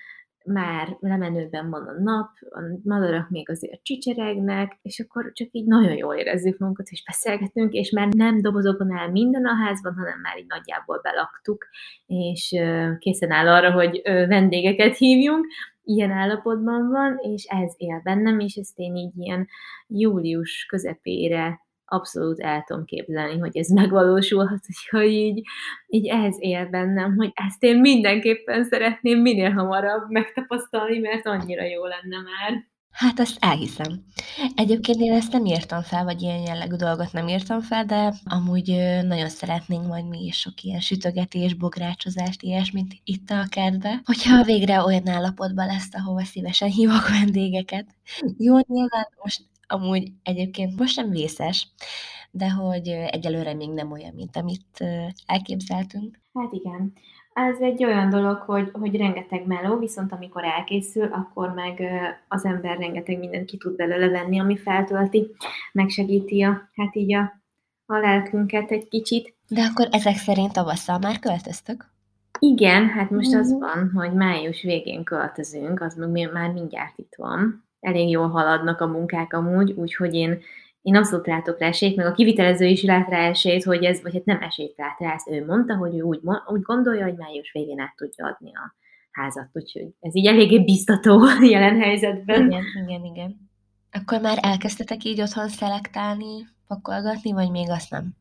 már 0.44 0.96
lemenőben 1.00 1.70
van 1.70 1.86
a 1.86 2.00
nap, 2.02 2.28
a 2.40 2.60
madarak 2.82 3.30
még 3.30 3.50
azért 3.50 3.82
csicseregnek, 3.82 4.78
és 4.82 5.00
akkor 5.00 5.32
csak 5.32 5.48
így 5.50 5.66
nagyon 5.66 5.96
jól 5.96 6.14
érezzük 6.14 6.58
magunkat, 6.58 6.88
és 6.88 7.02
beszélgetünk, 7.04 7.72
és 7.72 7.90
már 7.90 8.08
nem 8.08 8.40
dobozokon 8.40 8.92
áll 8.92 9.10
minden 9.10 9.46
a 9.46 9.54
házban, 9.64 9.94
hanem 9.94 10.20
már 10.20 10.38
így 10.38 10.48
nagyjából 10.48 11.00
belaktuk, 11.02 11.66
és 12.06 12.54
készen 12.98 13.30
áll 13.30 13.48
arra, 13.48 13.72
hogy 13.72 14.00
vendégeket 14.04 14.96
hívjunk, 14.96 15.46
ilyen 15.84 16.10
állapotban 16.10 16.90
van, 16.90 17.18
és 17.22 17.44
ez 17.44 17.74
él 17.76 18.00
bennem, 18.04 18.38
és 18.38 18.54
ezt 18.54 18.78
én 18.78 18.96
így 18.96 19.12
ilyen 19.16 19.48
július 19.86 20.66
közepére 20.68 21.63
abszolút 21.84 22.40
el 22.40 22.64
tudom 22.66 22.84
képzelni, 22.84 23.38
hogy 23.38 23.56
ez 23.56 23.68
megvalósulhat, 23.68 24.60
hogy 24.90 25.10
így, 25.10 25.42
így 25.86 26.06
ez 26.06 26.36
él 26.38 26.68
bennem, 26.68 27.16
hogy 27.16 27.32
ezt 27.34 27.62
én 27.62 27.80
mindenképpen 27.80 28.64
szeretném 28.64 29.20
minél 29.20 29.50
hamarabb 29.50 30.10
megtapasztalni, 30.10 30.98
mert 30.98 31.26
annyira 31.26 31.64
jó 31.64 31.84
lenne 31.84 32.16
már. 32.16 32.72
Hát 32.94 33.20
ezt 33.20 33.36
elhiszem. 33.40 34.04
Egyébként 34.54 35.00
én 35.00 35.12
ezt 35.12 35.32
nem 35.32 35.44
írtam 35.44 35.82
fel, 35.82 36.04
vagy 36.04 36.22
ilyen 36.22 36.40
jellegű 36.40 36.76
dolgot 36.76 37.12
nem 37.12 37.28
írtam 37.28 37.60
fel, 37.60 37.84
de 37.84 38.14
amúgy 38.24 38.68
nagyon 39.02 39.28
szeretnénk 39.28 39.86
majd 39.86 40.08
mi 40.08 40.24
is 40.24 40.38
sok 40.38 40.62
ilyen 40.62 40.80
sütögetés, 40.80 41.54
bográcsozást, 41.54 42.42
ilyesmit 42.42 42.94
itt 43.04 43.30
a 43.30 43.46
kertbe, 43.48 44.00
hogyha 44.04 44.44
végre 44.44 44.84
olyan 44.84 45.08
állapotban 45.08 45.66
lesz, 45.66 45.88
ahova 45.92 46.24
szívesen 46.24 46.68
hívok 46.68 47.08
vendégeket. 47.18 47.86
Jó, 48.38 48.58
nyilván 48.66 49.08
most 49.22 49.42
amúgy 49.74 50.12
egyébként 50.22 50.78
most 50.78 50.92
sem 50.92 51.10
vészes, 51.10 51.68
de 52.30 52.50
hogy 52.50 52.88
egyelőre 52.88 53.54
még 53.54 53.70
nem 53.70 53.92
olyan, 53.92 54.12
mint 54.14 54.36
amit 54.36 54.84
elképzeltünk. 55.26 56.20
Hát 56.34 56.52
igen. 56.52 56.92
Ez 57.32 57.60
egy 57.60 57.84
olyan 57.84 58.10
dolog, 58.10 58.36
hogy, 58.36 58.70
hogy 58.72 58.96
rengeteg 58.96 59.46
meló, 59.46 59.78
viszont 59.78 60.12
amikor 60.12 60.44
elkészül, 60.44 61.04
akkor 61.12 61.52
meg 61.52 61.82
az 62.28 62.44
ember 62.44 62.78
rengeteg 62.78 63.18
mindent 63.18 63.44
ki 63.44 63.56
tud 63.56 63.76
belőle 63.76 64.08
venni, 64.08 64.40
ami 64.40 64.56
feltölti, 64.56 65.30
megsegíti 65.72 66.42
a, 66.42 66.70
hát 66.74 66.96
így 66.96 67.14
a, 67.14 67.42
a 67.86 67.96
lelkünket 67.98 68.70
egy 68.70 68.88
kicsit. 68.88 69.34
De 69.48 69.62
akkor 69.62 69.88
ezek 69.90 70.16
szerint 70.16 70.52
tavasszal 70.52 70.98
már 70.98 71.18
költöztök? 71.18 71.92
Igen, 72.38 72.88
hát 72.88 73.10
most 73.10 73.34
az 73.34 73.50
mhm. 73.50 73.60
van, 73.60 73.90
hogy 73.94 74.12
május 74.12 74.62
végén 74.62 75.04
költözünk, 75.04 75.80
az 75.80 75.94
meg 75.94 76.32
már 76.32 76.50
mindjárt 76.50 76.98
itt 76.98 77.14
van. 77.16 77.63
Elég 77.84 78.10
jól 78.10 78.28
haladnak 78.28 78.80
a 78.80 78.86
munkák 78.86 79.32
amúgy, 79.32 79.72
úgyhogy 79.72 80.14
én 80.14 80.42
én 80.84 80.96
abszolút 80.96 81.26
látok 81.26 81.58
rá 81.58 81.66
esélyt, 81.66 81.96
meg 81.96 82.06
a 82.06 82.12
kivitelező 82.12 82.66
is 82.66 82.82
lát 82.82 83.08
rá 83.08 83.28
esélyt, 83.28 83.64
hogy 83.64 83.84
ez, 83.84 84.02
vagy 84.02 84.12
hát 84.12 84.24
nem 84.24 84.42
esélyt 84.42 84.76
lát 84.76 84.98
rá, 84.98 85.12
ezt 85.12 85.28
ő 85.28 85.44
mondta, 85.44 85.76
hogy 85.76 85.96
ő 85.96 86.00
úgy, 86.00 86.20
úgy 86.46 86.60
gondolja, 86.60 87.04
hogy 87.04 87.16
május 87.16 87.52
végén 87.52 87.80
át 87.80 87.96
tudja 87.96 88.26
adni 88.26 88.50
a 88.54 88.74
házat, 89.10 89.48
úgyhogy 89.52 89.86
ez 90.00 90.16
így 90.16 90.26
eléggé 90.26 90.58
biztató 90.58 91.20
jelen 91.50 91.80
helyzetben. 91.80 92.46
Igen, 92.46 92.64
igen, 92.86 93.04
igen. 93.04 93.50
Akkor 93.92 94.20
már 94.20 94.38
elkezdtetek 94.40 95.04
így 95.04 95.20
otthon 95.20 95.48
szelektálni, 95.48 96.46
pakolgatni, 96.66 97.32
vagy 97.32 97.50
még 97.50 97.70
azt 97.70 97.90
nem? 97.90 98.14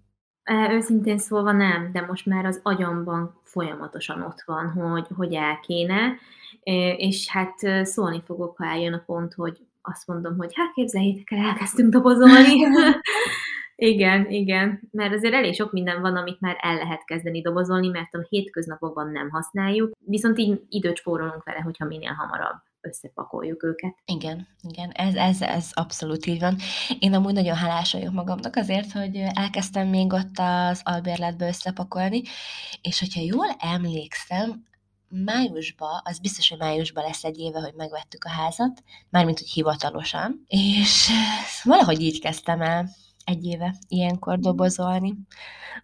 Őszintén 0.70 1.18
szólva 1.18 1.52
nem, 1.52 1.90
de 1.92 2.02
most 2.02 2.26
már 2.26 2.46
az 2.46 2.60
agyamban 2.64 3.40
folyamatosan 3.42 4.22
ott 4.22 4.42
van, 4.46 4.72
hogy, 4.72 5.08
hogy 5.16 5.34
el 5.34 5.60
kéne, 5.60 6.18
és 6.98 7.30
hát 7.30 7.86
szólni 7.86 8.22
fogok, 8.26 8.58
ha 8.58 8.66
eljön 8.66 8.94
a 8.94 9.04
pont, 9.06 9.34
hogy 9.34 9.58
azt 9.82 10.08
mondom, 10.08 10.38
hogy 10.38 10.52
hát 10.56 10.74
képzeljétek 10.74 11.32
el, 11.32 11.46
elkezdtünk 11.46 11.92
dobozolni. 11.94 12.66
igen, 13.76 14.30
igen, 14.30 14.82
mert 14.92 15.14
azért 15.14 15.34
elég 15.34 15.54
sok 15.54 15.72
minden 15.72 16.02
van, 16.02 16.16
amit 16.16 16.40
már 16.40 16.58
el 16.62 16.76
lehet 16.76 17.06
kezdeni 17.06 17.42
dobozolni, 17.42 17.88
mert 17.88 18.14
a 18.14 18.26
hétköznapokban 18.30 19.12
nem 19.12 19.30
használjuk, 19.30 19.92
viszont 20.06 20.38
így 20.38 20.62
időt 20.70 20.98
spórolunk 20.98 21.44
vele, 21.44 21.60
hogyha 21.60 21.86
minél 21.86 22.14
hamarabb 22.14 22.62
összepakoljuk 22.84 23.64
őket. 23.64 23.96
Igen, 24.06 24.48
igen, 24.62 24.92
ez, 24.92 25.16
ez, 25.16 25.42
ez 25.42 25.70
abszolút 25.74 26.26
így 26.26 26.40
van. 26.40 26.58
Én 27.00 27.14
amúgy 27.14 27.34
nagyon 27.34 27.56
hálás 27.56 27.92
vagyok 27.92 28.14
magamnak 28.14 28.56
azért, 28.56 28.92
hogy 28.92 29.16
elkezdtem 29.34 29.88
még 29.88 30.14
ott 30.14 30.38
az 30.38 30.82
albérletbe 30.84 31.48
összepakolni, 31.48 32.22
és 32.82 33.00
hogyha 33.00 33.22
jól 33.22 33.48
emlékszem, 33.60 34.66
májusban, 35.08 36.02
az 36.04 36.20
biztos, 36.20 36.50
hogy 36.50 36.58
májusban 36.58 37.04
lesz 37.04 37.24
egy 37.24 37.40
éve, 37.40 37.60
hogy 37.60 37.74
megvettük 37.76 38.24
a 38.24 38.30
házat, 38.30 38.84
mármint, 39.10 39.40
hogy 39.40 39.50
hivatalosan, 39.50 40.44
és 40.48 41.10
valahogy 41.64 42.02
így 42.02 42.20
kezdtem 42.20 42.62
el 42.62 42.90
egy 43.26 43.46
éve 43.46 43.76
ilyenkor 43.88 44.40
dobozolni. 44.40 45.14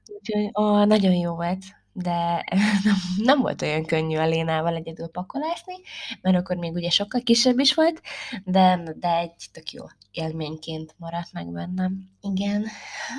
Úgyhogy 0.05 0.51
ó, 0.59 0.83
nagyon 0.83 1.13
jó 1.13 1.35
volt, 1.35 1.63
de 1.93 2.43
nem, 2.83 2.95
nem 3.17 3.39
volt 3.39 3.61
olyan 3.61 3.85
könnyű 3.85 4.17
a 4.17 4.27
Lénával 4.27 4.75
egyedül 4.75 5.07
pakolásni, 5.07 5.73
mert 6.21 6.37
akkor 6.37 6.55
még 6.55 6.73
ugye 6.73 6.89
sokkal 6.89 7.21
kisebb 7.21 7.59
is 7.59 7.73
volt, 7.73 8.01
de, 8.43 8.83
de 8.99 9.17
egy 9.17 9.49
tök 9.51 9.71
jó 9.71 9.85
élményként 10.11 10.95
maradt 10.97 11.33
meg 11.33 11.47
bennem. 11.47 12.09
Igen, 12.21 12.65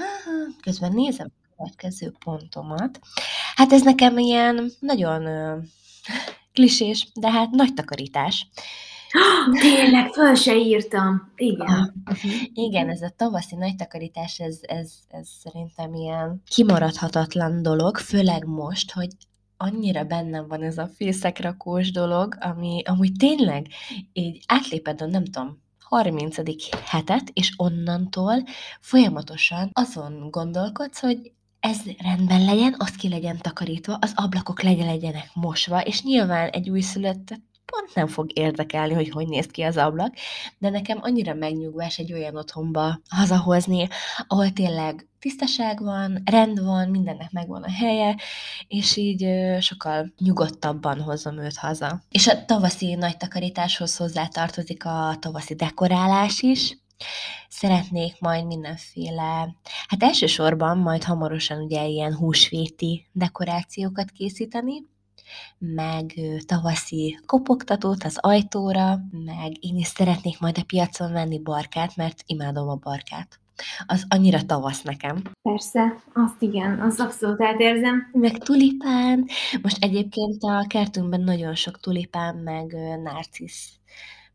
közben 0.64 0.92
nézem 0.92 1.26
a 1.26 1.54
következő 1.56 2.12
pontomat. 2.24 3.00
Hát 3.54 3.72
ez 3.72 3.82
nekem 3.82 4.18
ilyen 4.18 4.70
nagyon 4.80 5.22
Klisés, 6.54 7.08
de 7.14 7.30
hát 7.30 7.50
nagy 7.50 7.74
takarítás. 7.74 8.48
Tényleg, 9.60 10.12
föl 10.12 10.34
se 10.34 10.56
írtam. 10.56 11.32
Igen. 11.36 12.02
Ah, 12.04 12.16
igen, 12.52 12.88
ez 12.88 13.02
a 13.02 13.12
tavaszi 13.16 13.56
nagy 13.56 13.76
takarítás, 13.76 14.38
ez, 14.38 14.58
ez, 14.62 14.92
ez 15.08 15.28
szerintem 15.42 15.94
ilyen 15.94 16.42
kimaradhatatlan 16.48 17.62
dolog, 17.62 17.96
főleg 17.96 18.44
most, 18.44 18.92
hogy 18.92 19.08
annyira 19.56 20.04
bennem 20.04 20.48
van 20.48 20.62
ez 20.62 20.78
a 20.78 20.90
fészekrakós 20.96 21.90
dolog, 21.90 22.36
ami 22.40 22.82
amúgy 22.84 23.12
tényleg 23.18 23.66
így 24.12 24.44
átléped 24.46 25.02
a 25.02 25.06
nem 25.06 25.24
tudom, 25.24 25.62
30. 25.78 26.36
hetet, 26.84 27.30
és 27.32 27.54
onnantól 27.56 28.44
folyamatosan 28.80 29.70
azon 29.72 30.30
gondolkodsz, 30.30 31.00
hogy 31.00 31.32
ez 31.60 31.78
rendben 31.98 32.44
legyen, 32.44 32.74
az 32.78 32.90
ki 32.90 33.08
legyen 33.08 33.38
takarítva, 33.38 33.98
az 34.00 34.12
ablakok 34.14 34.62
legyen 34.62 34.86
legyenek 34.86 35.30
mosva, 35.34 35.80
és 35.80 36.02
nyilván 36.02 36.48
egy 36.48 36.70
újszülöttet 36.70 37.40
pont 37.70 37.94
nem 37.94 38.06
fog 38.06 38.38
érdekelni, 38.38 38.94
hogy 38.94 39.08
hogy 39.08 39.28
néz 39.28 39.46
ki 39.46 39.62
az 39.62 39.76
ablak, 39.76 40.14
de 40.58 40.70
nekem 40.70 40.98
annyira 41.00 41.34
megnyugvás 41.34 41.98
egy 41.98 42.12
olyan 42.12 42.36
otthonba 42.36 43.00
hazahozni, 43.08 43.88
ahol 44.26 44.52
tényleg 44.52 45.08
tisztaság 45.18 45.82
van, 45.82 46.22
rend 46.24 46.64
van, 46.64 46.88
mindennek 46.88 47.30
megvan 47.30 47.62
a 47.62 47.70
helye, 47.70 48.16
és 48.68 48.96
így 48.96 49.26
sokkal 49.60 50.12
nyugodtabban 50.18 51.00
hozom 51.00 51.38
őt 51.38 51.56
haza. 51.56 52.02
És 52.10 52.26
a 52.26 52.44
tavaszi 52.44 52.94
nagy 52.94 53.16
takarításhoz 53.16 53.96
hozzátartozik 53.96 54.84
a 54.84 55.16
tavaszi 55.20 55.54
dekorálás 55.54 56.40
is, 56.40 56.78
Szeretnék 57.48 58.20
majd 58.20 58.46
mindenféle, 58.46 59.54
hát 59.88 60.02
elsősorban 60.02 60.78
majd 60.78 61.04
hamarosan 61.04 61.62
ugye 61.62 61.86
ilyen 61.86 62.14
húsvéti 62.14 63.06
dekorációkat 63.12 64.10
készíteni, 64.10 64.82
meg 65.58 66.20
tavaszi 66.46 67.18
kopogtatót 67.26 68.04
az 68.04 68.18
ajtóra, 68.20 68.98
meg 69.24 69.64
én 69.64 69.76
is 69.76 69.86
szeretnék 69.86 70.40
majd 70.40 70.58
a 70.58 70.64
piacon 70.64 71.12
venni 71.12 71.38
barkát, 71.38 71.96
mert 71.96 72.22
imádom 72.26 72.68
a 72.68 72.74
barkát. 72.74 73.40
Az 73.86 74.04
annyira 74.08 74.44
tavasz 74.46 74.82
nekem. 74.82 75.22
Persze, 75.42 76.02
azt 76.14 76.42
igen, 76.42 76.80
azt 76.80 77.00
abszolút 77.00 77.42
átérzem. 77.42 78.10
Meg 78.12 78.38
tulipán. 78.38 79.26
Most 79.62 79.84
egyébként 79.84 80.42
a 80.42 80.64
kertünkben 80.68 81.20
nagyon 81.20 81.54
sok 81.54 81.80
tulipán, 81.80 82.36
meg 82.36 82.76
narcisz 83.02 83.80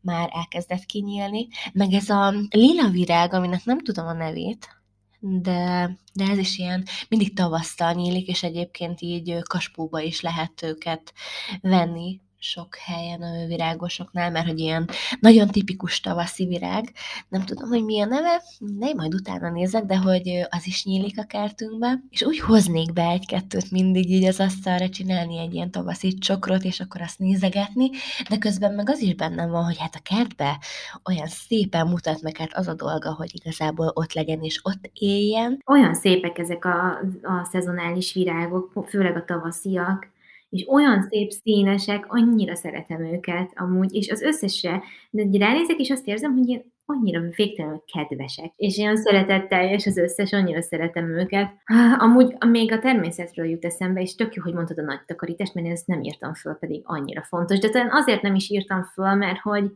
már 0.00 0.30
elkezdett 0.32 0.84
kinyílni, 0.84 1.48
meg 1.72 1.92
ez 1.92 2.08
a 2.08 2.34
lila 2.50 2.88
virág, 2.88 3.32
aminek 3.32 3.64
nem 3.64 3.78
tudom 3.78 4.06
a 4.06 4.12
nevét, 4.12 4.75
de, 5.20 5.90
de 6.12 6.24
ez 6.24 6.38
is 6.38 6.58
ilyen 6.58 6.84
mindig 7.08 7.34
tavasztal 7.34 7.92
nyílik, 7.92 8.28
és 8.28 8.42
egyébként 8.42 9.00
így 9.00 9.38
kaspóba 9.42 10.00
is 10.00 10.20
lehet 10.20 10.62
őket 10.62 11.14
venni, 11.60 12.20
sok 12.38 12.76
helyen 12.76 13.22
a 13.22 13.46
virágosoknál, 13.46 14.30
mert 14.30 14.46
hogy 14.46 14.58
ilyen 14.58 14.88
nagyon 15.20 15.48
tipikus 15.48 16.00
tavaszi 16.00 16.46
virág, 16.46 16.92
nem 17.28 17.44
tudom, 17.44 17.68
hogy 17.68 17.84
mi 17.84 18.00
a 18.00 18.04
neve, 18.04 18.42
ne, 18.58 18.92
majd 18.92 19.14
utána 19.14 19.50
nézek, 19.50 19.84
de 19.84 19.96
hogy 19.96 20.46
az 20.50 20.66
is 20.66 20.84
nyílik 20.84 21.18
a 21.18 21.24
kertünkbe, 21.24 22.02
és 22.10 22.22
úgy 22.22 22.38
hoznék 22.38 22.92
be 22.92 23.08
egy-kettőt 23.08 23.70
mindig 23.70 24.10
így 24.10 24.24
az 24.24 24.40
asztalra 24.40 24.88
csinálni 24.88 25.38
egy 25.38 25.54
ilyen 25.54 25.70
tavaszi 25.70 26.14
csokrot, 26.14 26.62
és 26.62 26.80
akkor 26.80 27.00
azt 27.00 27.18
nézegetni, 27.18 27.90
de 28.28 28.38
közben 28.38 28.74
meg 28.74 28.90
az 28.90 29.00
is 29.00 29.14
bennem 29.14 29.50
van, 29.50 29.64
hogy 29.64 29.78
hát 29.78 29.94
a 29.94 30.14
kertbe 30.14 30.58
olyan 31.04 31.26
szépen 31.26 31.86
mutat 31.86 32.22
meg 32.22 32.36
hát 32.36 32.54
az 32.54 32.68
a 32.68 32.74
dolga, 32.74 33.14
hogy 33.14 33.30
igazából 33.32 33.90
ott 33.94 34.12
legyen 34.12 34.42
és 34.42 34.60
ott 34.62 34.90
éljen. 34.92 35.62
Olyan 35.66 35.94
szépek 35.94 36.38
ezek 36.38 36.64
a, 36.64 36.88
a 37.22 37.48
szezonális 37.50 38.12
virágok, 38.12 38.86
főleg 38.88 39.16
a 39.16 39.24
tavasziak, 39.24 40.14
és 40.48 40.66
olyan 40.68 41.02
szép 41.02 41.30
színesek, 41.30 42.04
annyira 42.08 42.54
szeretem 42.54 43.04
őket 43.04 43.52
amúgy, 43.54 43.94
és 43.94 44.10
az 44.10 44.22
összesre, 44.22 44.82
de 45.10 45.38
ránézek, 45.38 45.78
és 45.78 45.90
azt 45.90 46.06
érzem, 46.06 46.32
hogy 46.32 46.48
ilyen 46.48 46.74
annyira 46.88 47.20
végtelenül 47.20 47.82
kedvesek, 47.92 48.52
és 48.56 48.78
olyan 48.78 48.96
szeretetteljes 48.96 49.86
az 49.86 49.96
összes, 49.96 50.32
annyira 50.32 50.62
szeretem 50.62 51.08
őket. 51.08 51.52
Amúgy 51.98 52.36
még 52.46 52.72
a 52.72 52.78
természetről 52.78 53.46
jut 53.46 53.64
eszembe, 53.64 54.00
és 54.00 54.14
tök 54.14 54.34
jó, 54.34 54.42
hogy 54.42 54.54
mondtad 54.54 54.78
a 54.78 54.82
nagy 54.82 55.04
takarítást, 55.06 55.54
mert 55.54 55.66
én 55.66 55.72
ezt 55.72 55.86
nem 55.86 56.02
írtam 56.02 56.34
föl, 56.34 56.54
pedig 56.54 56.82
annyira 56.84 57.22
fontos. 57.22 57.58
De 57.58 57.68
talán 57.68 57.90
azért 57.90 58.22
nem 58.22 58.34
is 58.34 58.50
írtam 58.50 58.82
föl, 58.82 59.14
mert 59.14 59.38
hogy 59.38 59.70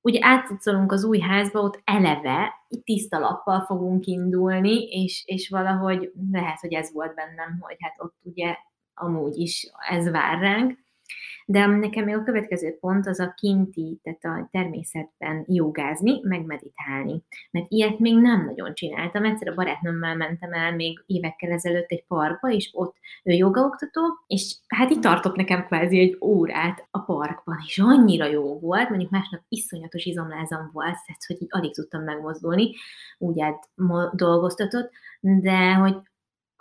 ugye 0.00 0.18
átszolunk 0.22 0.92
az 0.92 1.04
új 1.04 1.18
házba, 1.18 1.60
ott 1.60 1.80
eleve 1.84 2.52
tiszta 2.84 3.18
lappal 3.18 3.60
fogunk 3.60 4.06
indulni, 4.06 4.82
és, 4.82 5.22
és 5.26 5.48
valahogy 5.48 6.12
lehet, 6.32 6.60
hogy 6.60 6.72
ez 6.72 6.92
volt 6.92 7.14
bennem, 7.14 7.58
hogy 7.60 7.76
hát 7.78 7.94
ott 7.98 8.14
ugye 8.22 8.56
amúgy 9.00 9.36
is 9.36 9.70
ez 9.88 10.10
vár 10.10 10.38
ránk. 10.38 10.78
De 11.46 11.66
nekem 11.66 12.04
még 12.04 12.14
a 12.14 12.22
következő 12.22 12.76
pont 12.80 13.06
az 13.06 13.20
a 13.20 13.34
kinti, 13.36 14.00
tehát 14.02 14.24
a 14.24 14.48
természetben 14.50 15.44
jogázni, 15.48 16.20
meg 16.22 16.44
meditálni. 16.44 17.22
Mert 17.50 17.66
ilyet 17.68 17.98
még 17.98 18.16
nem 18.16 18.44
nagyon 18.44 18.74
csináltam. 18.74 19.24
Egyszer 19.24 19.48
a 19.48 19.54
barátnőmmel 19.54 20.16
mentem 20.16 20.52
el 20.52 20.74
még 20.74 21.02
évekkel 21.06 21.50
ezelőtt 21.50 21.90
egy 21.90 22.04
parkba, 22.06 22.50
és 22.50 22.70
ott 22.72 22.96
ő 23.24 23.32
jogaoktató, 23.32 24.00
és 24.26 24.56
hát 24.66 24.90
itt 24.90 25.00
tartott 25.00 25.36
nekem 25.36 25.64
kvázi 25.64 25.98
egy 25.98 26.18
órát 26.20 26.88
a 26.90 26.98
parkban, 26.98 27.56
és 27.66 27.78
annyira 27.78 28.26
jó 28.26 28.58
volt, 28.58 28.88
mondjuk 28.88 29.10
másnap 29.10 29.40
iszonyatos 29.48 30.04
izomlázam 30.04 30.70
volt, 30.72 30.98
tehát 31.06 31.24
hogy 31.26 31.42
így 31.42 31.48
alig 31.50 31.74
tudtam 31.74 32.02
megmozdulni, 32.02 32.74
úgy 33.18 33.40
át 33.40 33.68
dolgoztatott, 34.12 34.90
de 35.20 35.74
hogy 35.74 35.96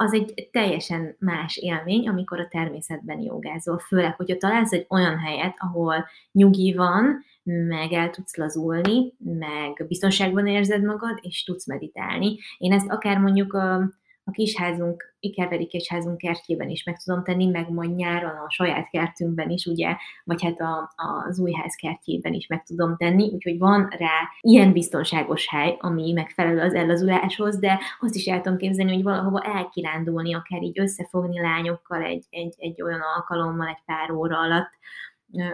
az 0.02 0.14
egy 0.14 0.50
teljesen 0.52 1.16
más 1.20 1.58
élmény, 1.58 2.08
amikor 2.08 2.40
a 2.40 2.48
természetben 2.48 3.20
jogázol, 3.20 3.80
főleg, 3.80 4.16
hogyha 4.16 4.38
találsz 4.38 4.72
egy 4.72 4.86
olyan 4.90 5.18
helyet, 5.18 5.56
ahol 5.58 6.08
nyugi 6.32 6.74
van, 6.74 7.24
meg 7.44 7.94
el 7.94 8.10
tudsz 8.10 8.36
lazulni, 8.36 9.14
meg 9.18 9.86
biztonságban 9.88 10.48
érzed 10.48 10.84
magad, 10.84 11.20
és 11.22 11.44
tudsz 11.44 11.68
meditálni. 11.68 12.38
Én 12.58 12.72
ezt 12.72 12.90
akár 12.90 13.18
mondjuk 13.18 13.54
a 13.54 13.92
a 14.24 14.32
kisházunk, 14.32 15.14
Ikerveri 15.20 15.66
kisházunk 15.68 16.18
kertjében 16.18 16.70
is 16.70 16.84
meg 16.84 16.98
tudom 17.04 17.24
tenni, 17.24 17.46
meg 17.46 17.70
majd 17.70 17.96
nyáron 17.96 18.36
a 18.36 18.50
saját 18.50 18.90
kertünkben 18.90 19.50
is, 19.50 19.66
ugye, 19.66 19.96
vagy 20.24 20.44
hát 20.44 20.60
a, 20.60 20.92
az 21.28 21.40
új 21.40 21.52
ház 21.52 21.76
kertjében 21.76 22.34
is 22.34 22.48
meg 22.48 22.64
tudom 22.64 22.98
tenni, 22.98 23.30
úgyhogy 23.34 23.58
van 23.58 23.88
rá 23.98 24.30
ilyen 24.42 24.72
biztonságos 24.72 25.48
hely, 25.50 25.78
ami 25.80 26.12
megfelelő 26.12 26.62
az 26.62 26.74
ellazuláshoz, 26.74 27.60
de 27.60 27.80
azt 28.00 28.16
is 28.16 28.26
el 28.26 28.42
tudom 28.42 28.58
képzelni, 28.58 28.94
hogy 28.94 29.04
valahova 29.04 29.42
elkirándulni, 29.42 30.34
akár 30.34 30.62
így 30.62 30.80
összefogni 30.80 31.42
lányokkal 31.42 32.02
egy, 32.02 32.26
egy, 32.30 32.56
egy 32.58 32.82
olyan 32.82 33.02
alkalommal, 33.16 33.68
egy 33.68 33.84
pár 33.86 34.12
óra 34.12 34.40
alatt, 34.40 34.72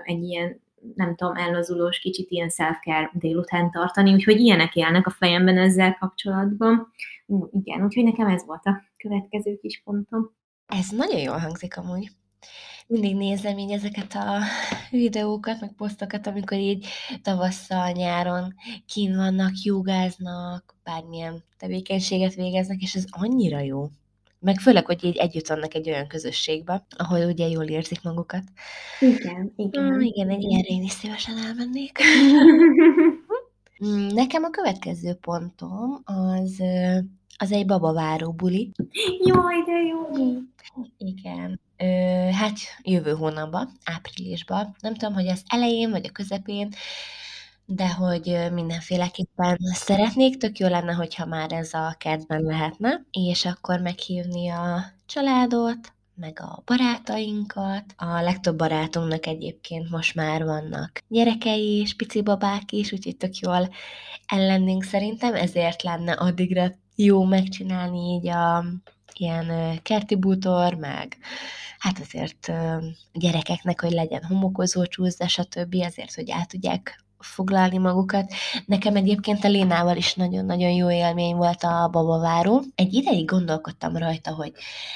egy 0.03 0.24
ilyen 0.24 0.63
nem 0.96 1.16
tudom, 1.16 1.36
ellazulós, 1.36 2.00
kicsit 2.00 2.30
ilyen 2.30 2.50
self-care 2.50 3.12
délután 3.14 3.72
tartani, 3.72 4.14
úgyhogy 4.14 4.40
ilyenek 4.40 4.76
élnek 4.76 5.08
a 5.08 5.10
fejemben 5.10 5.58
ezzel 5.58 5.94
kapcsolatban. 5.94 6.92
Igen, 7.52 7.84
úgyhogy 7.84 8.04
nekem 8.04 8.28
ez 8.28 8.46
volt 8.46 8.66
a 8.66 8.82
következő 8.98 9.58
kis 9.62 9.82
pontom. 9.84 10.32
Ez 10.66 10.90
nagyon 10.90 11.20
jól 11.20 11.38
hangzik 11.38 11.78
amúgy. 11.78 12.12
Mindig 12.88 13.16
nézem 13.16 13.58
így 13.58 13.72
ezeket 13.72 14.14
a 14.14 14.40
videókat, 14.90 15.60
meg 15.60 15.74
posztokat, 15.78 16.28
amikor 16.28 16.58
így 16.58 16.88
tavasszal, 17.22 17.92
nyáron 17.92 18.54
kín 18.86 19.16
vannak, 19.16 19.52
jogáznak, 19.64 20.76
bármilyen 20.84 21.44
tevékenységet 21.58 22.34
végeznek, 22.34 22.82
és 22.82 22.96
ez 22.96 23.06
annyira 23.10 23.60
jó. 23.60 23.90
Meg 24.40 24.60
főleg, 24.60 24.86
hogy 24.86 25.04
így 25.04 25.18
együtt 25.18 25.48
vannak 25.48 25.74
egy 25.74 25.90
olyan 25.90 26.08
közösségbe, 26.08 26.86
ahol 26.98 27.26
ugye 27.26 27.48
jól 27.48 27.66
érzik 27.66 28.02
magukat. 28.02 28.44
Igen, 29.00 29.54
igen. 29.56 29.84
Mm, 29.84 30.00
igen, 30.00 30.30
egy 30.30 30.44
ilyenre 30.44 30.68
én 30.68 30.84
is 30.84 30.92
szívesen 30.92 31.38
elmennék. 31.38 31.98
Mm, 33.86 34.08
nekem 34.08 34.44
a 34.44 34.50
következő 34.50 35.14
pontom 35.14 36.02
az, 36.04 36.62
az 37.38 37.52
egy 37.52 37.66
babaváró 37.66 38.32
buli. 38.32 38.72
Jaj, 39.26 39.64
de 39.66 39.72
jó! 39.72 40.26
Igen. 40.98 41.60
Ö, 41.78 41.86
hát 42.32 42.58
jövő 42.82 43.12
hónapban, 43.12 43.72
áprilisban. 43.84 44.76
Nem 44.80 44.94
tudom, 44.96 45.14
hogy 45.14 45.28
az 45.28 45.44
elején 45.48 45.90
vagy 45.90 46.06
a 46.06 46.12
közepén, 46.12 46.70
de 47.66 47.93
hogy 47.93 48.38
mindenféleképpen 48.51 49.57
szeretnék, 49.74 50.38
tök 50.38 50.57
jó 50.57 50.68
lenne, 50.68 50.93
hogyha 50.93 51.26
már 51.26 51.51
ez 51.51 51.74
a 51.74 51.95
kertben 51.97 52.41
lehetne, 52.41 53.05
és 53.11 53.45
akkor 53.45 53.80
meghívni 53.80 54.49
a 54.49 54.86
családot, 55.05 55.93
meg 56.16 56.39
a 56.39 56.61
barátainkat. 56.66 57.84
A 57.97 58.22
legtöbb 58.22 58.57
barátunknak 58.57 59.26
egyébként 59.26 59.89
most 59.89 60.16
már 60.16 60.43
vannak 60.43 61.03
gyerekei 61.07 61.80
és 61.80 61.95
pici 61.95 62.22
babák 62.22 62.72
is, 62.72 62.91
úgyhogy 62.91 63.18
tök 63.18 63.36
jól 63.36 63.70
ellennénk 64.26 64.84
szerintem, 64.84 65.36
ezért 65.36 65.84
lenne 65.84 66.11
addigra 66.11 66.72
jó 66.95 67.24
megcsinálni 67.24 67.99
így 67.99 68.28
a 68.28 68.66
ilyen 69.13 69.80
kerti 69.82 70.16
bútor, 70.16 70.74
meg 70.74 71.18
hát 71.80 71.99
azért 71.99 72.51
gyerekeknek, 73.13 73.82
hogy 73.82 73.91
legyen 73.91 74.24
homokozó 74.24 74.86
csúszda, 74.86 75.28
stb. 75.28 75.76
azért, 75.76 76.13
hogy 76.13 76.32
át 76.32 76.47
tudják 76.47 77.05
foglalni 77.20 77.78
magukat. 77.78 78.34
Nekem 78.66 78.95
egyébként 78.95 79.43
a 79.43 79.47
Lénával 79.47 79.97
is 79.97 80.13
nagyon-nagyon 80.13 80.72
jó 80.72 80.91
élmény 80.91 81.36
volt 81.36 81.63
a 81.63 81.89
babaváró. 81.91 82.63
Egy 82.76 82.93
ideig 82.93 83.26
gondolkodtam 83.26 83.97
rajta, 83.97 84.34
hogy 84.34 84.51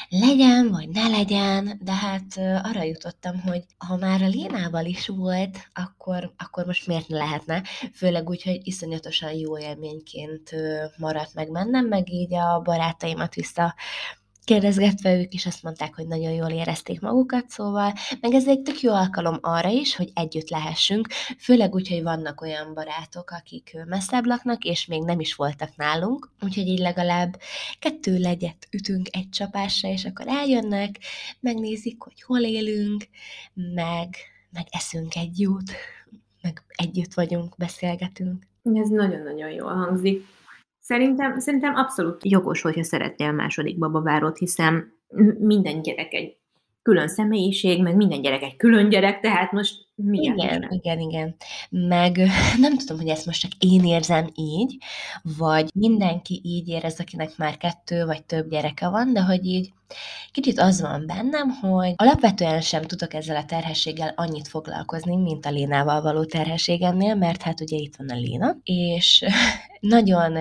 legyen, 0.10 0.70
vagy 0.70 0.90
ne 0.90 1.08
legyen, 1.08 1.80
de 1.84 1.94
hát 1.94 2.38
arra 2.64 2.84
jutottam, 2.84 3.42
hogy 3.42 3.64
ha 3.78 3.98
már 3.98 4.22
a 4.22 4.28
Lénával 4.28 4.86
is 4.86 5.08
volt, 5.08 5.70
akkor, 5.74 6.34
akkor 6.38 6.66
most 6.66 6.88
miért 6.88 7.08
ne 7.08 7.18
lehetne? 7.18 7.64
Főleg 7.94 8.30
úgy, 8.30 8.44
hogy 8.44 8.60
iszonyatosan 8.64 9.32
jó 9.32 9.58
élményként 9.58 10.56
maradt 10.98 11.34
meg 11.34 11.50
mennem, 11.50 11.86
meg 11.86 12.12
így 12.12 12.34
a 12.34 12.60
barátaimat 12.60 13.34
vissza 13.34 13.76
kérdezgetve 14.50 15.16
ők 15.20 15.34
is 15.34 15.46
azt 15.46 15.64
mondták, 15.64 15.96
hogy 15.96 16.08
nagyon 16.08 16.32
jól 16.32 16.50
érezték 16.50 17.00
magukat, 17.02 17.50
szóval 17.50 17.94
meg 18.22 18.34
ez 18.34 18.48
egy 18.48 18.62
tök 18.62 18.82
jó 18.82 18.94
alkalom 18.94 19.38
arra 19.42 19.70
is, 19.70 19.96
hogy 19.96 20.12
együtt 20.14 20.50
lehessünk, 20.50 21.08
főleg 21.40 21.74
úgy, 21.74 21.90
hogy 21.90 22.04
vannak 22.04 22.42
olyan 22.42 22.74
barátok, 22.74 23.32
akik 23.32 23.78
messzebb 23.86 24.26
laknak, 24.26 24.64
és 24.64 24.86
még 24.86 25.04
nem 25.04 25.20
is 25.20 25.36
voltak 25.36 25.76
nálunk, 25.76 26.32
úgyhogy 26.42 26.68
így 26.68 26.80
legalább 26.80 27.40
kettő 27.80 28.18
legyet 28.18 28.68
ütünk 28.72 29.08
egy 29.12 29.30
csapásra, 29.30 29.90
és 29.90 30.06
akkor 30.06 30.28
eljönnek, 30.28 31.00
megnézik, 31.40 32.02
hogy 32.02 32.22
hol 32.22 32.42
élünk, 32.42 33.08
meg, 33.54 34.16
meg 34.52 34.66
eszünk 34.70 35.16
egy 35.16 35.40
jót, 35.40 35.72
meg 36.42 36.64
együtt 36.68 37.14
vagyunk, 37.14 37.56
beszélgetünk. 37.58 38.48
Ez 38.64 38.90
nagyon-nagyon 38.90 39.50
jól 39.50 39.74
hangzik. 39.74 40.26
Szerintem, 40.90 41.40
szerintem 41.40 41.76
abszolút 41.76 42.26
jogos, 42.26 42.62
hogyha 42.62 42.84
szeretnél 42.84 43.32
második 43.32 43.78
babavárót, 43.78 44.38
hiszen 44.38 44.94
minden 45.40 45.82
gyerek 45.82 46.14
egy 46.14 46.38
külön 46.82 47.08
személyiség, 47.08 47.82
meg 47.82 47.96
minden 47.96 48.22
gyerek 48.22 48.42
egy 48.42 48.56
külön 48.56 48.90
gyerek, 48.90 49.20
tehát 49.20 49.52
most 49.52 49.76
mi 50.04 50.20
Igen, 50.20 50.68
igen, 50.70 51.00
igen. 51.00 51.36
Meg 51.70 52.18
nem 52.62 52.78
tudom, 52.78 52.98
hogy 52.98 53.10
ezt 53.10 53.26
most 53.26 53.42
csak 53.42 53.52
én 53.60 53.86
érzem 53.86 54.30
így, 54.36 54.78
vagy 55.38 55.70
mindenki 55.74 56.42
így 56.44 56.68
érez, 56.68 57.00
akinek 57.00 57.38
már 57.38 57.58
kettő 57.58 58.06
vagy 58.06 58.24
több 58.24 58.50
gyereke 58.50 58.88
van, 58.88 59.14
de 59.14 59.22
hogy 59.22 59.46
így 59.46 59.74
kicsit 60.32 60.60
az 60.60 60.82
van 60.82 61.04
bennem, 61.08 61.50
hogy 61.50 61.94
alapvetően 61.96 62.62
sem 62.62 62.82
tudok 62.82 63.14
ezzel 63.14 63.36
a 63.36 63.46
terhességgel 63.46 64.14
annyit 64.16 64.48
foglalkozni, 64.48 65.16
mint 65.16 65.46
a 65.46 65.50
Lénával 65.50 66.02
való 66.02 66.26
terhességemnél, 66.26 67.16
mert 67.16 67.42
hát 67.42 67.62
ugye 67.62 67.78
itt 67.78 67.96
van 67.96 68.10
a 68.10 68.16
Léna, 68.16 68.56
és 68.64 69.26
nagyon, 69.80 70.38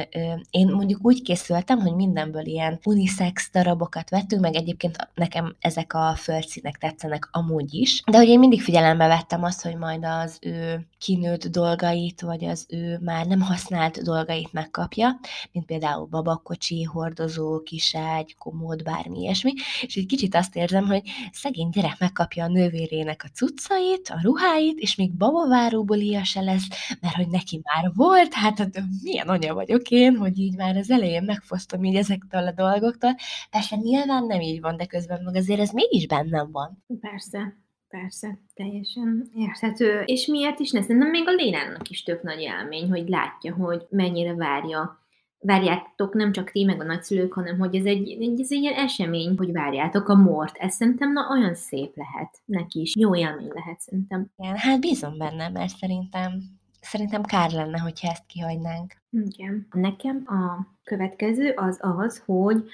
én 0.50 0.68
mondjuk 0.68 1.00
úgy 1.02 1.22
készültem, 1.22 1.78
hogy 1.78 1.94
mindenből 1.94 2.46
ilyen 2.46 2.78
unisex 2.84 3.50
darabokat 3.52 4.10
vettünk, 4.10 4.42
meg 4.42 4.54
egyébként 4.54 4.96
nekem 5.14 5.56
ezek 5.60 5.94
a 5.94 6.14
földszínek 6.16 6.76
tetszenek 6.76 7.28
amúgy 7.32 7.74
is, 7.74 8.02
de 8.10 8.16
hogy 8.16 8.28
én 8.28 8.38
mindig 8.38 8.62
figyelembe 8.62 9.06
vettem 9.06 9.42
azt, 9.48 9.62
hogy 9.62 9.76
majd 9.76 10.04
az 10.04 10.38
ő 10.40 10.86
kinőtt 10.98 11.46
dolgait, 11.46 12.20
vagy 12.20 12.44
az 12.44 12.66
ő 12.68 12.98
már 13.00 13.26
nem 13.26 13.40
használt 13.40 14.02
dolgait 14.02 14.52
megkapja, 14.52 15.20
mint 15.52 15.66
például 15.66 16.06
babakocsi, 16.06 16.82
hordozó, 16.82 17.62
kiságy, 17.62 18.36
komód, 18.36 18.82
bármi 18.82 19.20
ilyesmi, 19.20 19.52
és 19.80 19.96
egy 19.96 20.06
kicsit 20.06 20.34
azt 20.34 20.56
érzem, 20.56 20.86
hogy 20.86 21.02
szegény 21.32 21.68
gyerek 21.68 21.98
megkapja 21.98 22.44
a 22.44 22.48
nővérének 22.48 23.22
a 23.24 23.28
cuccait, 23.34 24.08
a 24.08 24.20
ruháit, 24.22 24.78
és 24.78 24.94
még 24.94 25.12
babaváróból 25.12 25.96
ilyen 25.96 26.24
se 26.24 26.40
lesz, 26.40 26.68
mert 27.00 27.14
hogy 27.14 27.28
neki 27.28 27.60
már 27.62 27.92
volt, 27.94 28.34
hát, 28.34 28.58
hát 28.58 28.82
milyen 29.02 29.28
anya 29.28 29.54
vagyok 29.54 29.90
én, 29.90 30.16
hogy 30.16 30.38
így 30.38 30.56
már 30.56 30.76
az 30.76 30.90
elején 30.90 31.22
megfosztom 31.22 31.84
így 31.84 31.96
ezektől 31.96 32.46
a 32.46 32.52
dolgoktól. 32.52 33.14
Persze 33.50 33.76
nyilván 33.76 34.24
nem 34.24 34.40
így 34.40 34.60
van, 34.60 34.76
de 34.76 34.86
közben 34.86 35.22
meg 35.24 35.36
azért 35.36 35.60
ez 35.60 35.70
mégis 35.70 36.06
bennem 36.06 36.50
van. 36.50 36.84
Persze. 37.00 37.67
Persze, 37.88 38.38
teljesen 38.54 39.28
érthető. 39.34 40.02
És 40.04 40.26
miért 40.26 40.58
is 40.58 40.70
ne? 40.70 40.80
Szerintem 40.80 41.10
még 41.10 41.28
a 41.28 41.32
Lénának 41.32 41.90
is 41.90 42.02
tök 42.02 42.22
nagy 42.22 42.40
élmény, 42.40 42.88
hogy 42.88 43.08
látja, 43.08 43.54
hogy 43.54 43.86
mennyire 43.90 44.34
várja 44.34 45.06
várjátok 45.40 46.14
nem 46.14 46.32
csak 46.32 46.50
ti, 46.50 46.64
meg 46.64 46.80
a 46.80 46.84
nagyszülők, 46.84 47.32
hanem 47.32 47.58
hogy 47.58 47.74
ez 47.76 47.84
egy, 47.84 48.10
egy, 48.10 48.40
ez 48.40 48.52
egy 48.52 48.62
ilyen 48.62 48.74
esemény, 48.74 49.36
hogy 49.36 49.52
várjátok 49.52 50.08
a 50.08 50.14
mort. 50.14 50.56
Ez 50.56 50.74
szerintem 50.74 51.12
na, 51.12 51.28
olyan 51.30 51.54
szép 51.54 51.96
lehet 51.96 52.42
neki 52.44 52.80
is. 52.80 52.96
Jó 52.96 53.16
élmény 53.16 53.50
lehet 53.54 53.80
szerintem. 53.80 54.30
Igen, 54.36 54.56
hát 54.56 54.80
bízom 54.80 55.18
benne, 55.18 55.48
mert 55.48 55.76
szerintem 55.76 56.32
szerintem 56.80 57.22
kár 57.22 57.50
lenne, 57.50 57.78
hogyha 57.78 58.10
ezt 58.10 58.26
kihagynánk. 58.26 58.92
Igen. 59.10 59.66
Nekem 59.70 60.22
a 60.26 60.66
következő 60.84 61.52
az 61.56 61.78
az, 61.80 62.22
hogy 62.24 62.64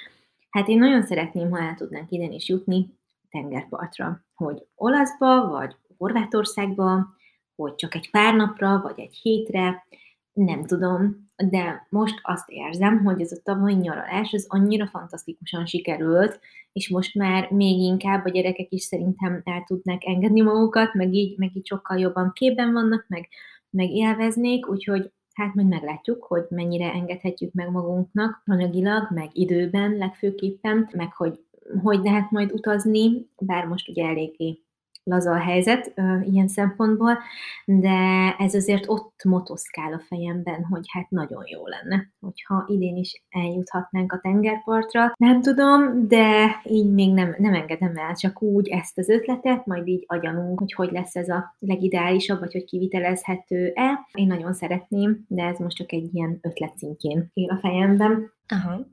hát 0.51 0.69
én 0.69 0.79
nagyon 0.79 1.03
szeretném, 1.03 1.51
ha 1.51 1.59
el 1.59 1.75
tudnánk 1.75 2.11
ide 2.11 2.25
is 2.25 2.49
jutni 2.49 2.99
tengerpartra, 3.35 4.25
hogy 4.35 4.67
Olaszba, 4.75 5.49
vagy 5.49 5.77
Horvátországba, 5.97 7.07
hogy 7.55 7.75
csak 7.75 7.95
egy 7.95 8.11
pár 8.11 8.35
napra, 8.35 8.81
vagy 8.83 9.01
egy 9.01 9.15
hétre, 9.15 9.87
nem 10.33 10.65
tudom, 10.65 11.31
de 11.37 11.87
most 11.91 12.21
azt 12.23 12.51
érzem, 12.51 13.05
hogy 13.05 13.21
ez 13.21 13.33
a 13.33 13.43
tavalyi 13.43 13.75
nyaralás, 13.75 14.33
ez 14.33 14.45
annyira 14.49 14.87
fantasztikusan 14.87 15.67
sikerült, 15.67 16.41
és 16.73 16.89
most 16.89 17.15
már 17.15 17.51
még 17.51 17.79
inkább 17.79 18.25
a 18.25 18.31
gyerekek 18.31 18.73
is 18.73 18.83
szerintem 18.83 19.41
el 19.45 19.65
tudnak 19.67 20.05
engedni 20.05 20.41
magukat, 20.41 20.95
meg 20.95 21.15
így, 21.15 21.39
meg 21.39 21.57
így 21.57 21.67
sokkal 21.67 21.99
jobban 21.99 22.33
képben 22.33 22.73
vannak, 22.73 23.05
meg, 23.09 23.29
meg 23.71 23.91
élveznék, 23.91 24.69
úgyhogy 24.69 25.13
hát 25.35 25.55
majd 25.55 25.69
meglátjuk, 25.69 26.25
hogy 26.25 26.45
mennyire 26.49 26.93
engedhetjük 26.93 27.53
meg 27.53 27.71
magunknak 27.71 28.43
anyagilag, 28.45 29.11
meg 29.11 29.29
időben 29.33 29.97
legfőképpen, 29.97 30.89
meg 30.93 31.13
hogy 31.13 31.45
hogy 31.83 32.01
lehet 32.03 32.31
majd 32.31 32.53
utazni, 32.53 33.29
bár 33.39 33.67
most 33.67 33.89
ugye 33.89 34.05
eléggé 34.07 34.65
laza 35.05 35.31
a 35.31 35.39
helyzet 35.39 35.93
uh, 35.97 36.33
ilyen 36.33 36.49
szempontból, 36.49 37.19
de 37.65 38.35
ez 38.39 38.55
azért 38.55 38.89
ott 38.89 39.25
motoszkál 39.25 39.93
a 39.93 40.03
fejemben, 40.07 40.65
hogy 40.65 40.85
hát 40.93 41.11
nagyon 41.11 41.43
jó 41.47 41.67
lenne, 41.67 42.13
hogyha 42.21 42.65
idén 42.67 42.97
is 42.97 43.25
eljuthatnánk 43.31 44.13
a 44.13 44.19
tengerpartra. 44.23 45.13
Nem 45.17 45.41
tudom, 45.41 46.09
de 46.09 46.61
így 46.65 46.93
még 46.93 47.13
nem, 47.13 47.35
nem 47.39 47.55
engedem 47.55 47.97
el, 47.97 48.15
csak 48.15 48.43
úgy 48.43 48.69
ezt 48.69 48.99
az 48.99 49.09
ötletet, 49.09 49.67
majd 49.67 49.87
így 49.87 50.05
agyanunk, 50.07 50.59
hogy 50.59 50.73
hogy 50.73 50.91
lesz 50.91 51.17
ez 51.17 51.29
a 51.29 51.57
legideálisabb, 51.59 52.39
vagy 52.39 52.53
hogy 52.53 52.65
kivitelezhető-e. 52.65 54.09
Én 54.13 54.27
nagyon 54.27 54.53
szeretném, 54.53 55.25
de 55.29 55.45
ez 55.45 55.59
most 55.59 55.77
csak 55.77 55.93
egy 55.93 56.15
ilyen 56.15 56.39
ötlet 56.43 56.77
szintjén 56.77 57.31
él 57.33 57.51
a 57.51 57.59
fejemben. 57.59 58.33
Aha. 58.49 58.87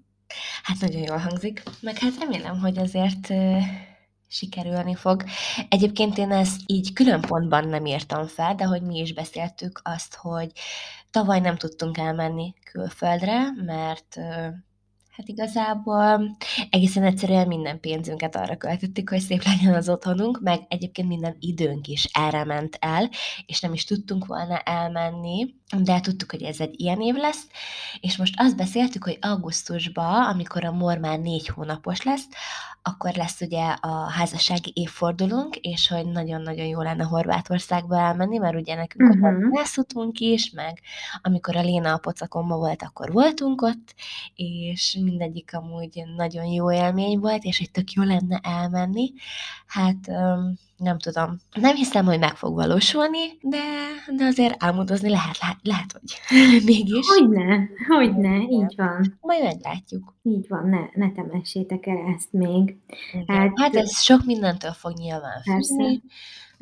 Hát 0.63 0.79
nagyon 0.79 1.01
jól 1.01 1.17
hangzik, 1.17 1.63
meg 1.79 1.97
hát 1.97 2.19
remélem, 2.19 2.59
hogy 2.59 2.77
azért 2.77 3.33
sikerülni 4.27 4.95
fog. 4.95 5.23
Egyébként 5.69 6.17
én 6.17 6.31
ezt 6.31 6.61
így 6.65 6.93
külön 6.93 7.21
pontban 7.21 7.67
nem 7.67 7.85
írtam 7.85 8.27
fel, 8.27 8.55
de 8.55 8.63
hogy 8.63 8.81
mi 8.81 8.99
is 8.99 9.13
beszéltük 9.13 9.81
azt, 9.83 10.15
hogy 10.15 10.51
tavaly 11.11 11.39
nem 11.39 11.57
tudtunk 11.57 11.97
elmenni 11.97 12.53
külföldre, 12.71 13.51
mert 13.65 14.17
Hát 15.11 15.27
igazából 15.27 16.37
egészen 16.69 17.03
egyszerűen 17.03 17.47
minden 17.47 17.79
pénzünket 17.79 18.35
arra 18.35 18.57
költöttük, 18.57 19.09
hogy 19.09 19.19
szép 19.19 19.43
legyen 19.43 19.73
az 19.73 19.89
otthonunk, 19.89 20.39
meg 20.41 20.61
egyébként 20.67 21.07
minden 21.07 21.35
időnk 21.39 21.87
is 21.87 22.05
erre 22.13 22.43
ment 22.43 22.77
el, 22.79 23.09
és 23.45 23.59
nem 23.59 23.73
is 23.73 23.83
tudtunk 23.83 24.25
volna 24.25 24.57
elmenni, 24.57 25.55
de 25.79 25.99
tudtuk, 25.99 26.31
hogy 26.31 26.41
ez 26.41 26.59
egy 26.59 26.79
ilyen 26.79 27.01
év 27.01 27.15
lesz, 27.15 27.47
és 27.99 28.17
most 28.17 28.33
azt 28.37 28.57
beszéltük, 28.57 29.03
hogy 29.03 29.17
augusztusban, 29.21 30.23
amikor 30.23 30.65
a 30.65 30.71
mor 30.71 30.97
már 30.97 31.19
négy 31.19 31.47
hónapos 31.47 32.03
lesz, 32.03 32.27
akkor 32.83 33.13
lesz 33.13 33.41
ugye 33.41 33.65
a 33.67 34.09
házassági 34.09 34.71
évfordulónk, 34.75 35.55
és 35.55 35.87
hogy 35.87 36.05
nagyon-nagyon 36.05 36.65
jó 36.65 36.81
lenne 36.81 37.03
Horvátországba 37.03 37.97
elmenni, 37.99 38.37
mert 38.37 38.55
ugye 38.55 38.75
nekünk 38.75 39.13
uh-huh. 39.13 39.97
ott 39.97 40.17
is, 40.19 40.49
meg 40.49 40.79
amikor 41.21 41.55
a 41.55 41.61
Léna 41.61 41.93
a 41.93 41.97
pocakomba 41.97 42.55
volt, 42.55 42.83
akkor 42.83 43.11
voltunk 43.11 43.61
ott, 43.61 43.95
és 44.35 44.97
mindegyik 45.01 45.55
amúgy 45.55 46.03
nagyon 46.15 46.45
jó 46.45 46.71
élmény 46.71 47.19
volt, 47.19 47.43
és 47.43 47.57
hogy 47.57 47.71
tök 47.71 47.91
jó 47.91 48.03
lenne 48.03 48.39
elmenni. 48.43 49.13
Hát 49.65 50.11
nem 50.81 50.99
tudom, 50.99 51.37
nem 51.53 51.75
hiszem, 51.75 52.05
hogy 52.05 52.19
meg 52.19 52.35
fog 52.35 52.55
valósulni, 52.55 53.37
de, 53.41 53.57
de 54.15 54.25
azért 54.25 54.63
álmodozni 54.63 55.09
lehet, 55.09 55.39
lehet, 55.39 55.57
lehet 55.63 55.91
hogy 55.91 56.17
mégis. 56.65 57.07
Hogyne, 57.07 57.67
hogyne, 57.87 58.35
így 58.37 58.73
van. 58.75 59.17
Majd 59.21 59.43
meglátjuk. 59.43 60.15
Így 60.23 60.45
van, 60.47 60.69
ne, 60.69 61.05
ne 61.05 61.11
temessétek 61.11 61.85
el 61.85 62.13
ezt 62.15 62.31
még. 62.31 62.77
Hát, 63.27 63.51
hát 63.55 63.75
ez 63.75 64.01
sok 64.01 64.25
mindentől 64.25 64.71
fog 64.71 64.93
nyilván 64.97 65.41
függni, 65.41 66.01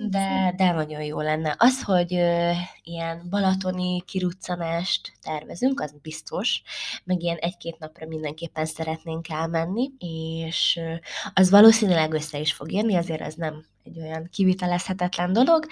de, 0.07 0.53
de 0.57 0.71
nagyon 0.71 1.01
jó 1.01 1.21
lenne. 1.21 1.55
Az, 1.57 1.83
hogy 1.83 2.13
ö, 2.13 2.51
ilyen 2.83 3.27
balatoni 3.29 4.01
kiruccanást 4.05 5.13
tervezünk, 5.21 5.81
az 5.81 5.95
biztos, 6.01 6.61
meg 7.03 7.21
ilyen 7.21 7.37
egy-két 7.37 7.79
napra 7.79 8.07
mindenképpen 8.07 8.65
szeretnénk 8.65 9.29
elmenni, 9.29 9.91
és 9.97 10.79
ö, 10.81 10.93
az 11.33 11.49
valószínűleg 11.49 12.13
össze 12.13 12.39
is 12.39 12.53
fog 12.53 12.71
jönni, 12.71 12.95
azért 12.95 13.21
az 13.21 13.35
nem 13.35 13.65
egy 13.83 13.99
olyan 13.99 14.29
kivitelezhetetlen 14.31 15.33
dolog. 15.33 15.65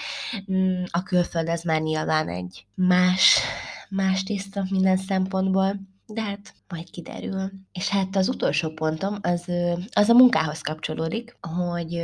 Mm, 0.51 0.84
a 0.91 1.03
külföld 1.03 1.47
ez 1.47 1.63
már 1.63 1.82
nyilván 1.82 2.30
egy 2.30 2.65
más, 2.73 3.39
más 3.89 4.23
tészta 4.23 4.65
minden 4.69 4.97
szempontból, 4.97 5.80
de 6.08 6.22
hát 6.22 6.53
majd 6.68 6.89
kiderül. 6.89 7.51
És 7.72 7.89
hát 7.89 8.16
az 8.16 8.28
utolsó 8.28 8.70
pontom 8.70 9.18
az, 9.22 9.51
az 9.91 10.10
a 10.10 10.14
munkához 10.14 10.62
kapcsolódik, 10.62 11.38
hogy 11.41 11.95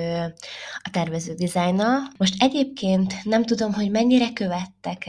a 0.82 0.89
tervező 0.91 1.34
dizájna. 1.34 1.97
Most 2.18 2.43
egyébként 2.43 3.24
nem 3.24 3.43
tudom, 3.45 3.74
hogy 3.74 3.91
mennyire 3.91 4.34
követtek 4.34 5.06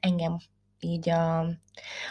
engem 0.00 0.36
így 0.80 1.08
a, 1.08 1.40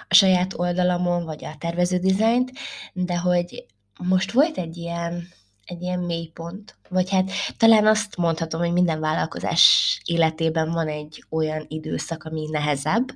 a 0.08 0.14
saját 0.14 0.54
oldalamon, 0.54 1.26
vagy 1.26 1.46
a 1.46 1.56
tervező 1.60 1.98
dizájnt, 1.98 2.52
de 2.94 3.18
hogy 3.18 3.66
most 3.98 4.32
volt 4.32 4.58
egy 4.58 4.78
ilyen 4.78 5.28
egy 5.72 5.82
ilyen 5.82 6.00
mélypont. 6.00 6.76
Vagy 6.92 7.10
hát 7.10 7.32
talán 7.58 7.88
azt 7.88 8.18
mondhatom, 8.18 8.62
hogy 8.62 8.72
minden 8.74 9.00
vállalkozás 9.00 9.98
életében 10.06 10.72
van 10.72 10.88
egy 10.88 11.24
olyan 11.30 11.66
időszak, 11.68 12.24
ami 12.24 12.48
nehezebb, 12.50 13.08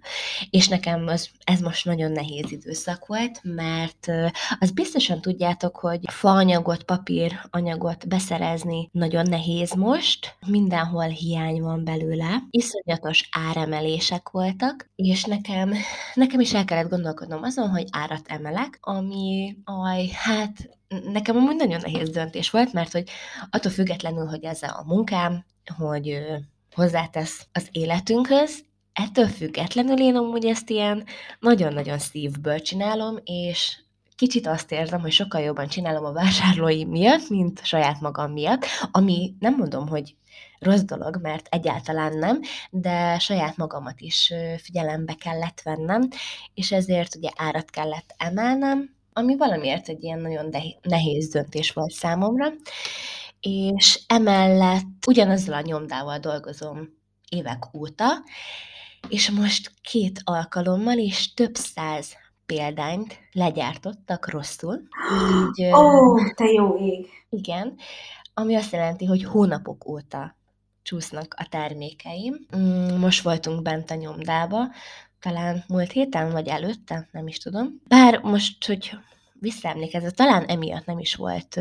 és 0.50 0.68
nekem 0.68 1.08
az, 1.08 1.30
ez 1.44 1.60
most 1.60 1.86
nagyon 1.86 2.12
nehéz 2.12 2.52
időszak 2.52 3.06
volt, 3.06 3.40
mert 3.44 4.08
az 4.60 4.72
biztosan 4.72 5.22
tudjátok, 5.22 5.76
hogy 5.76 6.00
faanyagot, 6.08 6.84
papíranyagot 6.84 8.08
beszerezni 8.08 8.90
nagyon 8.92 9.30
nehéz 9.30 9.74
most, 9.74 10.36
mindenhol 10.48 11.08
hiány 11.08 11.62
van 11.62 11.84
belőle, 11.84 12.44
iszonyatos 12.50 13.30
áremelések 13.32 14.30
voltak, 14.30 14.90
és 14.96 15.24
nekem, 15.24 15.74
nekem 16.14 16.40
is 16.40 16.54
el 16.54 16.66
kellett 16.66 16.90
gondolkodnom 16.90 17.44
azon, 17.44 17.70
hogy 17.70 17.88
árat 17.92 18.28
emelek, 18.28 18.78
ami, 18.82 19.56
aj, 19.64 20.10
hát 20.14 20.70
nekem 21.04 21.38
amúgy 21.38 21.56
nagyon 21.56 21.82
nehéz 21.82 22.10
döntés 22.10 22.50
volt, 22.50 22.74
mert 22.74 22.92
hogy 22.92 23.10
attól 23.66 23.78
függetlenül, 23.78 24.26
hogy 24.26 24.44
ez 24.44 24.62
a 24.62 24.84
munkám, 24.86 25.46
hogy 25.78 26.20
hozzátesz 26.76 27.48
az 27.54 27.68
életünkhöz, 27.72 28.64
ettől 28.94 29.28
függetlenül 29.28 30.00
én 30.00 30.16
amúgy 30.16 30.46
ezt 30.46 30.70
ilyen 30.70 31.06
nagyon-nagyon 31.40 31.98
szívből 31.98 32.60
csinálom, 32.60 33.18
és 33.24 33.78
kicsit 34.16 34.48
azt 34.48 34.72
érzem, 34.72 35.02
hogy 35.02 35.12
sokkal 35.12 35.42
jobban 35.42 35.68
csinálom 35.68 36.06
a 36.06 36.12
vásárlói 36.12 36.86
miatt, 36.86 37.30
mint 37.30 37.66
saját 37.66 38.02
magam 38.02 38.32
miatt, 38.32 38.66
ami 38.92 39.34
nem 39.40 39.56
mondom, 39.56 39.88
hogy 39.88 40.16
rossz 40.60 40.82
dolog, 40.84 41.20
mert 41.22 41.48
egyáltalán 41.50 42.18
nem, 42.18 42.40
de 42.70 43.20
saját 43.20 43.58
magamat 43.58 44.02
is 44.02 44.34
figyelembe 44.58 45.14
kellett 45.14 45.62
vennem, 45.62 46.02
és 46.54 46.72
ezért 46.72 47.16
ugye 47.16 47.30
árat 47.36 47.70
kellett 47.70 48.16
emelnem, 48.18 48.96
ami 49.14 49.38
valamiért 49.38 49.88
egy 49.90 50.04
ilyen 50.04 50.20
nagyon 50.20 50.50
nehéz 50.82 51.30
döntés 51.30 51.72
volt 51.72 51.92
számomra, 51.92 52.54
és 53.46 54.04
emellett 54.08 55.08
ugyanazzal 55.08 55.54
a 55.54 55.62
nyomdával 55.62 56.20
dolgozom 56.20 56.90
évek 57.30 57.74
óta, 57.74 58.06
és 59.10 59.30
most 59.30 59.72
két 59.82 60.22
alkalommal 60.24 60.98
és 60.98 61.34
több 61.34 61.56
száz 61.56 62.14
példányt 62.46 63.20
legyártottak 63.32 64.30
rosszul. 64.30 64.82
Ó, 65.60 65.78
oh, 65.78 66.34
te 66.34 66.46
jó 66.46 66.78
ég! 66.78 67.08
Igen, 67.30 67.76
ami 68.34 68.56
azt 68.56 68.72
jelenti, 68.72 69.06
hogy 69.06 69.24
hónapok 69.24 69.88
óta 69.88 70.36
csúsznak 70.82 71.36
a 71.38 71.48
termékeim. 71.50 72.46
Mm, 72.58 72.98
most 73.00 73.24
voltunk 73.24 73.62
bent 73.62 73.92
a 73.92 73.96
nyomdába, 73.96 74.60
talán 75.20 75.64
múlt 75.68 75.92
héten, 75.92 76.32
vagy 76.32 76.48
előtte, 76.48 77.08
nem 77.12 77.28
is 77.28 77.38
tudom. 77.38 77.82
Bár 77.88 78.20
most, 78.22 78.66
hogy 78.66 78.98
visszaemlékezve, 79.34 80.12
talán 80.12 80.44
emiatt 80.46 80.86
nem 80.86 81.00
is 81.00 81.16
volt 81.16 81.60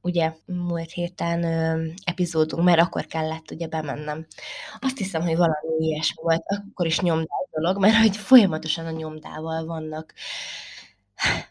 ugye 0.00 0.32
múlt 0.46 0.90
héten 0.90 1.42
ö, 1.42 1.86
epizódunk, 2.04 2.64
mert 2.64 2.80
akkor 2.80 3.06
kellett 3.06 3.50
ugye 3.50 3.66
bemennem. 3.66 4.26
Azt 4.80 4.98
hiszem, 4.98 5.22
hogy 5.22 5.36
valami 5.36 5.76
ilyesmi 5.78 6.22
volt, 6.22 6.42
akkor 6.46 6.86
is 6.86 7.00
nyomdás 7.00 7.48
dolog, 7.50 7.78
mert 7.78 7.96
hogy 7.96 8.16
folyamatosan 8.16 8.86
a 8.86 8.90
nyomdával 8.90 9.64
vannak 9.64 10.14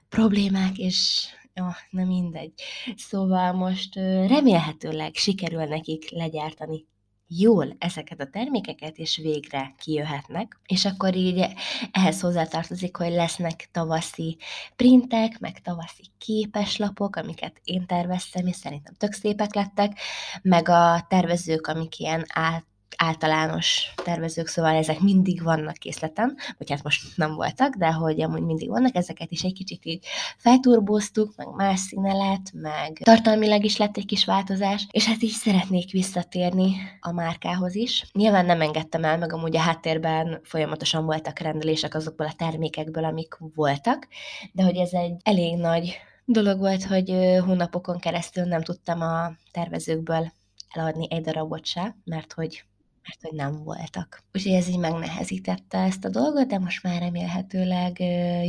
problémák, 0.09 0.77
és 0.77 1.27
ja, 1.53 1.75
na 1.89 2.05
mindegy. 2.05 2.53
Szóval 2.95 3.51
most 3.51 3.95
remélhetőleg 4.27 5.15
sikerül 5.15 5.63
nekik 5.63 6.09
legyártani 6.09 6.85
jól 7.27 7.75
ezeket 7.79 8.21
a 8.21 8.29
termékeket, 8.29 8.97
és 8.97 9.17
végre 9.17 9.73
kijöhetnek. 9.79 10.59
És 10.65 10.85
akkor 10.85 11.15
így 11.15 11.45
ehhez 11.91 12.19
hozzátartozik, 12.21 12.95
hogy 12.95 13.11
lesznek 13.11 13.69
tavaszi 13.71 14.37
printek, 14.75 15.39
meg 15.39 15.61
tavaszi 15.61 16.03
képeslapok, 16.17 17.15
amiket 17.15 17.61
én 17.63 17.85
terveztem, 17.85 18.47
és 18.47 18.55
szerintem 18.55 18.93
tök 18.97 19.13
szépek 19.13 19.55
lettek, 19.55 19.99
meg 20.41 20.69
a 20.69 21.05
tervezők, 21.09 21.67
amik 21.67 21.99
ilyen 21.99 22.25
át 22.27 22.65
általános 22.97 23.93
tervezők, 24.03 24.47
szóval 24.47 24.75
ezek 24.75 24.99
mindig 24.99 25.43
vannak 25.43 25.73
készleten, 25.73 26.37
vagy 26.57 26.69
hát 26.69 26.83
most 26.83 27.17
nem 27.17 27.35
voltak, 27.35 27.75
de 27.75 27.91
hogy 27.91 28.21
amúgy 28.21 28.41
mindig 28.41 28.69
vannak, 28.69 28.95
ezeket 28.95 29.31
is 29.31 29.43
egy 29.43 29.53
kicsit 29.53 29.85
így 29.85 30.05
felturboztuk, 30.37 31.33
meg 31.35 31.47
más 31.55 31.79
színe 31.79 32.13
lett, 32.13 32.51
meg 32.53 32.99
tartalmilag 33.03 33.63
is 33.63 33.77
lett 33.77 33.97
egy 33.97 34.05
kis 34.05 34.25
változás, 34.25 34.87
és 34.91 35.05
hát 35.05 35.21
így 35.21 35.31
szeretnék 35.31 35.91
visszatérni 35.91 36.75
a 36.99 37.11
márkához 37.11 37.75
is. 37.75 38.05
Nyilván 38.13 38.45
nem 38.45 38.61
engedtem 38.61 39.03
el, 39.03 39.17
meg 39.17 39.33
amúgy 39.33 39.55
a 39.55 39.59
háttérben 39.59 40.39
folyamatosan 40.43 41.05
voltak 41.05 41.39
rendelések 41.39 41.95
azokból 41.95 42.25
a 42.25 42.35
termékekből, 42.37 43.05
amik 43.05 43.37
voltak, 43.55 44.07
de 44.51 44.63
hogy 44.63 44.75
ez 44.75 44.91
egy 44.91 45.15
elég 45.23 45.57
nagy 45.57 45.97
dolog 46.25 46.59
volt, 46.59 46.83
hogy 46.83 47.09
hónapokon 47.45 47.99
keresztül 47.99 48.43
nem 48.43 48.61
tudtam 48.61 49.01
a 49.01 49.31
tervezőkből 49.51 50.31
eladni 50.69 51.07
egy 51.09 51.21
darabot 51.21 51.65
se, 51.65 51.95
mert 52.03 52.33
hogy 52.33 52.63
mert 53.07 53.21
hogy 53.21 53.37
nem 53.37 53.63
voltak. 53.63 54.23
Úgyhogy 54.33 54.51
ez 54.51 54.69
így 54.69 54.79
megnehezítette 54.79 55.77
ezt 55.77 56.05
a 56.05 56.09
dolgot, 56.09 56.47
de 56.47 56.59
most 56.59 56.83
már 56.83 57.01
remélhetőleg 57.01 57.99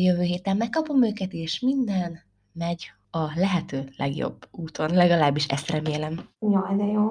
jövő 0.00 0.22
héten 0.22 0.56
megkapom 0.56 1.04
őket, 1.04 1.32
és 1.32 1.60
minden 1.60 2.18
megy 2.52 2.92
a 3.10 3.32
lehető 3.34 3.88
legjobb 3.96 4.36
úton. 4.50 4.94
Legalábbis 4.94 5.46
ezt 5.46 5.70
remélem. 5.70 6.20
Jaj, 6.40 6.76
de 6.76 6.84
jó. 6.84 7.10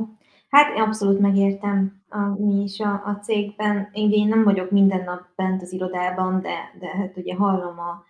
Hát 0.49 0.75
én 0.75 0.81
abszolút 0.81 1.19
megértem 1.19 2.01
a, 2.09 2.19
mi 2.19 2.63
is 2.63 2.79
a, 2.79 2.91
a 2.91 3.19
cégben. 3.21 3.89
Én, 3.91 4.11
én 4.11 4.27
nem 4.27 4.43
vagyok 4.43 4.71
minden 4.71 5.03
nap 5.03 5.21
bent 5.35 5.61
az 5.61 5.73
irodában, 5.73 6.41
de, 6.41 6.55
de 6.79 6.87
hát 6.87 7.17
ugye 7.17 7.35
hallom 7.35 7.79
a 7.79 8.03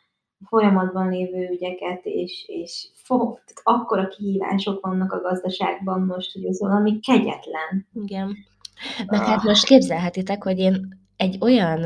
folyamatban 0.45 1.09
lévő 1.09 1.49
ügyeket, 1.51 2.05
és, 2.05 2.45
és 2.47 2.89
fog, 2.93 3.39
akkora 3.63 4.07
kihívások 4.07 4.85
vannak 4.85 5.11
a 5.11 5.21
gazdaságban 5.21 6.01
most, 6.01 6.33
hogy 6.33 6.45
az 6.45 6.59
valami 6.59 6.99
kegyetlen. 6.99 7.87
Igen. 7.93 8.37
Meg 9.05 9.25
hát 9.25 9.43
most 9.43 9.65
képzelhetitek, 9.65 10.43
hogy 10.43 10.59
én 10.59 11.05
egy 11.17 11.37
olyan 11.39 11.85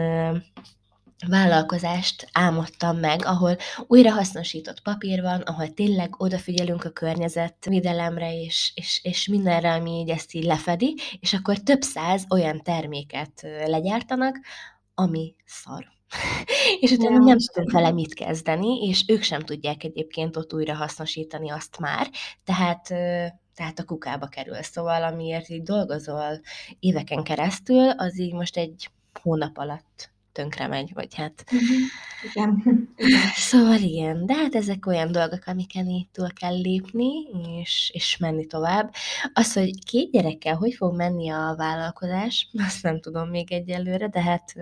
vállalkozást 1.27 2.29
álmodtam 2.31 2.97
meg, 2.97 3.25
ahol 3.25 3.57
újrahasznosított 3.87 4.81
papír 4.81 5.21
van, 5.21 5.41
ahol 5.41 5.73
tényleg 5.73 6.21
odafigyelünk 6.21 6.83
a 6.83 6.89
környezetvédelemre 6.89 8.33
és, 8.41 8.71
és, 8.75 8.99
és 9.03 9.27
mindenre, 9.27 9.73
ami 9.73 9.91
így 9.91 10.09
ezt 10.09 10.33
így 10.33 10.43
lefedi, 10.43 10.95
és 11.19 11.33
akkor 11.33 11.57
több 11.57 11.81
száz 11.81 12.25
olyan 12.29 12.61
terméket 12.61 13.41
legyártanak, 13.65 14.39
ami 14.93 15.35
szar. 15.45 15.85
és 16.79 16.91
utána 16.91 17.17
nem 17.17 17.37
tudom 17.37 17.71
vele 17.71 17.91
mit 17.91 18.13
kezdeni, 18.13 18.87
és 18.87 19.03
ők 19.07 19.21
sem 19.21 19.39
tudják 19.39 19.83
egyébként 19.83 20.37
ott 20.37 20.53
újra 20.53 20.75
hasznosítani 20.75 21.49
azt 21.49 21.79
már, 21.79 22.09
tehát 22.43 22.93
tehát 23.61 23.79
a 23.79 23.83
kukába 23.83 24.27
kerül. 24.27 24.61
Szóval 24.61 25.03
amiért 25.03 25.49
így 25.49 25.63
dolgozol 25.63 26.41
éveken 26.79 27.23
keresztül, 27.23 27.89
az 27.89 28.19
így 28.19 28.33
most 28.33 28.57
egy 28.57 28.89
hónap 29.21 29.57
alatt 29.57 30.11
tönkre 30.31 30.67
megy, 30.67 30.93
vagy 30.93 31.15
hát... 31.15 31.43
Uh-huh. 31.51 31.69
Igen. 32.23 32.89
Szóval 33.35 33.79
igen, 33.79 34.25
de 34.25 34.33
hát 34.33 34.55
ezek 34.55 34.85
olyan 34.85 35.11
dolgok, 35.11 35.43
amiken 35.45 35.87
így 35.87 36.09
túl 36.11 36.33
kell 36.33 36.55
lépni, 36.55 37.09
és, 37.59 37.91
és 37.93 38.17
menni 38.17 38.45
tovább. 38.45 38.93
Az, 39.33 39.53
hogy 39.53 39.83
két 39.85 40.11
gyerekkel 40.11 40.55
hogy 40.55 40.73
fog 40.73 40.95
menni 40.95 41.29
a 41.29 41.53
vállalkozás, 41.57 42.49
azt 42.67 42.83
nem 42.83 42.99
tudom 42.99 43.29
még 43.29 43.51
egyelőre, 43.51 44.07
de 44.07 44.21
hát 44.21 44.53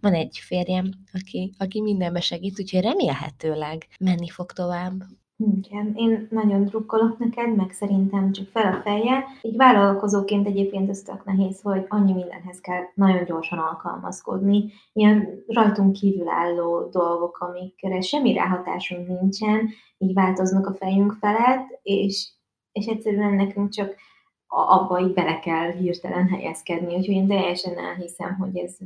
van 0.00 0.14
egy 0.14 0.38
férjem, 0.42 0.90
aki, 1.12 1.54
aki 1.58 1.80
mindenbe 1.80 2.20
segít, 2.20 2.60
úgyhogy 2.60 2.82
remélhetőleg 2.82 3.86
menni 3.98 4.28
fog 4.28 4.52
tovább. 4.52 5.02
Igen, 5.36 5.94
én 5.96 6.26
nagyon 6.30 6.64
drukkolok 6.64 7.18
neked, 7.18 7.56
meg 7.56 7.70
szerintem 7.70 8.32
csak 8.32 8.48
fel 8.48 8.72
a 8.72 8.80
feje. 8.80 9.24
Így 9.42 9.56
vállalkozóként 9.56 10.46
egyébként 10.46 10.88
ez 10.88 11.02
tök 11.02 11.24
nehéz, 11.24 11.60
hogy 11.60 11.84
annyi 11.88 12.12
mindenhez 12.12 12.60
kell 12.60 12.82
nagyon 12.94 13.24
gyorsan 13.24 13.58
alkalmazkodni. 13.58 14.72
Ilyen 14.92 15.44
rajtunk 15.46 15.92
kívülálló 15.92 16.88
dolgok, 16.88 17.38
amikre 17.38 18.00
semmi 18.00 18.32
ráhatásunk 18.32 19.08
nincsen, 19.08 19.68
így 19.98 20.14
változnak 20.14 20.66
a 20.66 20.74
fejünk 20.74 21.12
felett, 21.12 21.80
és, 21.82 22.32
és 22.72 22.86
egyszerűen 22.86 23.34
nekünk 23.34 23.68
csak 23.68 23.94
abba 24.46 25.00
így 25.00 25.12
bele 25.12 25.38
kell 25.38 25.70
hirtelen 25.70 26.28
helyezkedni. 26.28 26.94
Úgyhogy 26.94 27.14
én 27.14 27.26
teljesen 27.26 27.78
elhiszem, 27.78 28.34
hogy 28.34 28.56
ez, 28.56 28.76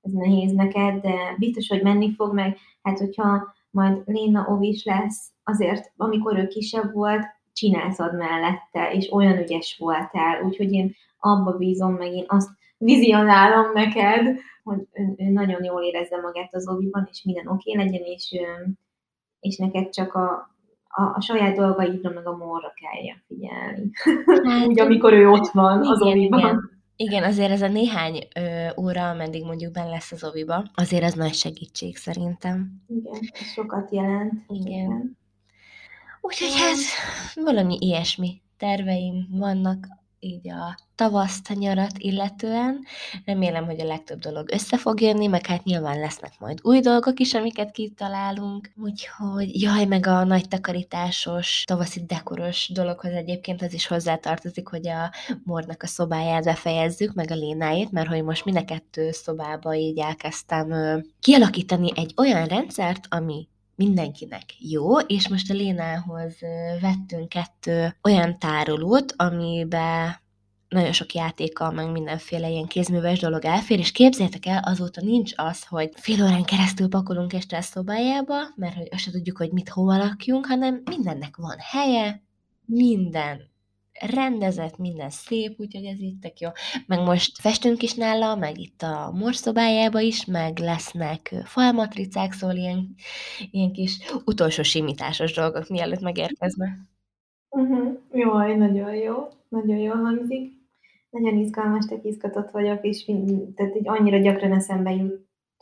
ez 0.00 0.12
nehéz 0.12 0.52
neked, 0.52 1.00
de 1.00 1.14
biztos, 1.38 1.68
hogy 1.68 1.82
menni 1.82 2.14
fog 2.14 2.34
meg. 2.34 2.56
Hát, 2.82 2.98
hogyha 2.98 3.54
majd 3.70 4.02
Léna 4.04 4.46
Ovis 4.48 4.84
lesz, 4.84 5.31
azért, 5.44 5.92
amikor 5.96 6.38
ő 6.38 6.46
kisebb 6.46 6.92
volt, 6.92 7.24
csinálszad 7.52 8.16
mellette, 8.16 8.92
és 8.92 9.12
olyan 9.12 9.38
ügyes 9.38 9.76
voltál, 9.78 10.42
úgyhogy 10.42 10.72
én 10.72 10.94
abba 11.18 11.52
bízom, 11.52 11.94
meg 11.94 12.12
én 12.12 12.24
azt 12.26 12.48
vizionálom 12.78 13.72
neked, 13.72 14.38
hogy 14.62 14.88
ő, 14.92 15.14
ő 15.16 15.30
nagyon 15.30 15.64
jól 15.64 15.82
érezze 15.82 16.20
magát 16.20 16.54
az 16.54 16.68
oviban, 16.68 17.08
és 17.10 17.22
minden 17.24 17.46
oké 17.46 17.72
okay 17.72 17.84
legyen, 17.84 18.02
és, 18.04 18.36
és 19.40 19.56
neked 19.56 19.88
csak 19.88 20.14
a, 20.14 20.52
a, 20.88 21.02
a 21.02 21.20
saját 21.20 21.56
dolgaidra, 21.56 22.10
meg 22.10 22.26
a 22.26 22.36
morra 22.36 22.72
kelljen 22.74 23.22
figyelni. 23.26 23.90
Hát, 24.44 24.66
Úgy, 24.68 24.80
amikor 24.80 25.12
ő 25.12 25.28
ott 25.28 25.48
van 25.48 25.78
az 25.78 26.00
igen, 26.00 26.18
oviban. 26.18 26.38
Igen. 26.38 26.70
Igen, 26.96 27.22
azért 27.22 27.50
ez 27.50 27.62
a 27.62 27.68
néhány 27.68 28.28
ö, 28.36 28.80
óra, 28.80 29.08
ameddig 29.10 29.44
mondjuk 29.44 29.72
benne 29.72 29.88
lesz 29.88 30.12
az 30.12 30.24
oviba, 30.24 30.64
azért 30.74 31.02
ez 31.02 31.14
nagy 31.14 31.34
segítség 31.34 31.96
szerintem. 31.96 32.82
Igen, 32.86 33.20
sokat 33.54 33.92
jelent. 33.92 34.32
Igen. 34.48 34.66
igen. 34.66 35.20
Úgyhogy 36.24 36.54
hát 36.54 36.76
valami 37.34 37.76
ilyesmi 37.80 38.40
terveim 38.56 39.26
vannak 39.30 39.86
így 40.18 40.48
a 40.48 40.78
tavaszt, 40.94 41.50
a 41.50 41.54
nyarat 41.54 41.98
illetően. 41.98 42.84
Remélem, 43.24 43.64
hogy 43.64 43.80
a 43.80 43.84
legtöbb 43.84 44.18
dolog 44.18 44.52
össze 44.52 44.76
fog 44.76 45.00
jönni, 45.00 45.26
meg 45.26 45.46
hát 45.46 45.64
nyilván 45.64 45.98
lesznek 45.98 46.32
majd 46.38 46.58
új 46.62 46.80
dolgok 46.80 47.20
is, 47.20 47.34
amiket 47.34 47.70
kitalálunk. 47.70 48.70
Úgyhogy 48.76 49.62
jaj, 49.62 49.84
meg 49.84 50.06
a 50.06 50.24
nagy 50.24 50.48
takarításos, 50.48 51.62
tavaszi 51.66 52.04
dekoros 52.06 52.70
dologhoz 52.72 53.12
egyébként 53.12 53.62
az 53.62 53.72
is 53.72 53.86
hozzátartozik, 53.86 54.68
hogy 54.68 54.88
a 54.88 55.12
Mornak 55.44 55.82
a 55.82 55.86
szobáját 55.86 56.44
befejezzük, 56.44 57.14
meg 57.14 57.30
a 57.30 57.34
Lénáét, 57.34 57.90
mert 57.90 58.08
hogy 58.08 58.22
most 58.22 58.44
mind 58.44 58.56
a 58.56 58.64
kettő 58.64 59.10
szobába 59.10 59.74
így 59.74 59.98
elkezdtem 59.98 60.72
kialakítani 61.20 61.90
egy 61.94 62.14
olyan 62.16 62.46
rendszert, 62.46 63.06
ami 63.08 63.48
mindenkinek 63.74 64.42
jó, 64.58 64.98
és 64.98 65.28
most 65.28 65.50
a 65.50 65.54
Lénához 65.54 66.34
vettünk 66.80 67.28
kettő 67.28 67.96
olyan 68.02 68.38
tárolót, 68.38 69.14
amiben 69.16 70.20
nagyon 70.68 70.92
sok 70.92 71.14
játékkal, 71.14 71.70
meg 71.70 71.90
mindenféle 71.90 72.48
ilyen 72.48 72.66
kézműves 72.66 73.18
dolog 73.18 73.44
elfér, 73.44 73.78
és 73.78 73.92
képzeljétek 73.92 74.46
el, 74.46 74.62
azóta 74.64 75.00
nincs 75.00 75.32
az, 75.36 75.64
hogy 75.64 75.90
fél 75.94 76.24
órán 76.24 76.44
keresztül 76.44 76.88
pakolunk 76.88 77.32
este 77.32 77.56
a 77.56 77.60
szobájába, 77.60 78.36
mert 78.56 78.74
hogy 78.74 78.88
azt 78.90 79.02
se 79.02 79.10
tudjuk, 79.10 79.36
hogy 79.36 79.52
mit 79.52 79.68
hova 79.68 79.96
lakjunk, 79.96 80.46
hanem 80.46 80.82
mindennek 80.84 81.36
van 81.36 81.56
helye, 81.58 82.22
minden 82.64 83.51
rendezett, 84.00 84.78
minden 84.78 85.10
szép, 85.10 85.60
úgyhogy 85.60 85.84
ez 85.84 86.00
így 86.00 86.18
tök 86.18 86.40
jó. 86.40 86.48
Meg 86.86 87.00
most 87.00 87.40
festünk 87.40 87.82
is 87.82 87.94
nála, 87.94 88.36
meg 88.36 88.58
itt 88.58 88.82
a 88.82 89.12
morszobájába 89.14 90.00
is, 90.00 90.24
meg 90.24 90.58
lesznek 90.58 91.34
falmatricák, 91.44 92.32
szóval 92.32 92.56
ilyen, 92.56 92.94
ilyen 93.50 93.72
kis 93.72 93.98
utolsó 94.24 94.62
simításos 94.62 95.32
dolgok, 95.32 95.68
mielőtt 95.68 96.00
megérkezne. 96.00 96.78
Uh-huh. 97.48 97.98
Jaj, 98.12 98.56
nagyon 98.56 98.94
jó, 98.94 99.14
nagyon 99.48 99.76
jó 99.76 99.92
hangzik. 99.92 100.60
Nagyon 101.10 101.38
izgalmas, 101.38 101.84
tök 101.84 102.04
izgatott 102.04 102.50
vagyok, 102.50 102.84
és 102.84 103.04
tehát 103.54 103.76
így 103.76 103.88
annyira 103.88 104.18
gyakran 104.18 104.52
eszembe 104.52 104.92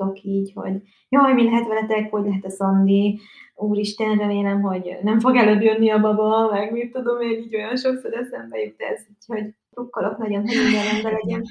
jutok 0.01 0.22
így, 0.22 0.53
hogy 0.55 0.82
jaj, 1.09 1.32
mi 1.32 1.44
lehet 1.44 1.68
veletek, 1.68 2.11
hogy 2.11 2.24
lehet 2.24 2.44
a 2.44 2.51
Szandi, 2.51 3.20
úristen, 3.55 4.16
remélem, 4.16 4.62
hogy 4.62 4.98
nem 5.03 5.20
fog 5.20 5.36
előbb 5.36 5.62
jönni 5.62 5.90
a 5.90 6.01
baba, 6.01 6.51
meg 6.51 6.72
mit 6.72 6.92
tudom 6.92 7.20
én, 7.20 7.38
így 7.38 7.55
olyan 7.55 7.76
sokszor 7.76 8.14
eszembe 8.14 8.59
jut 8.59 8.80
ez, 8.80 9.07
úgyhogy 9.14 9.55
Drukkolok 9.70 10.18
nagyon, 10.18 10.46
hogy 10.46 10.57
minden 10.62 10.84
rendben 10.92 11.12
legyen. 11.12 11.42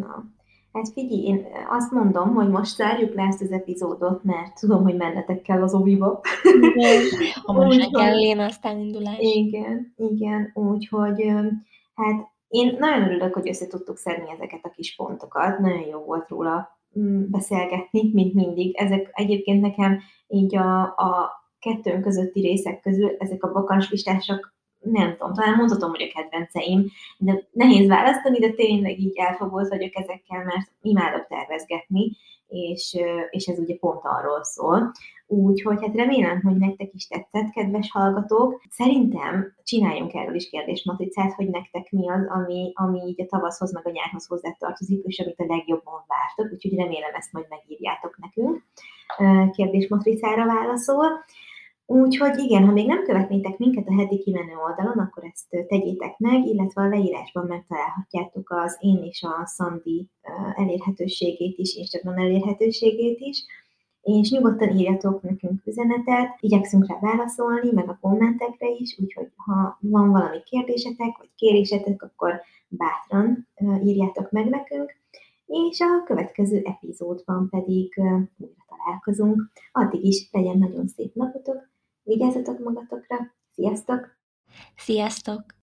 Na, 0.00 0.24
hát 0.72 0.88
figyelj, 0.92 1.22
én 1.22 1.46
azt 1.68 1.92
mondom, 1.92 2.34
hogy 2.34 2.48
most 2.48 2.74
zárjuk 2.74 3.14
le 3.14 3.22
ezt 3.22 3.42
az 3.42 3.52
epizódot, 3.52 4.24
mert 4.24 4.60
tudom, 4.60 4.82
hogy 4.82 4.96
mennetek 4.96 5.42
kell 5.42 5.62
az 5.62 5.74
oviba. 5.74 6.20
Igen, 6.60 7.02
hamarosan 7.44 7.90
kell 7.90 8.18
én 8.18 8.38
aztán 8.38 8.78
indulás. 8.78 9.16
Igen, 9.18 9.94
igen, 9.96 10.50
úgyhogy 10.54 11.32
hát 11.94 12.34
én 12.48 12.76
nagyon 12.78 13.02
örülök, 13.02 13.34
hogy 13.34 13.48
össze 13.48 13.66
tudtuk 13.66 13.96
szedni 13.96 14.30
ezeket 14.30 14.60
a 14.62 14.70
kis 14.70 14.94
pontokat, 14.96 15.58
nagyon 15.58 15.86
jó 15.90 15.98
volt 15.98 16.28
róla 16.28 16.75
beszélgetni, 17.30 18.10
mint 18.12 18.34
mindig. 18.34 18.76
Ezek 18.76 19.10
egyébként 19.12 19.60
nekem 19.60 20.00
így 20.28 20.56
a, 20.56 20.82
a 20.82 21.30
kettőnk 21.58 22.02
közötti 22.02 22.40
részek 22.40 22.80
közül, 22.80 23.16
ezek 23.18 23.42
a 23.42 23.52
bakancslistások 23.52 24.54
nem 24.80 25.10
tudom, 25.10 25.34
talán 25.34 25.56
mondhatom, 25.56 25.90
hogy 25.90 26.02
a 26.02 26.20
kedvenceim, 26.20 26.86
de 27.18 27.48
nehéz 27.52 27.88
választani, 27.88 28.38
de 28.38 28.50
tényleg 28.50 28.98
így 28.98 29.16
elfogolt 29.18 29.68
vagyok 29.68 29.96
ezekkel, 29.96 30.44
mert 30.44 30.70
imádok 30.82 31.26
tervezgetni, 31.26 32.16
és, 32.48 32.96
és 33.30 33.46
ez 33.46 33.58
ugye 33.58 33.76
pont 33.76 34.00
arról 34.02 34.44
szól. 34.44 34.92
Úgyhogy 35.26 35.80
hát 35.80 35.94
remélem, 35.94 36.40
hogy 36.40 36.56
nektek 36.56 36.94
is 36.94 37.06
tetszett, 37.06 37.50
kedves 37.50 37.90
hallgatók. 37.90 38.62
Szerintem 38.70 39.54
csináljunk 39.62 40.14
erről 40.14 40.34
is 40.34 40.48
kérdésmatricát, 40.48 41.32
hogy 41.32 41.48
nektek 41.48 41.90
mi 41.90 42.10
az, 42.10 42.26
ami, 42.28 42.72
ami 42.74 43.00
így 43.06 43.20
a 43.20 43.26
tavaszhoz 43.26 43.72
meg 43.72 43.86
a 43.86 43.90
nyárhoz 43.90 44.26
hozzátartozik, 44.26 45.04
és 45.04 45.18
amit 45.18 45.40
a 45.40 45.54
legjobban 45.54 46.04
vártok, 46.06 46.52
úgyhogy 46.52 46.74
remélem 46.74 47.14
ezt 47.14 47.32
majd 47.32 47.46
megírjátok 47.48 48.18
nekünk. 48.18 48.62
Kérdésmatricára 49.52 50.46
válaszol. 50.46 51.24
Úgyhogy 51.86 52.38
igen, 52.38 52.64
ha 52.64 52.72
még 52.72 52.86
nem 52.86 53.04
követnétek 53.04 53.58
minket 53.58 53.86
a 53.86 53.94
heti 53.94 54.18
kimenő 54.18 54.56
oldalon, 54.68 54.98
akkor 54.98 55.24
ezt 55.24 55.66
tegyétek 55.68 56.18
meg, 56.18 56.46
illetve 56.46 56.82
a 56.82 56.88
leírásban 56.88 57.46
megtalálhatjátok 57.46 58.50
az 58.50 58.76
én 58.80 59.02
és 59.02 59.22
a 59.22 59.46
Szandi 59.46 60.08
elérhetőségét 60.54 61.58
is, 61.58 61.74
Instagram 61.74 62.16
elérhetőségét 62.18 63.18
is, 63.20 63.44
és 64.02 64.30
nyugodtan 64.30 64.76
írjatok 64.76 65.22
nekünk 65.22 65.66
üzenetet, 65.66 66.36
igyekszünk 66.40 66.86
rá 66.88 66.98
válaszolni, 67.00 67.72
meg 67.72 67.88
a 67.88 67.98
kommentekre 68.00 68.68
is, 68.78 68.98
úgyhogy 68.98 69.28
ha 69.36 69.78
van 69.80 70.10
valami 70.10 70.42
kérdésetek, 70.42 71.16
vagy 71.18 71.30
kérésetek, 71.36 72.02
akkor 72.02 72.40
bátran 72.68 73.48
írjátok 73.84 74.30
meg 74.30 74.48
nekünk, 74.48 74.94
és 75.46 75.80
a 75.80 76.04
következő 76.04 76.60
epizódban 76.64 77.48
pedig 77.50 77.94
újra 78.38 78.64
találkozunk. 78.68 79.42
Addig 79.72 80.04
is 80.04 80.28
legyen 80.32 80.58
nagyon 80.58 80.88
szép 80.88 81.14
napotok, 81.14 81.74
Vigyázzatok 82.06 82.58
magatokra! 82.58 83.16
Sziasztok! 83.54 84.16
Sziasztok! 84.76 85.54